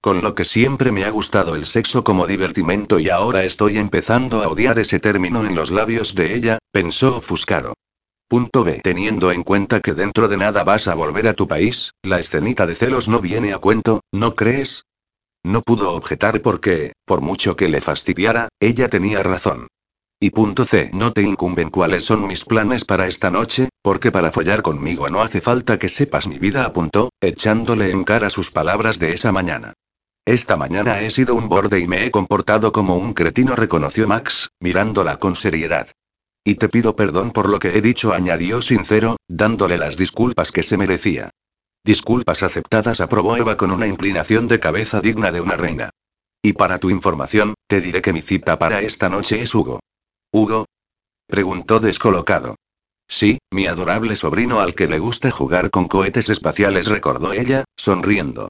[0.00, 4.42] Con lo que siempre me ha gustado el sexo como divertimento y ahora estoy empezando
[4.42, 7.74] a odiar ese término en los labios de ella, pensó ofuscado.
[8.32, 8.80] Punto B.
[8.82, 12.66] Teniendo en cuenta que dentro de nada vas a volver a tu país, la escenita
[12.66, 14.86] de celos no viene a cuento, ¿no crees?
[15.44, 19.68] No pudo objetar porque, por mucho que le fastidiara, ella tenía razón.
[20.18, 20.88] Y punto C.
[20.94, 25.20] No te incumben cuáles son mis planes para esta noche, porque para follar conmigo no
[25.20, 29.74] hace falta que sepas mi vida, apuntó, echándole en cara sus palabras de esa mañana.
[30.24, 34.48] Esta mañana he sido un borde y me he comportado como un cretino, reconoció Max,
[34.58, 35.88] mirándola con seriedad.
[36.44, 40.62] Y te pido perdón por lo que he dicho, añadió sincero, dándole las disculpas que
[40.62, 41.30] se merecía.
[41.84, 45.90] Disculpas aceptadas, aprobó Eva con una inclinación de cabeza digna de una reina.
[46.42, 49.80] Y para tu información, te diré que mi cita para esta noche es Hugo.
[50.32, 50.66] ¿Hugo?
[51.26, 52.56] preguntó descolocado.
[53.08, 58.48] Sí, mi adorable sobrino al que le gusta jugar con cohetes espaciales, recordó ella, sonriendo.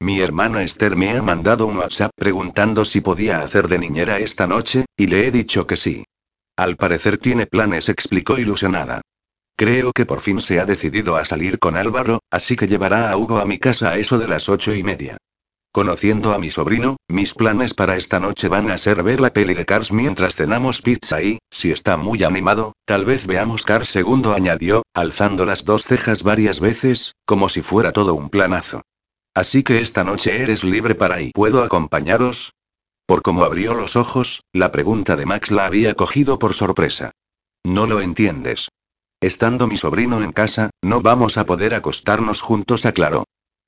[0.00, 4.46] Mi hermana Esther me ha mandado un WhatsApp preguntando si podía hacer de niñera esta
[4.46, 6.04] noche, y le he dicho que sí.
[6.62, 9.00] Al parecer tiene planes, explicó ilusionada.
[9.56, 13.16] Creo que por fin se ha decidido a salir con Álvaro, así que llevará a
[13.16, 15.16] Hugo a mi casa a eso de las ocho y media.
[15.72, 19.54] Conociendo a mi sobrino, mis planes para esta noche van a ser ver la peli
[19.54, 24.32] de Cars mientras cenamos pizza y, si está muy animado, tal vez veamos Cars segundo,
[24.32, 28.82] añadió, alzando las dos cejas varias veces, como si fuera todo un planazo.
[29.34, 31.32] Así que esta noche eres libre para ir.
[31.34, 32.52] ¿Puedo acompañaros?
[33.06, 37.12] Por cómo abrió los ojos, la pregunta de Max la había cogido por sorpresa.
[37.64, 38.68] No lo entiendes.
[39.20, 43.24] Estando mi sobrino en casa, no vamos a poder acostarnos juntos, aclaró.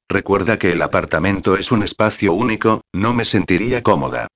[0.08, 4.26] Recuerda que el apartamento es un espacio único, no me sentiría cómoda.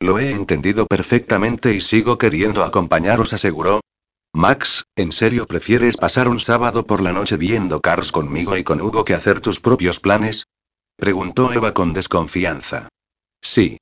[0.00, 3.80] Lo he entendido perfectamente y sigo queriendo acompañaros, aseguró.
[4.34, 8.80] Max, ¿en serio prefieres pasar un sábado por la noche viendo Cars conmigo y con
[8.80, 10.44] Hugo que hacer tus propios planes?
[10.96, 12.88] Preguntó Eva con desconfianza.
[13.40, 13.78] Sí.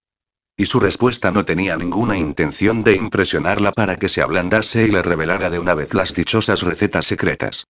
[0.57, 5.03] Y su respuesta no tenía ninguna intención de impresionarla para que se ablandase y le
[5.03, 7.65] revelara de una vez las dichosas recetas secretas.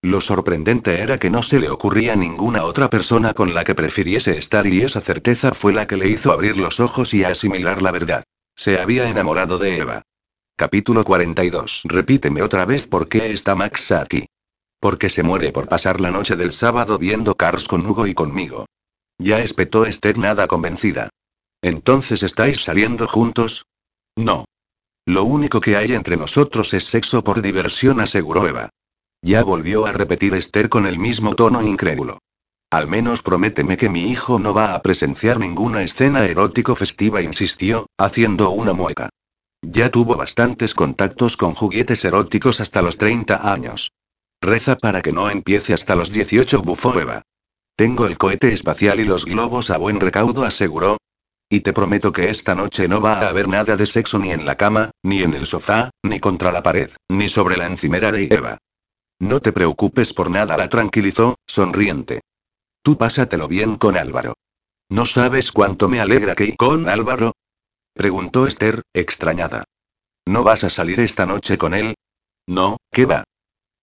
[0.00, 4.38] Lo sorprendente era que no se le ocurría ninguna otra persona con la que prefiriese
[4.38, 7.90] estar y esa certeza fue la que le hizo abrir los ojos y asimilar la
[7.90, 8.22] verdad.
[8.54, 10.02] Se había enamorado de Eva.
[10.56, 11.82] Capítulo 42.
[11.84, 14.26] Repíteme otra vez por qué está Max aquí.
[14.80, 18.66] Porque se muere por pasar la noche del sábado viendo Cars con Hugo y conmigo.
[19.18, 21.10] Ya espetó Esther nada convencida.
[21.62, 23.66] ¿Entonces estáis saliendo juntos?
[24.16, 24.44] No.
[25.06, 28.70] Lo único que hay entre nosotros es sexo por diversión, aseguró Eva.
[29.22, 32.18] Ya volvió a repetir Esther con el mismo tono incrédulo.
[32.70, 37.86] Al menos prométeme que mi hijo no va a presenciar ninguna escena erótico festiva, insistió,
[37.98, 39.08] haciendo una mueca.
[39.62, 43.90] Ya tuvo bastantes contactos con juguetes eróticos hasta los 30 años.
[44.40, 47.22] Reza para que no empiece hasta los 18, bufó Eva.
[47.74, 50.98] Tengo el cohete espacial y los globos a buen recaudo, aseguró,
[51.50, 54.44] y te prometo que esta noche no va a haber nada de sexo ni en
[54.44, 58.24] la cama, ni en el sofá, ni contra la pared, ni sobre la encimera de
[58.30, 58.58] Eva.
[59.20, 62.20] No te preocupes por nada, la tranquilizó, sonriente.
[62.82, 64.34] Tú pásatelo bien con Álvaro.
[64.90, 67.32] ¿No sabes cuánto me alegra que con Álvaro?
[67.94, 69.64] Preguntó Esther, extrañada.
[70.26, 71.94] ¿No vas a salir esta noche con él?
[72.46, 73.24] No, ¿qué va?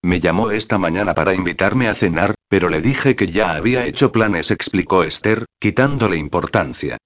[0.04, 4.12] Me llamó esta mañana para invitarme a cenar, pero le dije que ya había hecho
[4.12, 6.98] planes, explicó Esther, quitándole importancia.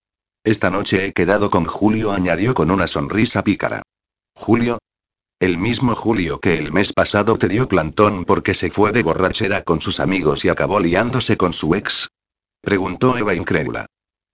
[0.43, 3.81] Esta noche he quedado con Julio, añadió con una sonrisa pícara.
[4.33, 4.77] ¿Julio?
[5.41, 9.63] El mismo Julio que el mes pasado te dio plantón porque se fue de borrachera
[9.63, 12.07] con sus amigos y acabó liándose con su ex.
[12.61, 13.85] Preguntó Eva incrédula.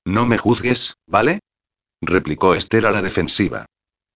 [0.06, 1.40] No me juzgues, ¿vale?
[2.02, 3.66] replicó Esther a la defensiva.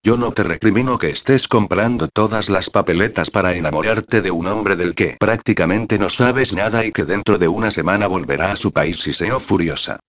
[0.04, 4.76] Yo no te recrimino que estés comprando todas las papeletas para enamorarte de un hombre
[4.76, 8.72] del que prácticamente no sabes nada y que dentro de una semana volverá a su
[8.72, 10.00] país y seó furiosa.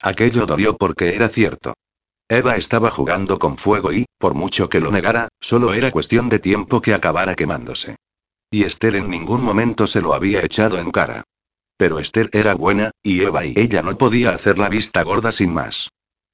[0.00, 1.74] Aquello dolió porque era cierto.
[2.28, 6.38] Eva estaba jugando con fuego y, por mucho que lo negara, solo era cuestión de
[6.38, 7.96] tiempo que acabara quemándose.
[8.50, 11.22] Y Esther en ningún momento se lo había echado en cara.
[11.76, 15.52] Pero Esther era buena, y Eva y ella no podía hacer la vista gorda sin
[15.52, 15.90] más.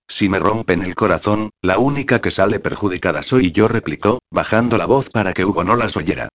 [0.09, 4.87] Si me rompen el corazón, la única que sale perjudicada soy yo, replicó, bajando la
[4.87, 6.29] voz para que Hugo no las oyera.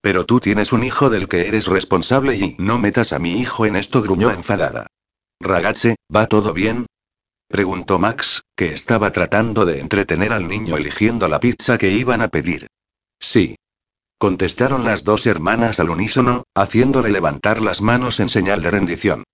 [0.00, 3.66] Pero tú tienes un hijo del que eres responsable y no metas a mi hijo
[3.66, 4.86] en esto, gruñó enfadada.
[5.40, 6.86] Ragazze, ¿va todo bien?
[7.48, 12.28] Preguntó Max, que estaba tratando de entretener al niño eligiendo la pizza que iban a
[12.28, 12.66] pedir.
[13.18, 13.56] Sí.
[14.18, 19.24] Contestaron las dos hermanas al unísono, haciéndole levantar las manos en señal de rendición.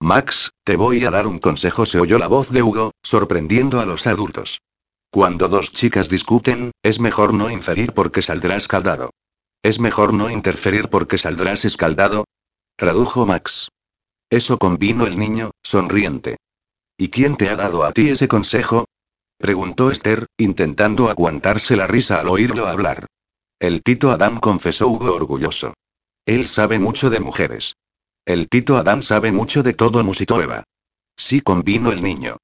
[0.00, 3.86] Max, te voy a dar un consejo, se oyó la voz de Hugo, sorprendiendo a
[3.86, 4.60] los adultos.
[5.10, 9.10] Cuando dos chicas discuten, es mejor no inferir porque saldrás caldado.
[9.62, 12.24] Es mejor no interferir porque saldrás escaldado.
[12.76, 13.68] Tradujo Max.
[14.34, 16.38] Eso convino el niño, sonriente.
[16.98, 18.86] ¿Y quién te ha dado a ti ese consejo?
[19.38, 23.06] Preguntó Esther, intentando aguantarse la risa al oírlo hablar.
[23.60, 25.74] El Tito Adam confesó Hugo orgulloso.
[26.26, 27.76] Él sabe mucho de mujeres.
[28.24, 30.64] El Tito Adam sabe mucho de todo, musitó Eva.
[31.16, 32.38] Sí, convino el niño.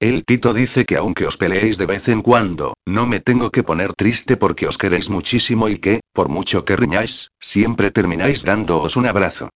[0.00, 3.62] El Tito dice que aunque os peleéis de vez en cuando, no me tengo que
[3.62, 8.96] poner triste porque os queréis muchísimo y que, por mucho que riñáis, siempre termináis dándoos
[8.96, 9.50] un abrazo.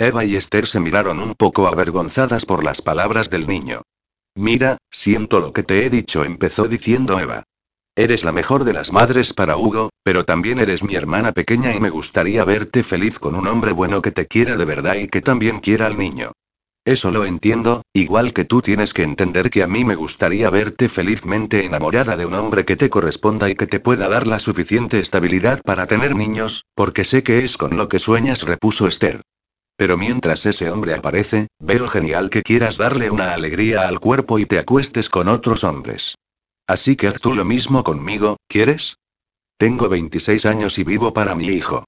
[0.00, 3.82] Eva y Esther se miraron un poco avergonzadas por las palabras del niño.
[4.34, 7.42] Mira, siento lo que te he dicho, empezó diciendo Eva.
[7.94, 11.80] Eres la mejor de las madres para Hugo, pero también eres mi hermana pequeña y
[11.80, 15.20] me gustaría verte feliz con un hombre bueno que te quiera de verdad y que
[15.20, 16.32] también quiera al niño.
[16.86, 20.88] Eso lo entiendo, igual que tú tienes que entender que a mí me gustaría verte
[20.88, 24.98] felizmente enamorada de un hombre que te corresponda y que te pueda dar la suficiente
[24.98, 29.20] estabilidad para tener niños, porque sé que es con lo que sueñas, repuso Esther.
[29.80, 34.44] Pero mientras ese hombre aparece, veo genial que quieras darle una alegría al cuerpo y
[34.44, 36.16] te acuestes con otros hombres.
[36.66, 38.98] Así que haz tú lo mismo conmigo, ¿quieres?
[39.56, 41.86] Tengo 26 años y vivo para mi hijo.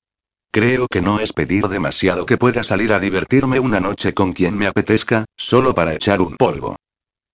[0.50, 4.56] Creo que no es pedir demasiado que pueda salir a divertirme una noche con quien
[4.56, 6.76] me apetezca, solo para echar un polvo.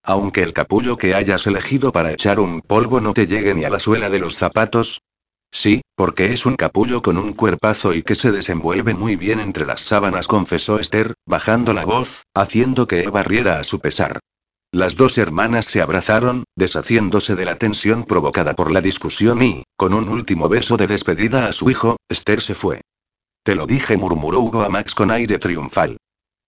[0.02, 3.70] Aunque el capullo que hayas elegido para echar un polvo no te llegue ni a
[3.70, 5.02] la suela de los zapatos.
[5.50, 9.66] Sí, porque es un capullo con un cuerpazo y que se desenvuelve muy bien entre
[9.66, 14.20] las sábanas, confesó Esther, bajando la voz, haciendo que Eva riera a su pesar.
[14.70, 19.94] Las dos hermanas se abrazaron, deshaciéndose de la tensión provocada por la discusión y, con
[19.94, 22.82] un último beso de despedida a su hijo, Esther se fue.
[23.42, 25.96] Te lo dije, murmuró Hugo a Max con aire triunfal.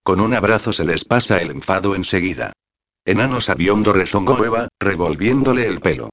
[0.02, 2.52] Con un abrazo se les pasa el enfado enseguida.
[3.06, 6.10] Enano sabiondo rezongó Eva, revolviéndole el pelo.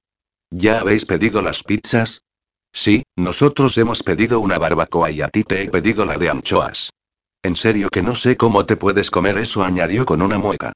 [0.50, 2.22] ¿Ya habéis pedido las pizzas?
[2.72, 6.90] Sí, nosotros hemos pedido una barbacoa y a ti te he pedido la de anchoas.
[7.42, 10.72] En serio que no sé cómo te puedes comer eso, añadió con una mueca.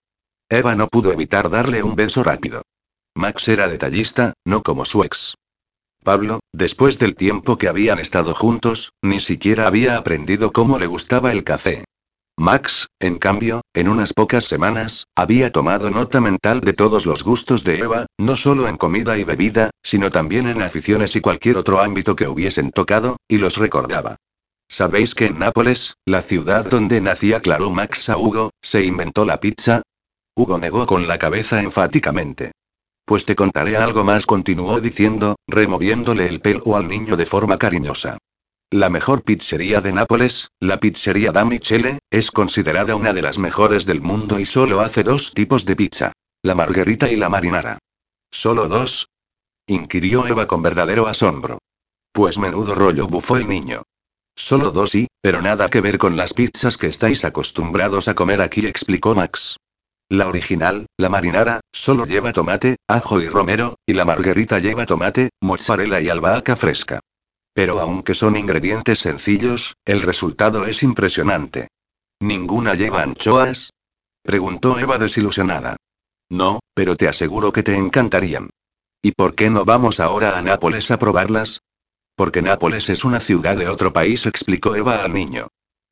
[0.48, 2.62] Eva no pudo evitar darle un beso rápido.
[3.14, 5.34] Max era detallista, no como su ex.
[6.02, 11.32] Pablo, después del tiempo que habían estado juntos, ni siquiera había aprendido cómo le gustaba
[11.32, 11.84] el café.
[12.42, 17.62] Max, en cambio, en unas pocas semanas, había tomado nota mental de todos los gustos
[17.62, 21.80] de Eva, no solo en comida y bebida, sino también en aficiones y cualquier otro
[21.80, 24.16] ámbito que hubiesen tocado, y los recordaba.
[24.68, 29.38] ¿Sabéis que en Nápoles, la ciudad donde nacía claro Max a Hugo, se inventó la
[29.38, 29.82] pizza?
[30.34, 32.50] Hugo negó con la cabeza enfáticamente.
[33.04, 38.18] Pues te contaré algo más, continuó diciendo, removiéndole el pelo al niño de forma cariñosa.
[38.72, 43.84] La mejor pizzería de Nápoles, la pizzería da Michele, es considerada una de las mejores
[43.84, 46.12] del mundo y solo hace dos tipos de pizza.
[46.42, 47.76] La margarita y la marinara.
[48.30, 49.10] ¿Solo dos?
[49.66, 51.58] inquirió Eva con verdadero asombro.
[52.12, 53.82] Pues menudo rollo bufó el niño.
[54.34, 58.40] Solo dos y, pero nada que ver con las pizzas que estáis acostumbrados a comer
[58.40, 59.58] aquí, explicó Max.
[60.08, 65.28] La original, la marinara, solo lleva tomate, ajo y romero, y la margarita lleva tomate,
[65.42, 67.00] mozzarella y albahaca fresca.
[67.54, 71.68] Pero aunque son ingredientes sencillos, el resultado es impresionante.
[72.20, 73.70] ¿Ninguna lleva anchoas?
[74.22, 75.76] preguntó Eva desilusionada.
[76.30, 78.50] No, pero te aseguro que te encantarían.
[79.02, 81.60] ¿Y por qué no vamos ahora a Nápoles a probarlas?
[82.16, 85.48] Porque Nápoles es una ciudad de otro país, explicó Eva al niño.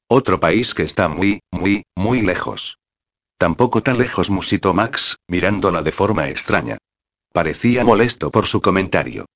[0.09, 2.79] Otro país que está muy, muy, muy lejos.
[3.37, 6.79] Tampoco tan lejos, musitó Max, mirándola de forma extraña.
[7.33, 9.27] Parecía molesto por su comentario.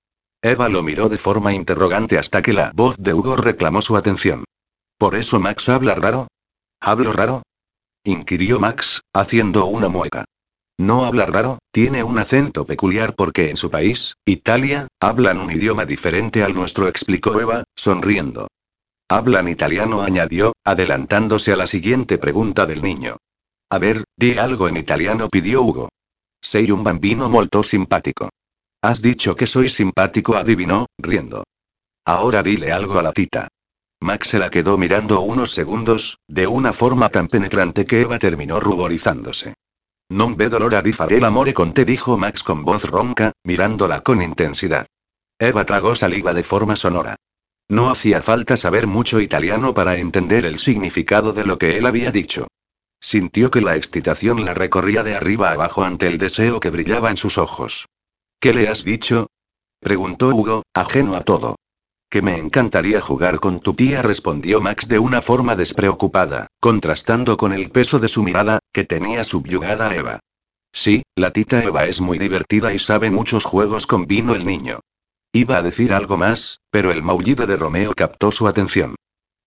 [0.44, 4.44] Eva lo miró de forma interrogante hasta que la voz de Hugo reclamó su atención.
[4.98, 6.28] ¿Por eso Max habla raro?
[6.82, 7.44] ¿Hablo raro?
[8.04, 10.26] inquirió Max, haciendo una mueca.
[10.78, 15.86] No habla raro, tiene un acento peculiar porque en su país, Italia, hablan un idioma
[15.86, 18.48] diferente al nuestro, explicó Eva, sonriendo.
[19.08, 23.16] Hablan italiano, añadió, adelantándose a la siguiente pregunta del niño.
[23.70, 25.88] A ver, di algo en italiano, pidió Hugo.
[26.42, 28.28] Sei un bambino molto simpático.
[28.84, 31.44] Has dicho que soy simpático, adivinó, riendo.
[32.04, 33.48] Ahora dile algo a la tita.
[34.02, 38.60] Max se la quedó mirando unos segundos, de una forma tan penetrante que Eva terminó
[38.60, 39.54] ruborizándose.
[40.12, 40.82] Non ve dolor a
[41.24, 44.86] amore con te, dijo Max con voz ronca, mirándola con intensidad.
[45.38, 47.16] Eva tragó saliva de forma sonora.
[47.70, 52.12] No hacía falta saber mucho italiano para entender el significado de lo que él había
[52.12, 52.48] dicho.
[53.00, 57.16] Sintió que la excitación la recorría de arriba abajo ante el deseo que brillaba en
[57.16, 57.86] sus ojos.
[58.44, 59.28] ¿Qué le has dicho?
[59.80, 61.56] preguntó Hugo, ajeno a todo.
[62.10, 67.54] Que me encantaría jugar con tu tía, respondió Max de una forma despreocupada, contrastando con
[67.54, 70.20] el peso de su mirada, que tenía subyugada a Eva.
[70.74, 74.80] Sí, la tita Eva es muy divertida y sabe muchos juegos con vino el niño.
[75.32, 78.94] Iba a decir algo más, pero el maullido de Romeo captó su atención.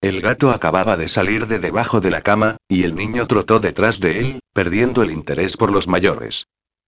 [0.02, 4.00] El gato acababa de salir de debajo de la cama, y el niño trotó detrás
[4.00, 6.48] de él, perdiendo el interés por los mayores.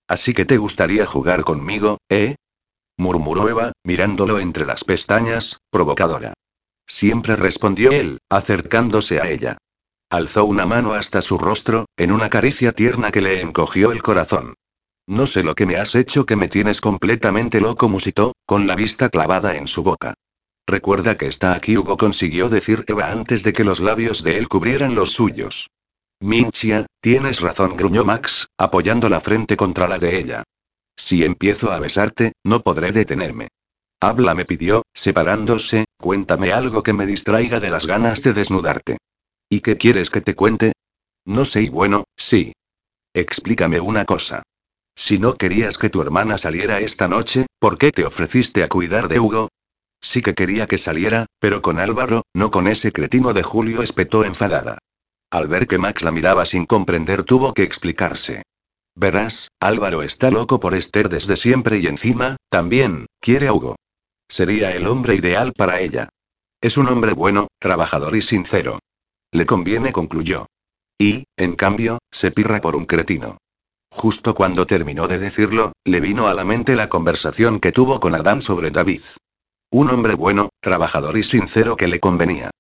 [0.10, 2.36] Así que te gustaría jugar conmigo, ¿eh?
[2.98, 6.34] murmuró Eva, mirándolo entre las pestañas, provocadora.
[6.88, 9.58] Siempre respondió él, acercándose a ella.
[10.10, 14.56] Alzó una mano hasta su rostro, en una caricia tierna que le encogió el corazón.
[15.06, 18.76] No sé lo que me has hecho que me tienes completamente loco, musitó, con la
[18.76, 20.16] vista clavada en su boca.
[20.66, 24.48] Recuerda que está aquí, Hugo consiguió decir Eva antes de que los labios de él
[24.48, 25.70] cubrieran los suyos.
[26.22, 30.44] Minchia, tienes razón, gruñó Max, apoyando la frente contra la de ella.
[30.98, 33.48] Si empiezo a besarte, no podré detenerme.
[34.02, 38.98] Habla, me pidió, separándose, cuéntame algo que me distraiga de las ganas de desnudarte.
[39.50, 40.74] ¿Y qué quieres que te cuente?
[41.26, 42.54] No sé y bueno, sí.
[43.14, 44.44] Explícame una cosa.
[44.96, 49.08] Si no querías que tu hermana saliera esta noche, ¿por qué te ofreciste a cuidar
[49.08, 49.48] de Hugo?
[50.02, 54.26] Sí que quería que saliera, pero con Álvaro, no con ese cretino de Julio, espetó
[54.26, 54.80] enfadada.
[55.32, 58.44] Al ver que Max la miraba sin comprender, tuvo que explicarse.
[58.96, 63.76] Verás, Álvaro está loco por Esther desde siempre y encima, también, quiere a Hugo.
[64.28, 66.10] Sería el hombre ideal para ella.
[66.62, 68.80] Es un hombre bueno, trabajador y sincero.
[69.32, 70.48] Le conviene, concluyó.
[71.00, 73.38] Y, en cambio, se pirra por un cretino.
[73.92, 78.16] Justo cuando terminó de decirlo, le vino a la mente la conversación que tuvo con
[78.16, 79.02] Adán sobre David.
[79.72, 82.52] Un hombre bueno, trabajador y sincero que le convenía.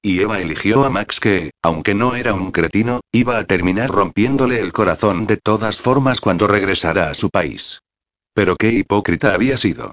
[0.00, 4.60] Y Eva eligió a Max que, aunque no era un cretino, iba a terminar rompiéndole
[4.60, 7.80] el corazón de todas formas cuando regresara a su país.
[8.32, 9.92] Pero qué hipócrita había sido.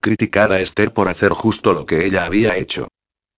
[0.00, 2.88] Criticar a Esther por hacer justo lo que ella había hecho.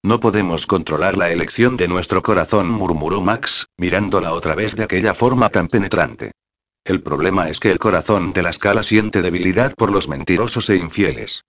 [0.04, 5.14] No podemos controlar la elección de nuestro corazón, murmuró Max, mirándola otra vez de aquella
[5.14, 6.30] forma tan penetrante.
[6.84, 10.76] El problema es que el corazón de la escala siente debilidad por los mentirosos e
[10.76, 11.42] infieles.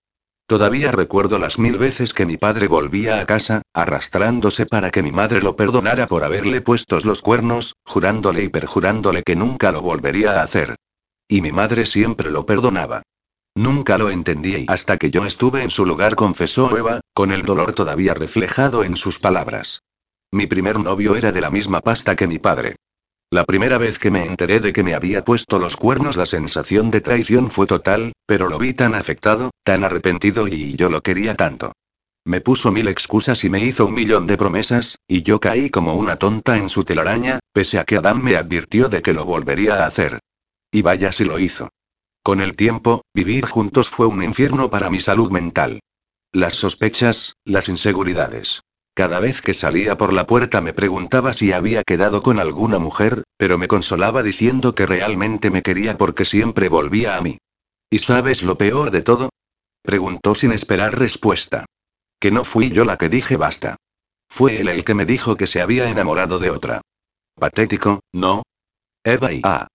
[0.46, 5.10] Todavía recuerdo las mil veces que mi padre volvía a casa, arrastrándose para que mi
[5.10, 10.38] madre lo perdonara por haberle puestos los cuernos, jurándole y perjurándole que nunca lo volvería
[10.38, 10.76] a hacer.
[11.26, 13.02] Y mi madre siempre lo perdonaba.
[13.56, 17.72] Nunca lo entendí hasta que yo estuve en su lugar, confesó Eva, con el dolor
[17.72, 19.80] todavía reflejado en sus palabras.
[20.30, 22.76] Mi primer novio era de la misma pasta que mi padre.
[23.36, 26.90] La primera vez que me enteré de que me había puesto los cuernos la sensación
[26.90, 31.34] de traición fue total, pero lo vi tan afectado, tan arrepentido y yo lo quería
[31.34, 31.72] tanto.
[32.24, 35.96] Me puso mil excusas y me hizo un millón de promesas, y yo caí como
[35.96, 39.84] una tonta en su telaraña, pese a que Adán me advirtió de que lo volvería
[39.84, 40.18] a hacer.
[40.72, 41.68] Y vaya si lo hizo.
[42.22, 45.80] Con el tiempo, vivir juntos fue un infierno para mi salud mental.
[46.32, 48.62] Las sospechas, las inseguridades.
[48.96, 53.24] Cada vez que salía por la puerta me preguntaba si había quedado con alguna mujer,
[53.36, 57.36] pero me consolaba diciendo que realmente me quería porque siempre volvía a mí.
[57.90, 59.28] ¿Y sabes lo peor de todo?
[59.82, 61.66] Preguntó sin esperar respuesta.
[62.18, 63.76] Que no fui yo la que dije basta.
[64.30, 66.80] Fue él el que me dijo que se había enamorado de otra.
[67.34, 68.44] Patético, ¿no?
[69.04, 69.66] Eva y ah.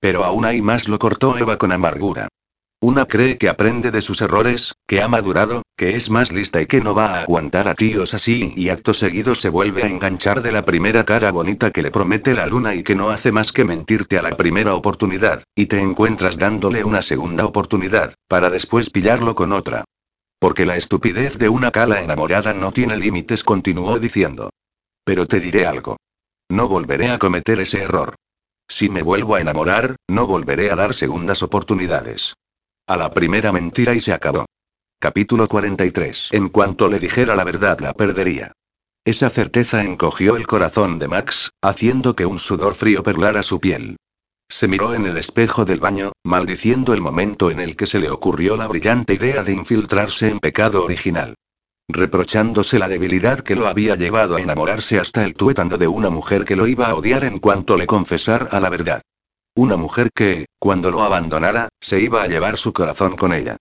[0.00, 2.26] Pero aún hay más, lo cortó Eva con amargura.
[2.82, 6.66] Una cree que aprende de sus errores, que ha madurado, que es más lista y
[6.66, 10.42] que no va a aguantar a tíos así y acto seguido se vuelve a enganchar
[10.42, 13.50] de la primera cara bonita que le promete la luna y que no hace más
[13.50, 18.90] que mentirte a la primera oportunidad, y te encuentras dándole una segunda oportunidad, para después
[18.90, 19.84] pillarlo con otra.
[20.38, 24.50] Porque la estupidez de una cala enamorada no tiene límites, continuó diciendo.
[25.02, 25.96] Pero te diré algo.
[26.50, 28.16] No volveré a cometer ese error.
[28.68, 32.34] Si me vuelvo a enamorar, no volveré a dar segundas oportunidades.
[32.88, 34.46] A la primera mentira y se acabó.
[35.00, 36.28] Capítulo 43.
[36.30, 38.52] En cuanto le dijera la verdad la perdería.
[39.04, 43.96] Esa certeza encogió el corazón de Max, haciendo que un sudor frío perlara su piel.
[44.48, 48.08] Se miró en el espejo del baño, maldiciendo el momento en el que se le
[48.08, 51.34] ocurrió la brillante idea de infiltrarse en pecado original.
[51.88, 56.44] Reprochándose la debilidad que lo había llevado a enamorarse hasta el tuétano de una mujer
[56.44, 59.02] que lo iba a odiar en cuanto le confesara la verdad.
[59.58, 63.56] Una mujer que, cuando lo abandonara, se iba a llevar su corazón con ella.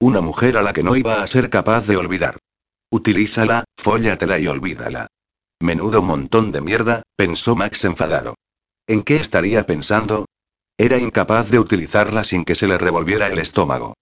[0.00, 2.38] Una mujer a la que no iba a ser capaz de olvidar.
[2.90, 5.06] Utilízala, fóllatela y olvídala.
[5.60, 8.34] Menudo montón de mierda, pensó Max enfadado.
[8.88, 10.26] ¿En qué estaría pensando?
[10.76, 13.94] Era incapaz de utilizarla sin que se le revolviera el estómago.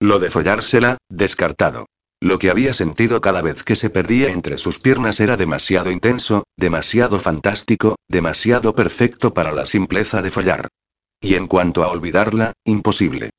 [0.00, 1.86] Lo de follársela, descartado.
[2.20, 6.44] Lo que había sentido cada vez que se perdía entre sus piernas era demasiado intenso,
[6.58, 10.68] demasiado fantástico, demasiado perfecto para la simpleza de follar.
[11.20, 13.30] Y en cuanto a olvidarla, imposible.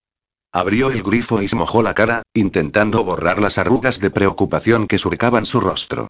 [0.54, 4.98] Abrió el grifo y se mojó la cara, intentando borrar las arrugas de preocupación que
[4.98, 6.08] surcaban su rostro.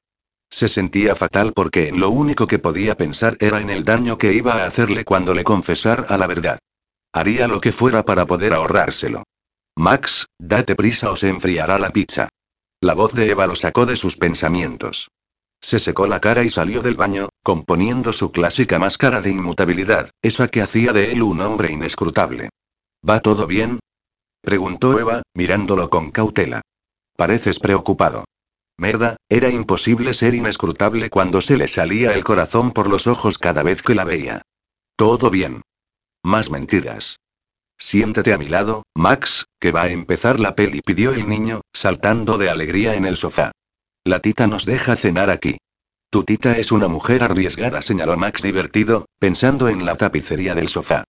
[0.50, 4.54] Se sentía fatal porque lo único que podía pensar era en el daño que iba
[4.54, 6.60] a hacerle cuando le confesara la verdad.
[7.14, 9.24] Haría lo que fuera para poder ahorrárselo.
[9.78, 12.28] Max, date prisa o se enfriará la pizza.
[12.82, 15.10] La voz de Eva lo sacó de sus pensamientos.
[15.62, 20.48] Se secó la cara y salió del baño, componiendo su clásica máscara de inmutabilidad, esa
[20.48, 22.50] que hacía de él un hombre inescrutable.
[23.08, 23.80] ¿Va todo bien?
[24.42, 26.62] preguntó Eva, mirándolo con cautela.
[27.16, 28.26] Pareces preocupado.
[28.78, 33.64] Merda, era imposible ser inescrutable cuando se le salía el corazón por los ojos cada
[33.64, 34.42] vez que la veía.
[34.96, 35.62] Todo bien.
[36.24, 37.18] Más mentiras.
[37.78, 42.38] Siéntate a mi lado, Max, que va a empezar la peli, pidió el niño, saltando
[42.38, 43.52] de alegría en el sofá.
[44.04, 45.58] La tita nos deja cenar aquí.
[46.12, 51.06] Tu tita es una mujer arriesgada, señaló Max divertido, pensando en la tapicería del sofá.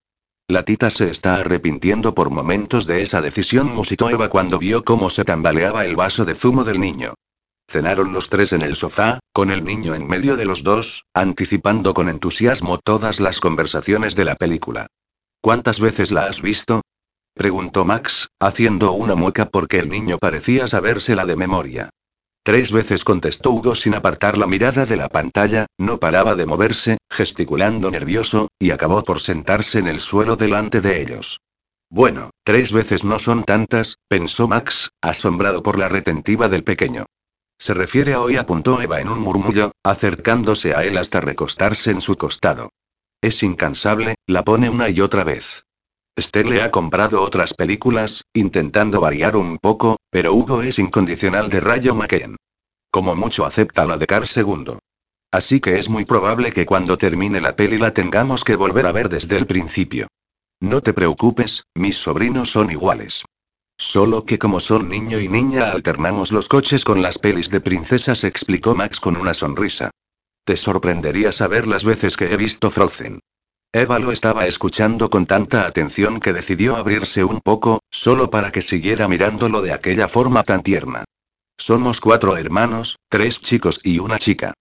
[0.46, 5.10] La tita se está arrepintiendo por momentos de esa decisión, musitó Eva cuando vio cómo
[5.10, 7.14] se tambaleaba el vaso de zumo del niño.
[7.68, 11.94] Cenaron los tres en el sofá, con el niño en medio de los dos, anticipando
[11.94, 14.86] con entusiasmo todas las conversaciones de la película.
[15.40, 16.80] ¿Cuántas veces la has visto?
[17.34, 21.90] preguntó Max, haciendo una mueca porque el niño parecía sabérsela de memoria.
[22.44, 26.98] Tres veces contestó Hugo sin apartar la mirada de la pantalla, no paraba de moverse,
[27.08, 31.40] gesticulando nervioso, y acabó por sentarse en el suelo delante de ellos.
[31.88, 37.04] Bueno, tres veces no son tantas, pensó Max, asombrado por la retentiva del pequeño.
[37.60, 42.00] Se refiere a hoy, apuntó Eva en un murmullo, acercándose a él hasta recostarse en
[42.00, 42.70] su costado.
[43.20, 45.64] Es incansable, la pone una y otra vez.
[46.14, 51.60] Esther le ha comprado otras películas, intentando variar un poco, pero Hugo es incondicional de
[51.60, 52.36] Rayo McKen.
[52.90, 54.78] Como mucho acepta la de Car segundo.
[55.32, 58.92] Así que es muy probable que cuando termine la peli la tengamos que volver a
[58.92, 60.08] ver desde el principio.
[60.60, 63.24] No te preocupes, mis sobrinos son iguales.
[63.78, 68.22] Solo que como son niño y niña alternamos los coches con las pelis de princesas,
[68.24, 69.90] explicó Max con una sonrisa.
[70.44, 73.20] Te sorprendería saber las veces que he visto Frozen.
[73.74, 78.60] Eva lo estaba escuchando con tanta atención que decidió abrirse un poco, solo para que
[78.60, 81.04] siguiera mirándolo de aquella forma tan tierna.
[81.56, 84.52] Somos cuatro hermanos, tres chicos y una chica.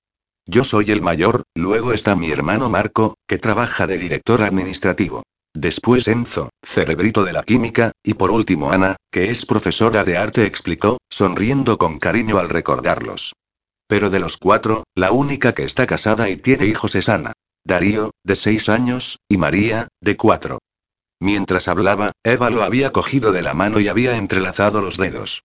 [0.45, 5.23] Yo soy el mayor, luego está mi hermano Marco, que trabaja de director administrativo.
[5.53, 10.45] Después Enzo, cerebrito de la química, y por último Ana, que es profesora de arte,
[10.45, 13.33] explicó, sonriendo con cariño al recordarlos.
[13.87, 17.33] Pero de los cuatro, la única que está casada y tiene hijos es Ana.
[17.65, 20.59] Darío, de seis años, y María, de cuatro.
[21.19, 25.43] Mientras hablaba, Eva lo había cogido de la mano y había entrelazado los dedos.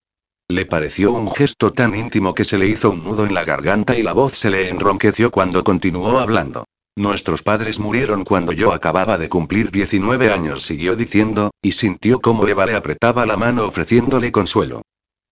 [0.49, 3.99] Le pareció un gesto tan íntimo que se le hizo un nudo en la garganta
[3.99, 6.65] y la voz se le enronqueció cuando continuó hablando.
[6.97, 12.47] Nuestros padres murieron cuando yo acababa de cumplir 19 años, siguió diciendo, y sintió cómo
[12.49, 14.83] Eva le apretaba la mano ofreciéndole consuelo.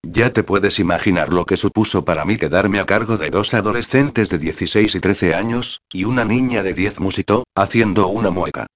[0.06, 4.28] Ya te puedes imaginar lo que supuso para mí quedarme a cargo de dos adolescentes
[4.28, 8.66] de 16 y 13 años, y una niña de 10 musitó, haciendo una mueca.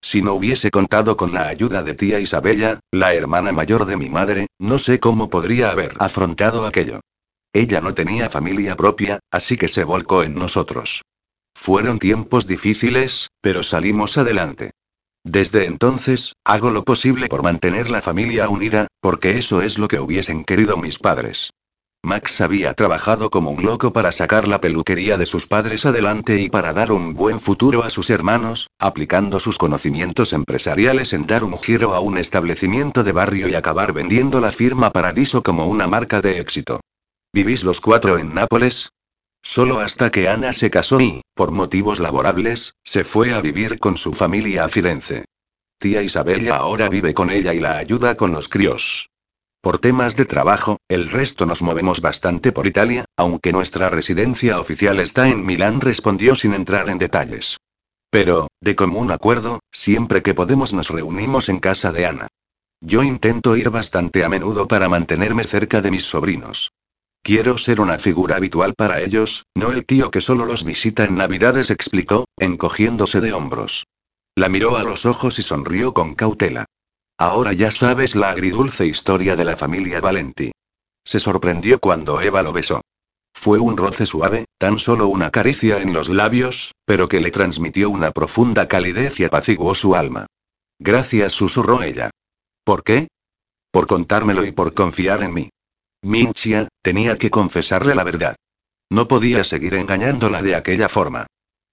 [0.00, 4.08] Si no hubiese contado con la ayuda de tía Isabella, la hermana mayor de mi
[4.08, 7.00] madre, no sé cómo podría haber afrontado aquello.
[7.52, 11.02] Ella no tenía familia propia, así que se volcó en nosotros.
[11.56, 14.70] Fueron tiempos difíciles, pero salimos adelante.
[15.26, 19.98] Desde entonces, hago lo posible por mantener la familia unida, porque eso es lo que
[19.98, 21.50] hubiesen querido mis padres.
[22.04, 26.48] Max había trabajado como un loco para sacar la peluquería de sus padres adelante y
[26.48, 31.58] para dar un buen futuro a sus hermanos, aplicando sus conocimientos empresariales en dar un
[31.58, 36.20] giro a un establecimiento de barrio y acabar vendiendo la firma Paradiso como una marca
[36.20, 36.78] de éxito.
[37.32, 38.90] ¿Vivís los cuatro en Nápoles?
[39.48, 43.96] Solo hasta que Ana se casó y, por motivos laborables, se fue a vivir con
[43.96, 45.24] su familia a Firenze.
[45.78, 49.08] Tía Isabella ahora vive con ella y la ayuda con los críos.
[49.60, 54.98] Por temas de trabajo, el resto nos movemos bastante por Italia, aunque nuestra residencia oficial
[54.98, 57.56] está en Milán, respondió sin entrar en detalles.
[58.10, 62.28] Pero, de común acuerdo, siempre que podemos nos reunimos en casa de Ana.
[62.80, 66.72] Yo intento ir bastante a menudo para mantenerme cerca de mis sobrinos.
[67.26, 71.16] Quiero ser una figura habitual para ellos, no el tío que solo los visita en
[71.16, 73.84] Navidades, explicó, encogiéndose de hombros.
[74.36, 76.66] La miró a los ojos y sonrió con cautela.
[77.18, 80.52] Ahora ya sabes la agridulce historia de la familia Valenti.
[81.04, 82.82] Se sorprendió cuando Eva lo besó.
[83.34, 87.90] Fue un roce suave, tan solo una caricia en los labios, pero que le transmitió
[87.90, 90.26] una profunda calidez y apaciguó su alma.
[90.78, 92.08] Gracias, susurró ella.
[92.62, 93.08] ¿Por qué?
[93.72, 95.48] Por contármelo y por confiar en mí.
[96.02, 98.36] Minchia, tenía que confesarle la verdad.
[98.90, 101.26] No podía seguir engañándola de aquella forma.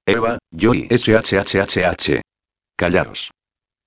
[0.06, 2.22] Eva, yo y SHHHH.
[2.76, 3.32] Callaros.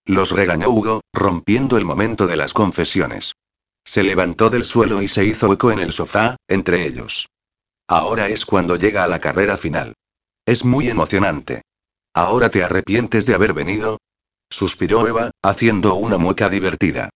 [0.04, 3.34] Los regañó Hugo, rompiendo el momento de las confesiones.
[3.84, 7.28] Se levantó del suelo y se hizo eco en el sofá, entre ellos.
[7.88, 9.94] Ahora es cuando llega a la carrera final.
[10.44, 11.62] Es muy emocionante.
[12.14, 13.98] ¿Ahora te arrepientes de haber venido?
[14.48, 17.10] Suspiró Eva, haciendo una mueca divertida.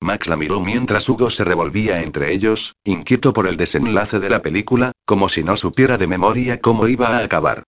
[0.00, 4.42] Max la miró mientras Hugo se revolvía entre ellos, inquieto por el desenlace de la
[4.42, 7.64] película, como si no supiera de memoria cómo iba a acabar.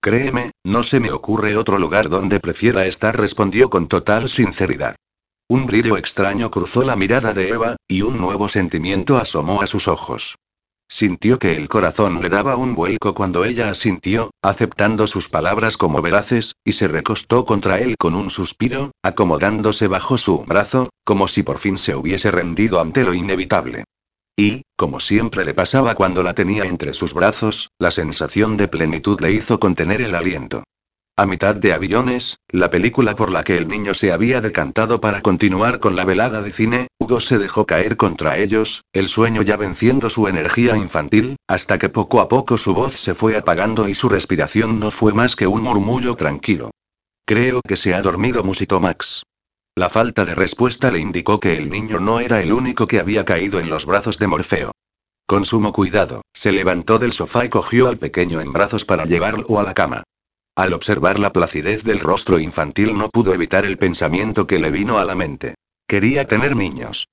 [0.00, 4.96] Créeme, no se me ocurre otro lugar donde prefiera estar, respondió con total sinceridad.
[5.48, 9.88] Un brillo extraño cruzó la mirada de Eva, y un nuevo sentimiento asomó a sus
[9.88, 10.36] ojos.
[10.90, 16.00] Sintió que el corazón le daba un vuelco cuando ella asintió, aceptando sus palabras como
[16.00, 21.42] veraces, y se recostó contra él con un suspiro, acomodándose bajo su brazo, como si
[21.42, 23.84] por fin se hubiese rendido ante lo inevitable.
[24.34, 29.20] Y, como siempre le pasaba cuando la tenía entre sus brazos, la sensación de plenitud
[29.20, 30.64] le hizo contener el aliento.
[31.18, 35.20] A mitad de Avillones, la película por la que el niño se había decantado para
[35.20, 39.56] continuar con la velada de cine, Hugo se dejó caer contra ellos, el sueño ya
[39.56, 43.94] venciendo su energía infantil, hasta que poco a poco su voz se fue apagando y
[43.94, 46.70] su respiración no fue más que un murmullo tranquilo.
[47.26, 49.24] Creo que se ha dormido, musitó Max.
[49.74, 53.24] La falta de respuesta le indicó que el niño no era el único que había
[53.24, 54.70] caído en los brazos de Morfeo.
[55.26, 59.58] Con sumo cuidado, se levantó del sofá y cogió al pequeño en brazos para llevarlo
[59.58, 60.04] a la cama.
[60.58, 64.98] Al observar la placidez del rostro infantil no pudo evitar el pensamiento que le vino
[64.98, 65.54] a la mente.
[65.86, 67.06] Quería tener niños.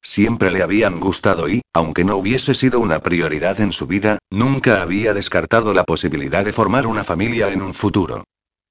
[0.00, 4.82] Siempre le habían gustado y, aunque no hubiese sido una prioridad en su vida, nunca
[4.82, 8.22] había descartado la posibilidad de formar una familia en un futuro.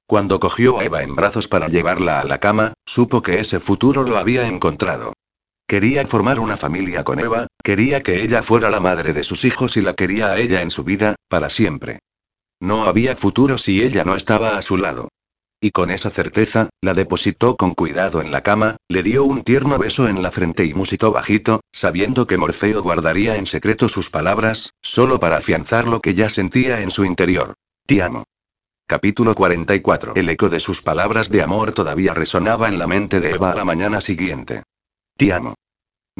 [0.07, 4.03] Cuando cogió a Eva en brazos para llevarla a la cama, supo que ese futuro
[4.03, 5.11] lo había encontrado.
[5.67, 9.75] Quería formar una familia con Eva, quería que ella fuera la madre de sus hijos
[9.75, 11.99] y la quería a ella en su vida, para siempre.
[12.61, 15.09] No había futuro si ella no estaba a su lado.
[15.59, 19.79] Y con esa certeza, la depositó con cuidado en la cama, le dio un tierno
[19.79, 24.73] beso en la frente y musitó bajito, sabiendo que Morfeo guardaría en secreto sus palabras,
[24.81, 27.55] solo para afianzar lo que ya sentía en su interior.
[27.88, 28.25] Te amo.
[28.88, 30.13] Capítulo 44.
[30.15, 33.55] El eco de sus palabras de amor todavía resonaba en la mente de Eva a
[33.55, 34.63] la mañana siguiente.
[35.17, 35.55] Te amo.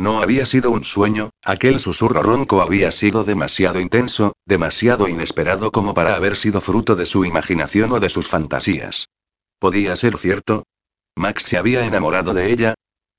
[0.02, 5.94] No había sido un sueño, aquel susurro ronco había sido demasiado intenso, demasiado inesperado como
[5.94, 9.10] para haber sido fruto de su imaginación o de sus fantasías.
[9.60, 10.64] ¿Podía ser cierto?
[11.16, 12.74] ¿Max se había enamorado de ella?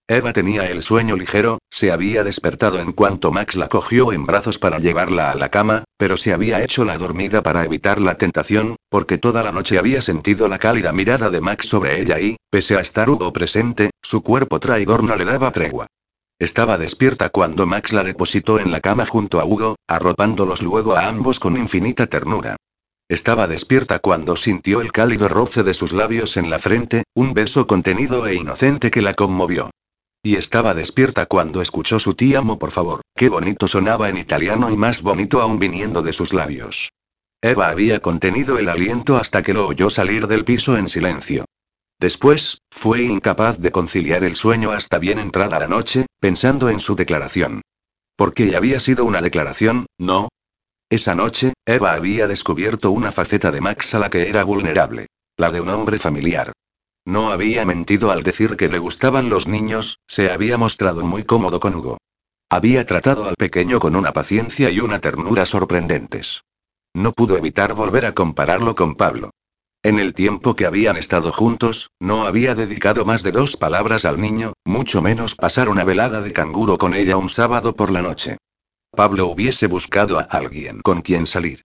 [0.08, 4.58] Eva tenía el sueño ligero, se había despertado en cuanto Max la cogió en brazos
[4.58, 8.74] para llevarla a la cama, pero se había hecho la dormida para evitar la tentación,
[8.88, 12.74] porque toda la noche había sentido la cálida mirada de Max sobre ella y, pese
[12.76, 15.86] a estar Hugo presente, su cuerpo traidor no le daba tregua.
[16.38, 21.06] Estaba despierta cuando Max la depositó en la cama junto a Hugo, arropándolos luego a
[21.06, 22.56] ambos con infinita ternura.
[23.08, 27.66] Estaba despierta cuando sintió el cálido roce de sus labios en la frente, un beso
[27.66, 29.70] contenido e inocente que la conmovió.
[30.22, 34.70] Y estaba despierta cuando escuchó su ti amo por favor, qué bonito sonaba en italiano
[34.70, 36.90] y más bonito aún viniendo de sus labios.
[37.42, 41.44] Eva había contenido el aliento hasta que lo oyó salir del piso en silencio.
[42.02, 46.96] Después, fue incapaz de conciliar el sueño hasta bien entrada la noche, pensando en su
[46.96, 47.62] declaración.
[48.16, 50.28] Porque había sido una declaración, ¿no?
[50.90, 55.06] Esa noche, Eva había descubierto una faceta de Max a la que era vulnerable.
[55.36, 56.50] La de un hombre familiar.
[57.04, 61.60] No había mentido al decir que le gustaban los niños, se había mostrado muy cómodo
[61.60, 61.98] con Hugo.
[62.50, 66.42] Había tratado al pequeño con una paciencia y una ternura sorprendentes.
[66.94, 69.30] No pudo evitar volver a compararlo con Pablo.
[69.84, 74.20] En el tiempo que habían estado juntos, no había dedicado más de dos palabras al
[74.20, 78.36] niño, mucho menos pasar una velada de canguro con ella un sábado por la noche.
[78.92, 81.62] Pablo hubiese buscado a alguien con quien salir.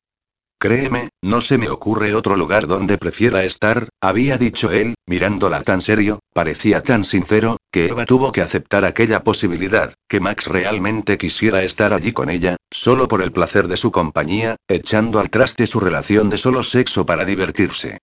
[0.60, 5.82] Créeme, no se me ocurre otro lugar donde prefiera estar, había dicho él, mirándola tan
[5.82, 11.62] serio, parecía tan sincero, que Eva tuvo que aceptar aquella posibilidad, que Max realmente quisiera
[11.62, 15.80] estar allí con ella, solo por el placer de su compañía, echando al traste su
[15.80, 18.00] relación de solo sexo para divertirse.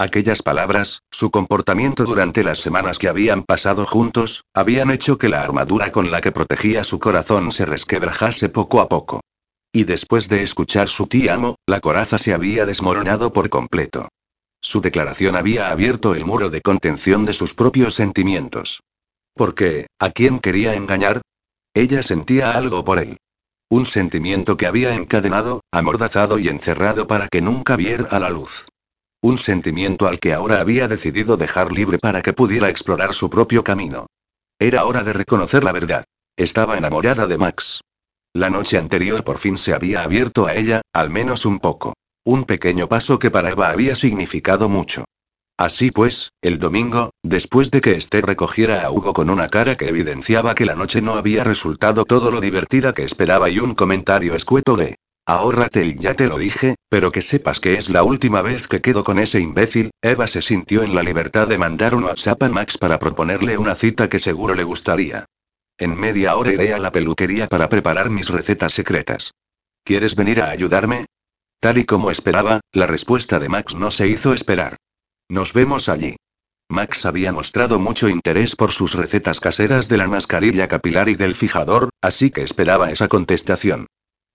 [0.00, 5.42] Aquellas palabras, su comportamiento durante las semanas que habían pasado juntos, habían hecho que la
[5.42, 9.20] armadura con la que protegía su corazón se resquebrajase poco a poco.
[9.74, 14.08] Y después de escuchar su tía amo, la coraza se había desmoronado por completo.
[14.62, 18.80] Su declaración había abierto el muro de contención de sus propios sentimientos.
[19.34, 21.20] Porque, ¿a quién quería engañar?
[21.74, 23.18] Ella sentía algo por él.
[23.68, 28.64] Un sentimiento que había encadenado, amordazado y encerrado para que nunca viera a la luz.
[29.22, 33.62] Un sentimiento al que ahora había decidido dejar libre para que pudiera explorar su propio
[33.62, 34.06] camino.
[34.58, 36.04] Era hora de reconocer la verdad.
[36.36, 37.82] Estaba enamorada de Max.
[38.32, 41.92] La noche anterior por fin se había abierto a ella, al menos un poco.
[42.24, 45.04] Un pequeño paso que para Eva había significado mucho.
[45.58, 49.88] Así pues, el domingo, después de que Esther recogiera a Hugo con una cara que
[49.88, 54.34] evidenciaba que la noche no había resultado todo lo divertida que esperaba y un comentario
[54.34, 54.96] escueto de
[55.30, 58.80] Ahórrate y ya te lo dije, pero que sepas que es la última vez que
[58.80, 62.48] quedo con ese imbécil, Eva se sintió en la libertad de mandar un WhatsApp a
[62.48, 65.26] Max para proponerle una cita que seguro le gustaría.
[65.78, 69.30] En media hora iré a la peluquería para preparar mis recetas secretas.
[69.84, 71.06] ¿Quieres venir a ayudarme?
[71.60, 74.78] Tal y como esperaba, la respuesta de Max no se hizo esperar.
[75.28, 76.16] Nos vemos allí.
[76.68, 81.36] Max había mostrado mucho interés por sus recetas caseras de la mascarilla capilar y del
[81.36, 83.86] fijador, así que esperaba esa contestación.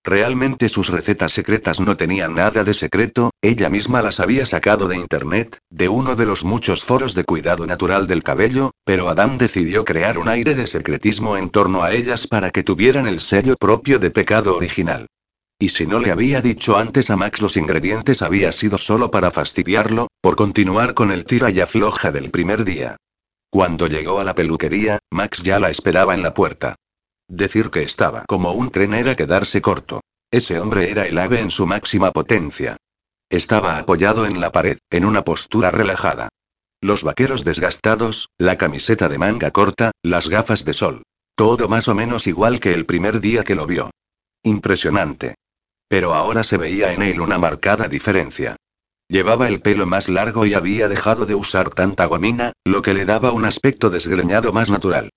[0.05, 4.97] Realmente sus recetas secretas no tenían nada de secreto, ella misma las había sacado de
[4.97, 9.83] internet, de uno de los muchos foros de cuidado natural del cabello, pero Adam decidió
[9.83, 13.97] crear un aire de secretismo en torno a ellas para que tuvieran el sello propio
[13.97, 15.07] de pecado original.
[15.57, 19.31] Y si no le había dicho antes a Max los ingredientes había sido solo para
[19.31, 22.97] fastidiarlo, por continuar con el tira y afloja del primer día.
[23.49, 26.75] Cuando llegó a la peluquería, Max ya la esperaba en la puerta.
[27.27, 30.01] Decir que estaba como un tren era quedarse corto.
[30.31, 32.77] Ese hombre era el ave en su máxima potencia.
[33.29, 36.29] Estaba apoyado en la pared, en una postura relajada.
[36.81, 41.03] Los vaqueros desgastados, la camiseta de manga corta, las gafas de sol.
[41.35, 43.91] Todo más o menos igual que el primer día que lo vio.
[44.43, 45.35] Impresionante.
[45.87, 48.55] Pero ahora se veía en él una marcada diferencia.
[49.07, 53.05] Llevaba el pelo más largo y había dejado de usar tanta gomina, lo que le
[53.05, 55.09] daba un aspecto desgreñado más natural.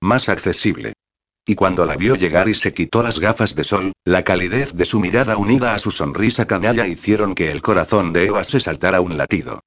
[0.00, 0.94] Más accesible.
[1.44, 4.84] Y cuando la vio llegar y se quitó las gafas de sol, la calidez de
[4.84, 9.00] su mirada unida a su sonrisa canalla hicieron que el corazón de Eva se saltara
[9.00, 9.60] un latido.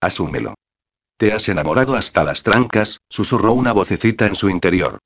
[0.00, 0.54] Asúmelo.
[1.16, 4.98] Te has enamorado hasta las trancas, susurró una vocecita en su interior.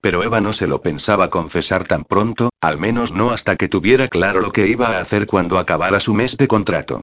[0.00, 4.08] Pero Eva no se lo pensaba confesar tan pronto, al menos no hasta que tuviera
[4.08, 7.02] claro lo que iba a hacer cuando acabara su mes de contrato.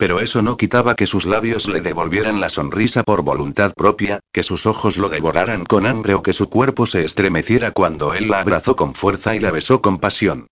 [0.00, 4.42] Pero eso no quitaba que sus labios le devolvieran la sonrisa por voluntad propia, que
[4.42, 8.40] sus ojos lo devoraran con hambre o que su cuerpo se estremeciera cuando él la
[8.40, 10.46] abrazó con fuerza y la besó con pasión.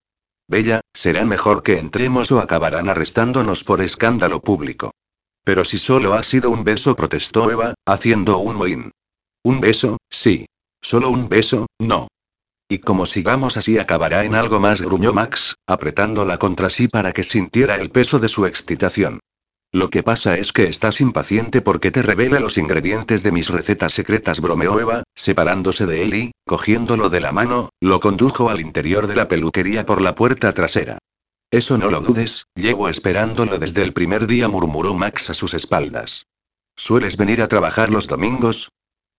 [0.48, 4.90] Bella, será mejor que entremos o acabarán arrestándonos por escándalo público.
[5.44, 8.90] Pero si solo ha sido un beso, protestó Eva, haciendo un mohín.
[9.42, 10.44] Un beso, sí.
[10.82, 12.08] Solo un beso, no.
[12.68, 17.24] Y como sigamos así acabará en algo más, gruñó Max, apretándola contra sí para que
[17.24, 19.20] sintiera el peso de su excitación.
[19.70, 23.92] Lo que pasa es que estás impaciente porque te revela los ingredientes de mis recetas
[23.92, 29.06] secretas, bromeó Eva, separándose de él y, cogiéndolo de la mano, lo condujo al interior
[29.06, 30.98] de la peluquería por la puerta trasera.
[31.50, 36.24] Eso no lo dudes, llevo esperándolo desde el primer día, murmuró Max a sus espaldas.
[36.74, 38.70] ¿Sueles venir a trabajar los domingos?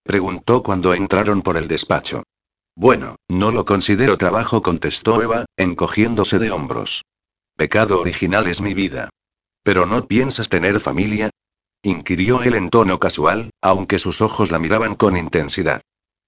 [0.03, 2.23] Preguntó cuando entraron por el despacho.
[2.75, 7.03] Bueno, no lo considero trabajo, contestó Eva, encogiéndose de hombros.
[7.55, 9.09] Pecado original es mi vida.
[9.69, 11.29] ¿Pero no piensas tener familia?
[11.83, 15.83] inquirió él en tono casual, aunque sus ojos la miraban con intensidad.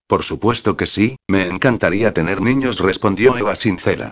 [0.05, 4.11] Por supuesto que sí, me encantaría tener niños, respondió Eva sincera.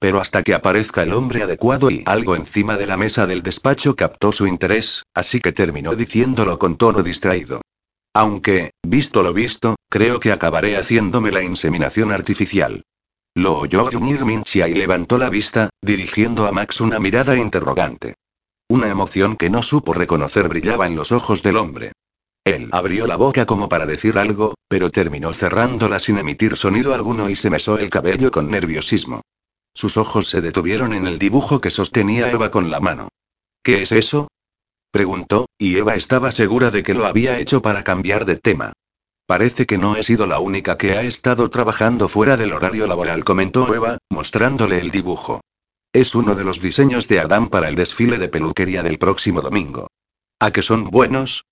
[0.00, 3.94] Pero hasta que aparezca el hombre adecuado y algo encima de la mesa del despacho
[3.94, 7.60] captó su interés, así que terminó diciéndolo con tono distraído.
[8.12, 12.82] Aunque, visto lo visto, creo que acabaré haciéndome la inseminación artificial.
[13.36, 18.16] Lo oyó gruñir Minchia y levantó la vista, dirigiendo a Max una mirada interrogante.
[18.68, 21.92] Una emoción que no supo reconocer brillaba en los ojos del hombre.
[22.44, 27.30] Él abrió la boca como para decir algo, pero terminó cerrándola sin emitir sonido alguno
[27.30, 29.22] y se mesó el cabello con nerviosismo.
[29.74, 33.08] Sus ojos se detuvieron en el dibujo que sostenía Eva con la mano.
[33.62, 34.28] ¿Qué es eso?
[34.90, 38.72] Preguntó, y Eva estaba segura de que lo había hecho para cambiar de tema.
[39.26, 43.24] Parece que no he sido la única que ha estado trabajando fuera del horario laboral,
[43.24, 45.40] comentó Eva, mostrándole el dibujo.
[45.94, 49.86] Es uno de los diseños de Adam para el desfile de peluquería del próximo domingo.
[50.40, 51.44] ¿A qué son buenos?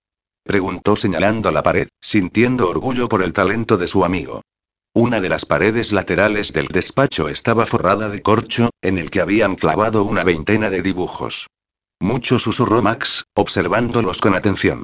[0.43, 4.41] preguntó señalando la pared, sintiendo orgullo por el talento de su amigo.
[4.93, 9.55] Una de las paredes laterales del despacho estaba forrada de corcho, en el que habían
[9.55, 11.47] clavado una veintena de dibujos.
[12.01, 14.83] Mucho susurró Max, observándolos con atención.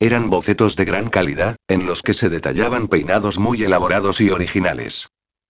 [0.00, 5.06] Eran bocetos de gran calidad, en los que se detallaban peinados muy elaborados y originales.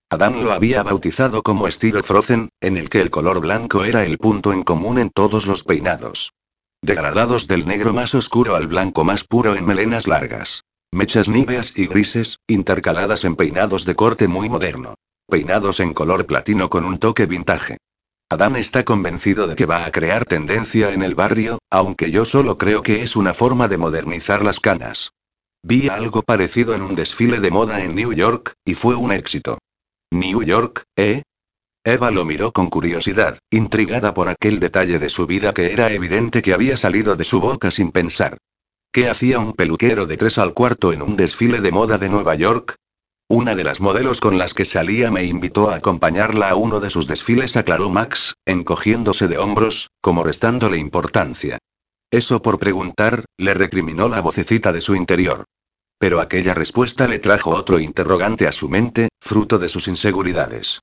[0.08, 4.18] Adam lo había bautizado como estilo Frozen, en el que el color blanco era el
[4.18, 6.32] punto en común en todos los peinados.
[6.80, 10.62] Degradados del negro más oscuro al blanco más puro en melenas largas.
[10.92, 14.94] Mechas níveas y grises, intercaladas en peinados de corte muy moderno.
[15.28, 17.78] Peinados en color platino con un toque vintage.
[18.30, 22.58] Adam está convencido de que va a crear tendencia en el barrio, aunque yo solo
[22.58, 25.10] creo que es una forma de modernizar las canas.
[25.64, 29.58] Vi algo parecido en un desfile de moda en New York, y fue un éxito.
[30.12, 31.22] New York, ¿eh?
[31.84, 36.42] Eva lo miró con curiosidad, intrigada por aquel detalle de su vida que era evidente
[36.42, 38.38] que había salido de su boca sin pensar.
[38.92, 42.34] ¿Qué hacía un peluquero de tres al cuarto en un desfile de moda de Nueva
[42.34, 42.76] York?
[43.28, 46.90] Una de las modelos con las que salía me invitó a acompañarla a uno de
[46.90, 51.58] sus desfiles, aclaró Max, encogiéndose de hombros, como restándole importancia.
[52.12, 55.44] Eso por preguntar, le recriminó la vocecita de su interior.
[55.98, 60.80] Pero aquella respuesta le trajo otro interrogante a su mente, fruto de sus inseguridades.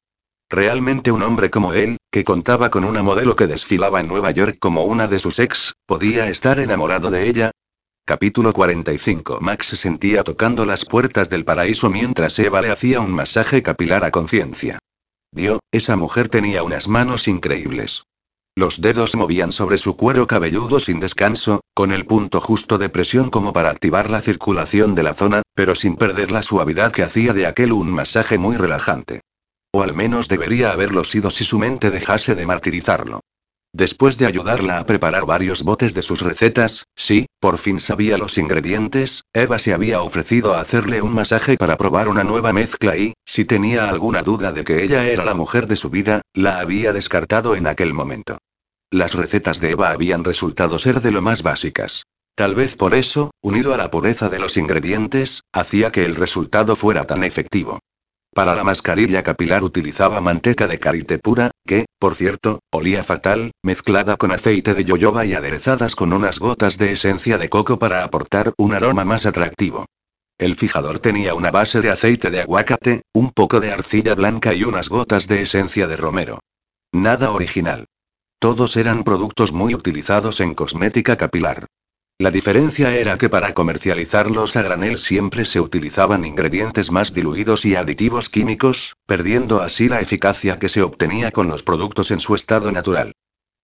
[0.49, 4.57] Realmente un hombre como él, que contaba con una modelo que desfilaba en Nueva York
[4.59, 7.51] como una de sus ex, podía estar enamorado de ella,
[8.05, 13.11] Capítulo 45 Max se sentía tocando las puertas del paraíso mientras Eva le hacía un
[13.11, 14.79] masaje capilar a conciencia.
[15.31, 18.03] Dio, esa mujer tenía unas manos increíbles.
[18.55, 23.31] Los dedos movían sobre su cuero cabelludo sin descanso, con el punto justo de presión
[23.31, 27.33] como para activar la circulación de la zona, pero sin perder la suavidad que hacía
[27.33, 29.21] de aquel un masaje muy relajante.
[29.73, 33.21] O al menos debería haberlo sido si su mente dejase de martirizarlo.
[33.75, 38.37] Después de ayudarla a preparar varios botes de sus recetas, sí, por fin sabía los
[38.37, 43.13] ingredientes, Eva se había ofrecido a hacerle un masaje para probar una nueva mezcla y,
[43.25, 46.93] si tenía alguna duda de que ella era la mujer de su vida, la había
[46.93, 48.37] descartado en aquel momento.
[48.91, 52.03] Las recetas de Eva habían resultado ser de lo más básicas.
[52.35, 56.75] Tal vez por eso, unido a la pureza de los ingredientes, hacía que el resultado
[56.75, 57.79] fuera tan efectivo.
[58.33, 64.17] Para la mascarilla capilar utilizaba manteca de karité pura, que, por cierto, olía fatal, mezclada
[64.17, 68.51] con aceite de yoyoba y aderezadas con unas gotas de esencia de coco para aportar
[68.57, 69.85] un aroma más atractivo.
[70.39, 74.63] El fijador tenía una base de aceite de aguacate, un poco de arcilla blanca y
[74.63, 76.39] unas gotas de esencia de romero.
[76.91, 77.85] Nada original.
[78.39, 81.67] Todos eran productos muy utilizados en cosmética capilar.
[82.19, 87.75] La diferencia era que para comercializarlos a granel siempre se utilizaban ingredientes más diluidos y
[87.75, 92.71] aditivos químicos, perdiendo así la eficacia que se obtenía con los productos en su estado
[92.71, 93.13] natural.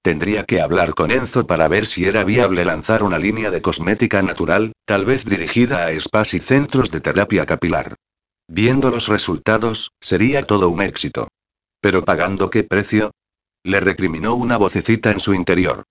[0.02, 4.22] Tendría que hablar con Enzo para ver si era viable lanzar una línea de cosmética
[4.22, 7.96] natural, tal vez dirigida a spas y centros de terapia capilar.
[8.48, 11.28] Viendo los resultados, sería todo un éxito.
[11.82, 13.12] ¿Pero pagando qué precio?
[13.64, 15.84] Le recriminó una vocecita en su interior.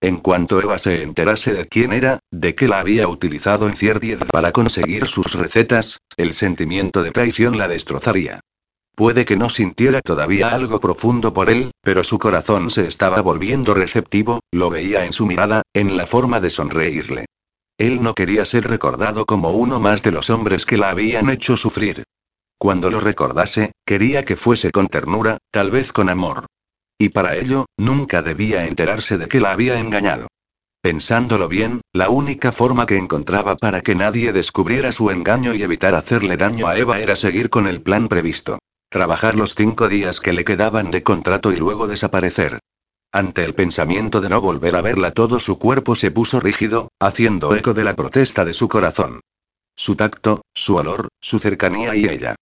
[0.00, 4.18] En cuanto Eva se enterase de quién era, de que la había utilizado en Cierdied
[4.30, 8.40] para conseguir sus recetas, el sentimiento de traición la destrozaría.
[8.94, 13.74] Puede que no sintiera todavía algo profundo por él, pero su corazón se estaba volviendo
[13.74, 17.26] receptivo, lo veía en su mirada, en la forma de sonreírle.
[17.76, 21.56] Él no quería ser recordado como uno más de los hombres que la habían hecho
[21.56, 22.04] sufrir.
[22.56, 26.46] Cuando lo recordase, quería que fuese con ternura, tal vez con amor.
[27.04, 30.26] Y para ello, nunca debía enterarse de que la había engañado.
[30.80, 35.94] Pensándolo bien, la única forma que encontraba para que nadie descubriera su engaño y evitar
[35.94, 38.58] hacerle daño a Eva era seguir con el plan previsto.
[38.88, 42.60] Trabajar los cinco días que le quedaban de contrato y luego desaparecer.
[43.12, 47.54] Ante el pensamiento de no volver a verla todo su cuerpo se puso rígido, haciendo
[47.54, 49.20] eco de la protesta de su corazón.
[49.76, 52.34] Su tacto, su olor, su cercanía y ella.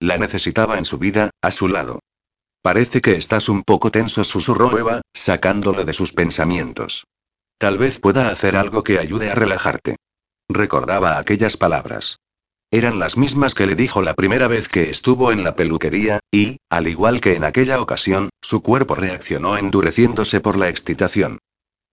[0.00, 2.00] La necesitaba en su vida, a su lado.
[2.66, 7.04] Parece que estás un poco tenso, susurró Eva, sacándolo de sus pensamientos.
[7.58, 9.94] Tal vez pueda hacer algo que ayude a relajarte.
[10.48, 12.18] Recordaba aquellas palabras.
[12.72, 16.56] Eran las mismas que le dijo la primera vez que estuvo en la peluquería, y,
[16.68, 21.38] al igual que en aquella ocasión, su cuerpo reaccionó endureciéndose por la excitación.